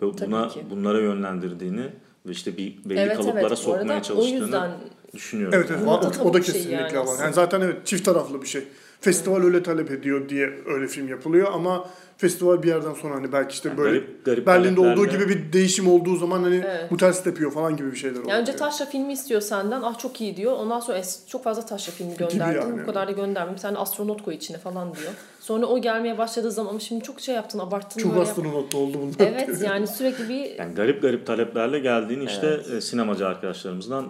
buna 0.02 0.48
ki. 0.48 0.66
bunlara 0.70 1.00
yönlendirdiğini 1.00 1.90
ve 2.26 2.32
işte 2.32 2.58
bir 2.58 2.76
belli 2.86 3.00
Evet 3.00 3.18
kalıplara 3.18 3.48
evet. 3.48 3.58
Sokmaya 3.58 3.84
arada 3.84 3.98
o 3.98 4.02
çalıştığını 4.02 4.44
yüzden 4.44 4.72
düşünüyorum. 5.14 5.60
Evet 5.60 5.72
evet 5.72 5.80
yani. 5.80 5.90
o, 5.90 6.02
da 6.02 6.24
o, 6.24 6.30
o 6.30 6.34
da 6.34 6.42
şey 6.42 6.54
kesinlikle 6.54 6.96
yani 6.96 7.08
var. 7.08 7.24
Yani 7.24 7.34
zaten 7.34 7.62
evet 7.62 7.86
çift 7.86 8.06
taraflı 8.06 8.42
bir 8.42 8.48
şey. 8.48 8.64
Festival 9.04 9.44
öyle 9.44 9.64
talep 9.64 9.92
ediyor 9.92 10.30
diye 10.30 10.50
öyle 10.66 10.88
film 10.88 11.08
yapılıyor 11.08 11.48
ama 11.54 11.90
festival 12.18 12.64
bir 12.64 12.68
yerden 12.68 12.94
sonra 12.94 13.16
hani 13.16 13.32
belki 13.32 13.54
işte 13.54 13.70
Yani 13.70 13.78
böyle 13.78 13.98
garip- 13.98 14.26
garip 14.26 14.48
Berlin'de 14.48 14.80
olduğu 14.82 15.06
gibi 15.08 15.30
bir 15.30 15.54
değişim 15.54 15.88
olduğu 15.88 16.16
zaman 16.16 16.44
hani 16.44 16.62
Evet. 16.66 16.92
bu 16.92 16.98
ters 16.98 17.24
tepiyor 17.24 17.52
falan 17.52 17.78
gibi 17.78 17.92
bir 17.92 17.96
şeyler 17.98 18.16
oluyor. 18.16 18.30
Yani 18.30 18.42
önce 18.42 18.56
taşra 18.56 18.86
filmi 18.86 19.14
istiyor 19.14 19.42
senden. 19.42 19.82
Ah 19.82 19.98
çok 20.00 20.22
iyi 20.22 20.38
diyor. 20.38 20.52
Ondan 20.52 20.80
sonra 20.80 20.98
"Es, 20.98 21.28
çok 21.28 21.44
fazla 21.44 21.66
taşra 21.66 21.92
filmi 21.92 22.16
gönderdin. 22.18 22.62
yani. 22.62 22.82
Bu 22.82 22.86
kadar 22.86 23.08
da 23.08 23.12
gönderme. 23.12 23.54
Bir 23.54 23.58
tane 23.60 23.78
astronot 23.78 24.24
koy 24.24 24.36
içine 24.36 24.58
falan 24.58 24.96
diyor. 24.96 25.12
Sonra 25.40 25.66
o 25.66 25.82
gelmeye 25.82 26.18
başladığı 26.18 26.52
zaman 26.52 26.70
"Ama 26.70 26.80
şimdi 26.80 27.04
çok 27.04 27.20
şey 27.22 27.36
yaptın 27.36 27.60
abarttın 27.60 28.00
Çok 28.00 28.16
böyle 28.16 28.28
yap-" 28.28 28.76
oldu 28.76 28.98
bunlar. 29.02 29.16
Evet 29.32 29.62
yani 29.62 29.88
sürekli 29.88 30.30
bir 30.30 30.56
Yani 30.60 30.76
garip 30.76 31.02
garip 31.02 31.26
taleplerle 31.28 31.80
geldiğini 31.80 32.24
işte 32.26 32.60
e, 32.78 32.82
sinemacı 32.82 33.28
arkadaşlarımızdan 33.28 34.06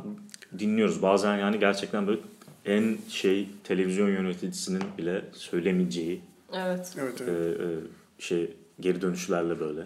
dinliyoruz. 0.59 1.01
Bazen 1.01 1.37
yani 1.37 1.59
gerçekten 1.59 2.07
böyle 2.07 2.19
en 2.65 2.97
şey 3.09 3.49
televizyon 3.63 4.09
yöneticisinin 4.09 4.83
bile 4.97 5.25
söylemeyeceği 5.33 6.21
evet. 6.53 6.93
Evet 6.99 7.21
e, 7.21 7.23
evet. 7.27 7.59
e, 7.61 7.65
şey 8.19 8.53
geri 8.79 9.01
dönüşlerle 9.01 9.59
böyle 9.59 9.81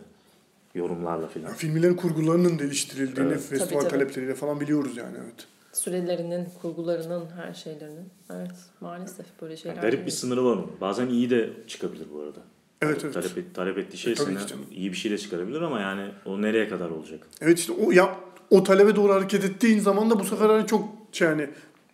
yorumlarla 0.76 1.28
filan. 1.28 1.48
Yani 1.48 1.58
filmlerin 1.58 1.96
kurgularının 1.96 2.60
değiştirildiğini 2.60 3.32
Evet. 3.32 3.42
festival 3.42 3.68
Tabii, 3.68 3.80
tabii. 3.80 3.90
talepleriyle 3.90 4.36
falan 4.36 4.60
biliyoruz 4.60 4.98
yani 4.98 5.18
evet. 5.24 5.48
Sürelerinin, 5.74 6.48
kurgularının, 6.62 7.24
her 7.36 7.54
şeylerinin. 7.54 8.10
Evet 8.34 8.52
maalesef 8.82 9.26
böyle 9.42 9.58
şeyler. 9.58 9.76
Yani 9.76 9.82
garip 9.82 10.06
bir 10.06 10.12
sınırı 10.12 10.46
var 10.46 10.54
onun. 10.54 10.72
Bazen 10.82 11.08
iyi 11.08 11.30
de 11.30 11.50
çıkabilir 11.68 12.06
bu 12.14 12.22
arada. 12.22 12.40
Evet 12.82 13.02
evet. 13.04 13.14
Talep, 13.14 13.38
et- 13.38 13.56
talep 13.56 13.78
ettiği 13.78 13.98
şey 13.98 14.14
E, 14.14 14.16
sana 14.16 14.30
iyi 14.72 14.92
bir 14.92 14.98
şey 14.98 15.12
de 15.12 15.18
çıkarabilir 15.18 15.62
ama 15.62 15.80
yani 15.80 16.12
o 16.26 16.42
nereye 16.42 16.70
kadar 16.70 16.90
olacak? 16.90 17.28
Evet 17.42 17.60
işte 17.60 17.74
o 17.74 17.92
ya 17.92 18.16
o 18.50 18.64
talebe 18.64 18.96
doğru 18.96 19.14
hareket 19.14 19.44
ettiğin 19.44 19.80
zaman 19.80 20.10
da 20.10 20.20
bu 20.20 20.24
sefer 20.24 20.50
hani 20.50 20.68
çok 20.68 20.90
şey 21.12 21.28
yani 21.28 21.50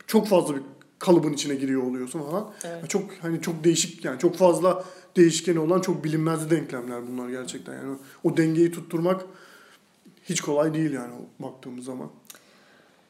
çok 0.08 0.28
fazla 0.28 0.56
bir 0.56 0.62
kalıbın 1.04 1.34
içine 1.34 1.56
giriyor 1.56 1.84
oluyorsun 1.84 2.22
falan. 2.22 2.52
Evet. 2.64 2.76
Yani 2.80 2.88
Çok 2.88 3.12
hani 3.22 3.42
çok 3.42 3.64
değişik 3.64 4.06
yani 4.06 4.20
çok 4.20 4.36
fazla 4.36 4.84
değişkeni 5.16 5.60
olan 5.60 5.82
çok 5.82 6.04
bilinmez 6.04 6.50
denklemler 6.52 7.08
bunlar 7.08 7.30
gerçekten 7.30 7.74
yani 7.74 7.98
o 8.24 8.38
dengeyi 8.38 8.72
tutturmak 8.72 9.22
hiç 10.24 10.42
kolay 10.42 10.74
değil 10.74 10.92
yani 10.92 11.14
baktığımız 11.40 11.86
zaman. 11.86 12.10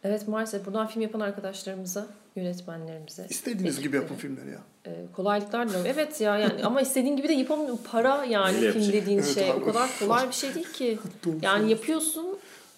Evet 0.03 0.27
maalesef 0.27 0.65
buradan 0.65 0.87
film 0.87 1.01
yapan 1.01 1.19
arkadaşlarımıza, 1.19 2.07
yönetmenlerimize 2.35 3.27
İstediğiniz 3.29 3.81
gibi 3.81 3.95
yapın 3.95 4.15
filmleri 4.15 4.49
ya. 4.49 4.59
e, 4.85 5.05
kolaylıklar 5.15 5.67
diliyorum. 5.69 5.91
Evet 5.93 6.21
ya 6.21 6.37
yani 6.37 6.65
ama 6.65 6.81
istediğin 6.81 7.17
gibi 7.17 7.27
de 7.27 7.33
yapamıyor. 7.33 7.77
Para 7.91 8.25
yani 8.25 8.71
film 8.71 8.93
dediğin 8.93 9.17
Evet 9.17 9.33
şey 9.33 9.51
abi. 9.51 9.59
o 9.59 9.65
kadar 9.65 9.89
kolay 9.99 10.27
bir 10.27 10.33
şey 10.33 10.55
değil 10.55 10.73
ki. 10.73 10.99
Yani 11.41 11.71
yapıyorsun 11.71 12.32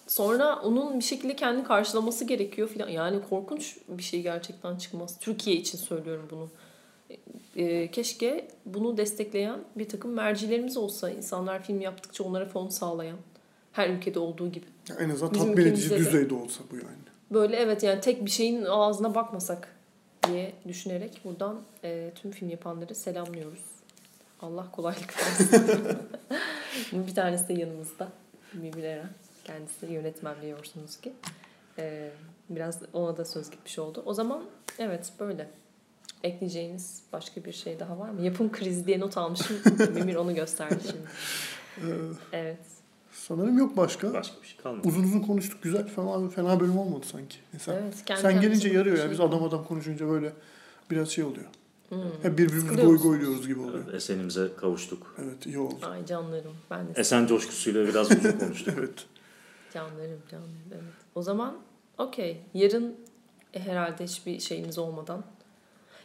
sonra 0.08 0.62
onun 0.62 1.00
bir 1.00 1.04
şekilde 1.04 1.36
kendi 1.36 1.64
karşılaması 1.64 2.26
gerekiyor 2.26 2.68
filan. 2.68 2.90
Yani 2.90 3.20
korkunç 3.30 3.78
bir 3.88 4.04
şey 4.04 4.22
gerçekten 4.22 4.76
çıkmaz. 4.76 5.20
Türkiye 5.20 5.56
için 5.56 5.78
söylüyorum 5.78 6.28
bunu. 6.32 6.50
E, 7.56 7.92
keşke 7.92 8.48
bunu 8.66 8.98
destekleyen 8.98 9.60
bir 9.76 9.90
takım 9.90 10.12
mercilerimiz 10.12 10.78
olsa. 10.78 11.10
insanlar 11.10 11.64
film 11.64 11.82
yaptıkça 11.82 12.24
onlara 12.24 12.46
fon 12.46 12.70
sağlayan. 12.70 13.18
Her 13.72 13.90
ülkede 13.90 14.20
olduğu 14.20 14.52
gibi. 14.52 14.66
Ya 14.90 14.96
en 14.96 15.10
azından 15.10 15.34
Bizim 15.34 15.48
tatmin 15.48 15.66
edici 15.66 15.90
düzeyde 15.90 16.34
olsa 16.34 16.64
bu 16.72 16.76
yani. 16.76 16.88
Böyle 17.32 17.56
evet 17.56 17.84
yani 17.84 18.02
tek 18.02 18.26
bir 18.26 18.32
şeyin 18.32 18.66
ağzına 18.66 19.16
bakmasak 19.16 19.76
diye 20.28 20.54
düşünerek 20.68 21.22
buradan 21.24 21.62
e, 21.84 22.12
tüm 22.16 22.32
film 22.32 22.50
yapanları 22.50 22.96
selamlıyoruz. 22.96 23.66
Allah 24.42 24.72
kolaylık 24.72 25.18
versin. 25.18 25.62
bir 27.08 27.16
tanesi 27.16 27.48
de 27.48 27.54
yanımızda. 27.54 28.10
Mimir 28.54 28.84
Eren. 28.84 29.10
Kendisi 29.50 29.86
yönetmen 29.86 30.36
biliyorsunuz 30.42 30.98
ki. 30.98 31.14
E, 31.78 32.12
biraz 32.50 32.82
ona 32.94 33.18
da 33.18 33.26
söz 33.26 33.50
gitmiş 33.52 33.80
oldu. 33.80 34.04
O 34.06 34.14
zaman 34.14 34.44
evet 34.80 35.14
böyle. 35.20 35.50
ekleyeceğiniz 36.24 37.02
başka 37.14 37.46
bir 37.46 37.52
şey 37.52 37.80
daha 37.80 38.00
var 38.00 38.10
mı? 38.10 38.22
Yapım 38.22 38.52
krizi 38.52 38.88
diye 38.88 39.00
not 39.00 39.18
almışım. 39.18 39.58
Mimir 39.94 40.16
onu 40.16 40.36
gösterdi 40.36 40.80
şimdi. 40.82 41.08
Ee, 41.78 41.84
Evet. 42.34 42.58
sanırım 43.12 43.58
yok 43.58 43.78
başka. 43.78 44.14
Başka 44.14 44.42
bir 44.42 44.48
şey 44.48 44.58
kalmadı. 44.58 44.88
Uzun 44.88 45.04
uzun 45.04 45.20
konuştuk. 45.20 45.64
Güzel. 45.64 45.88
Fena, 45.88 46.30
fena 46.30 46.60
bölüm 46.60 46.78
olmadı 46.78 47.06
sanki. 47.12 47.38
Mesela 47.54 47.80
Evet, 47.80 48.06
kendi 48.06 48.22
sen 48.22 48.42
gelince 48.42 48.70
yarıyor 48.70 48.98
ya. 48.98 49.12
Biz 49.12 49.20
adam 49.20 49.44
adam 49.44 49.64
konuşunca 49.66 50.08
böyle 50.10 50.34
biraz 50.92 51.10
şey 51.10 51.24
oluyor. 51.24 51.46
Hmm. 51.90 52.00
Hep 52.22 52.38
birbirimizi 52.38 52.82
goy 52.82 52.98
goyluyoruz 53.02 53.48
gibi 53.48 53.60
oluyor. 53.60 53.84
Evet, 53.86 53.94
Esenimize 53.96 54.48
kavuştuk. 54.58 55.16
Evet 55.24 55.46
iyi 55.46 55.60
oldu. 55.60 55.86
Ay 55.86 56.06
canlarım. 56.06 56.54
Ben 56.72 56.88
de 56.88 56.92
Esen 57.00 57.28
coşkusuyla 57.28 57.88
biraz 57.88 58.12
uzun 58.12 58.32
konuştuk. 58.32 58.74
Evet. 58.80 59.06
Canlarım 59.76 60.22
canlarım 60.32 60.52
evet. 60.72 60.94
O 61.16 61.22
zaman 61.22 61.58
okey. 61.98 62.38
Yarın 62.54 62.96
e, 63.54 63.60
herhalde 63.60 64.04
hiçbir 64.04 64.40
şeyiniz 64.40 64.78
olmadan. 64.78 65.24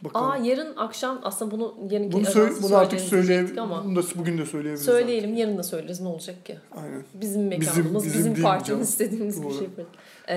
Bakalım. 0.02 0.30
Aa 0.30 0.36
yarın 0.36 0.76
akşam 0.76 1.20
aslında 1.22 1.50
bunu 1.50 1.74
yarınki 1.90 2.12
bunu, 2.12 2.26
söyle, 2.26 2.54
bunu 2.62 2.76
artık 2.76 3.00
söyleyebiliriz. 3.00 3.58
ama 3.58 3.84
Bunu 3.84 3.96
da 3.96 4.02
bugün 4.16 4.38
de 4.38 4.46
söyleyebiliriz. 4.46 4.84
söyleyelim 4.84 5.36
yarın 5.36 5.58
da 5.58 5.62
söyleriz 5.62 6.00
ne 6.00 6.08
olacak 6.08 6.46
ki? 6.46 6.58
artık. 6.70 6.84
Aynen. 6.84 7.04
Bizim 7.14 7.46
mekanımız, 7.48 8.04
bizim 8.04 8.18
bizim, 8.18 8.34
değil 8.34 8.44
partimiz 8.46 8.88
istediğimiz 8.88 9.42
bir 9.42 9.46
Doğru. 9.46 9.54
şey 9.54 9.62
yaparız. 9.62 9.88
Ee, 10.28 10.36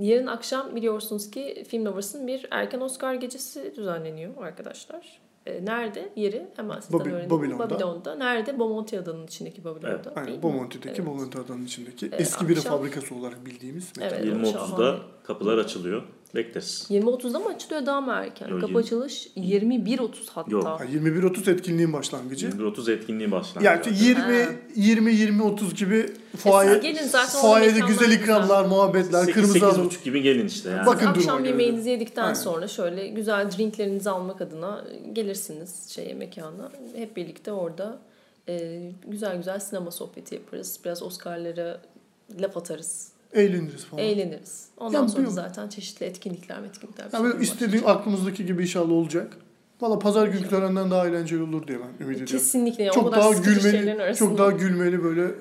yarın 0.00 0.26
akşam 0.26 0.76
biliyorsunuz 0.76 1.30
ki 1.30 1.64
Film 1.68 1.84
Lovers'ın 1.84 2.26
bir 2.26 2.46
erken 2.50 2.80
Oscar 2.80 3.14
gecesi 3.14 3.72
düzenleniyor 3.76 4.36
arkadaşlar. 4.44 5.20
Ee, 5.46 5.64
nerede? 5.64 6.12
Yeri 6.16 6.46
hemen 6.56 6.80
sizden 6.80 7.00
Babi- 7.00 7.08
öğrenelim. 7.10 7.30
Babilon'da. 7.30 7.70
Babilon'da. 7.70 8.14
Nerede? 8.14 8.58
Bomonti 8.58 8.98
Adanın 9.00 9.24
içindeki 9.26 9.64
Babilon'da. 9.64 9.88
Evet, 9.90 10.06
Aynen. 10.16 10.42
Bomonti'deki, 10.42 10.88
Evet. 10.88 11.06
Bomonti 11.06 11.38
adanın 11.38 11.64
içindeki 11.64 12.06
Ee, 12.06 12.16
eski 12.16 12.48
biri 12.48 12.58
akşam- 12.58 12.78
fabrikası 12.78 13.14
olarak 13.14 13.46
bildiğimiz 13.46 13.92
mekan. 13.98 14.18
Evet. 14.18 14.24
20.30'da 14.26 14.98
kapılar 15.24 15.58
açılıyor. 15.58 16.02
Bekleriz. 16.34 16.86
20.30'da 16.90 17.38
mı 17.38 17.48
açılıyor 17.48 17.86
daha 17.86 18.00
mı 18.00 18.12
erken? 18.12 18.48
Yok, 18.48 18.60
Kapı 18.60 18.72
yirmi- 18.72 18.78
açılış 18.82 19.26
21.30 19.36 20.28
hatta. 20.34 20.50
Yok. 20.50 20.64
Ha, 20.64 20.78
21.30 20.84 21.50
etkinliğin 21.50 21.92
başlangıcı. 21.92 22.46
21.30 22.48 22.92
etkinliği 22.92 23.30
başlandı. 23.30 23.64
Yani 23.66 23.76
zaten. 23.84 23.92
20 23.94 24.20
Ha. 24.42 24.50
20 24.76 25.12
20 25.14 25.42
30 25.42 25.74
gibi 25.74 26.12
fuaye 26.36 26.78
gelin 26.78 27.02
zaten 27.06 27.40
fuayede 27.40 27.80
güzel 27.80 28.08
güzel. 28.08 28.12
ikramlar, 28.22 28.64
muhabbetler, 28.64 29.20
8, 29.24 29.34
kırmızı 29.34 29.58
halı. 29.64 29.72
8.30 29.88 30.04
gibi 30.04 30.22
gelin 30.22 30.46
işte 30.46 30.70
yani. 30.70 30.86
Bakın 30.86 31.00
duruma 31.00 31.16
Akşam 31.18 31.38
göre. 31.38 31.48
yemeğinizi 31.48 31.90
yedikten 31.90 32.22
Aynen. 32.22 32.34
sonra 32.34 32.68
şöyle 32.68 33.08
güzel 33.08 33.50
drinklerinizi 33.58 34.10
almak 34.10 34.40
adına 34.40 34.84
gelirsiniz 35.12 35.88
şeye 35.88 36.14
mekana. 36.14 36.72
Hep 36.96 37.16
birlikte 37.16 37.52
orada 37.52 37.98
e, 38.48 38.80
güzel 39.08 39.36
güzel 39.36 39.60
sinema 39.60 39.90
sohbeti 39.90 40.34
yaparız. 40.34 40.80
Biraz 40.84 41.02
Oscar'lara 41.02 41.80
laf 42.40 42.56
atarız. 42.56 43.08
Eğleniriz 43.32 43.84
falan. 43.84 44.04
Eğleniriz. 44.04 44.68
Ondan 44.76 45.02
Ya 45.02 45.08
sonra 45.08 45.30
zaten 45.30 45.68
çeşitli 45.68 46.06
etkinlikler 46.06 46.62
etkinlikler. 46.62 47.06
Yani 47.12 47.24
böyle 47.24 47.42
istediğim 47.44 47.86
aklımızdaki 47.86 48.46
gibi 48.46 48.62
inşallah 48.62 48.92
olacak. 48.92 49.36
Valla 49.80 49.98
pazar 49.98 50.26
günkü 50.26 50.48
törenden 50.48 50.90
daha 50.90 51.06
eğlenceli 51.06 51.42
olur 51.42 51.66
diye 51.66 51.78
ben 51.78 52.04
ümit 52.04 52.16
ediyorum. 52.16 52.26
Kesinlikle. 52.26 52.84
Yani 52.84 52.92
o 52.92 52.94
Çok 52.94 53.12
daha 53.12 53.32
gülmeli, 53.32 54.16
çok 54.16 54.38
daha 54.38 54.50
gülmeli 54.50 55.04
böyle 55.04 55.34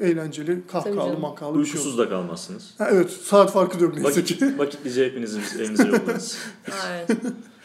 eğlenceli, 0.00 0.66
kahkahalı, 0.66 1.18
makalı 1.18 1.58
bir 1.58 1.64
şey. 1.64 1.72
Uykusuz 1.72 1.98
da 1.98 2.08
kalmazsınız. 2.08 2.74
Ha, 2.78 2.88
evet, 2.92 3.10
saat 3.10 3.52
farkı 3.52 3.84
yok 3.84 3.96
neyse 3.98 4.24
ki. 4.24 4.34
Vakit, 4.34 4.58
vakitlice 4.58 5.06
hepinizi 5.06 5.40
biz 5.40 5.60
evinize 5.60 5.88
yollarız. 5.88 6.38
Aynen. 6.86 7.06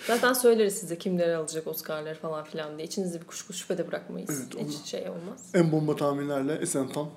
Zaten 0.07 0.33
söyleriz 0.33 0.73
size 0.73 0.97
kimleri 0.97 1.35
alacak 1.35 1.67
Oscar'ları 1.67 2.19
falan 2.19 2.43
filan 2.43 2.77
diye. 2.77 2.87
İçinizde 2.87 3.21
bir 3.21 3.25
kuşku 3.25 3.53
şüphe 3.53 3.77
de 3.77 3.87
bırakmayız. 3.87 4.29
Evet, 4.29 4.67
Hiç 4.69 4.89
şey 4.89 5.09
olmaz. 5.09 5.41
En 5.53 5.71
bomba 5.71 5.95
tahminlerle 5.95 6.53
Esen 6.53 6.87
Tam. 6.87 7.09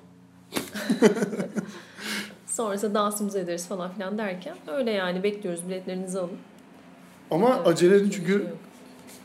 Sonrasında 2.45 2.93
dansımızı 2.93 3.39
ederiz 3.39 3.67
falan 3.67 3.93
filan 3.93 4.17
derken 4.17 4.55
öyle 4.67 4.91
yani 4.91 5.23
bekliyoruz 5.23 5.67
biletlerinizi 5.67 6.19
alın. 6.19 6.37
Ama 7.31 7.55
Evet, 7.55 7.67
acele 7.67 7.95
edin 7.95 8.05
bir 8.05 8.11
çünkü 8.11 8.31
şey 8.31 8.41
yok. 8.41 8.57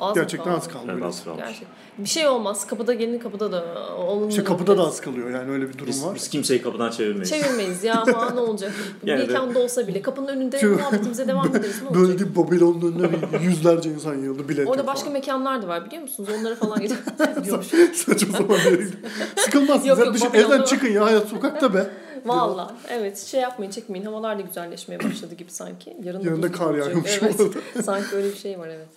Az 0.01 0.15
gerçekten 0.15 0.53
az 0.53 0.69
kaldı. 0.69 0.85
Evet, 0.93 1.03
az 1.05 1.25
kalmış. 1.25 1.43
Gerçekten. 1.45 1.69
Bir 1.99 2.09
şey 2.09 2.29
olmaz. 2.29 2.67
Kapıda 2.67 2.95
gelin 2.95 3.19
kapıda 3.19 3.53
da 3.53 3.65
olun. 3.97 4.29
İşte 4.29 4.45
kapıda 4.45 4.79
da 4.79 4.83
az 4.83 5.01
kalıyor 5.01 5.31
yani 5.31 5.51
öyle 5.53 5.69
bir 5.69 5.75
durum 5.75 5.87
Biz, 5.87 6.05
var. 6.05 6.15
biz 6.15 6.29
kimseyi 6.29 6.63
kapıdan 6.63 6.91
çevirmeyiz. 6.91 7.31
Çevirmeyiz 7.31 7.85
ya 7.85 8.03
ama 8.03 8.31
ne 8.31 8.41
olacak? 8.51 8.73
De- 9.07 9.17
Mekanda 9.17 9.59
olsa 9.59 9.87
bile 9.89 10.03
kapının 10.03 10.27
önünde 10.29 10.63
muhabbetimize 10.67 11.29
devam 11.29 11.47
ederiz. 11.57 11.83
Ne 11.91 11.95
Böyle 11.97 12.13
olacak? 12.13 12.37
Babilon'un 12.37 12.93
önüne 13.03 13.45
yüzlerce 13.45 13.91
insan 13.91 14.15
yığıldı 14.15 14.49
bilet 14.49 14.69
Orada 14.69 14.87
başka 14.87 15.01
falan. 15.05 15.13
mekanlar 15.13 15.63
da 15.63 15.69
var 15.69 15.87
biliyor 15.87 16.03
musunuz? 16.03 16.29
Onlara 16.41 16.55
falan 16.55 16.81
gidiyormuş. 17.41 17.67
Saçma 17.95 18.33
sapan 18.39 18.57
bir 18.67 18.71
gidiyor. 18.71 18.93
Sıkılmazsınız. 19.37 19.87
Yok, 19.87 19.99
yok, 19.99 20.15
Babilon'da 20.15 20.39
evden 20.55 20.65
çıkın 20.65 20.89
ya 20.89 21.05
hayat 21.05 21.29
sokakta 21.29 21.75
be. 21.75 21.91
Valla 22.25 22.75
evet 22.89 23.19
şey 23.19 23.41
yapmayın 23.41 23.71
çekmeyin. 23.71 24.05
Havalar 24.07 24.39
da 24.39 24.43
güzelleşmeye 24.43 25.01
başladı 25.05 25.35
gibi 25.35 25.51
sanki. 25.51 25.97
Yarın 26.03 26.21
Yarın 26.21 26.43
da 26.43 26.53
kar 26.53 26.75
yağıyormuş 26.75 27.19
Evet. 27.23 27.41
Sanki 27.85 28.17
öyle 28.17 28.29
bir 28.31 28.37
şey 28.37 28.59
var 28.59 28.69
evet. 28.69 28.89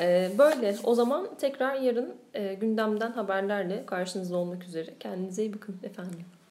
Ee, 0.00 0.30
böyle 0.38 0.76
o 0.84 0.94
zaman 0.94 1.28
tekrar 1.38 1.74
yarın 1.74 2.14
e, 2.34 2.54
gündemden 2.54 3.12
haberlerle 3.12 3.86
karşınızda 3.86 4.36
olmak 4.36 4.64
üzere. 4.64 4.90
Kendinize 5.00 5.42
iyi 5.42 5.54
bakın 5.54 5.76
efendim. 5.82 6.24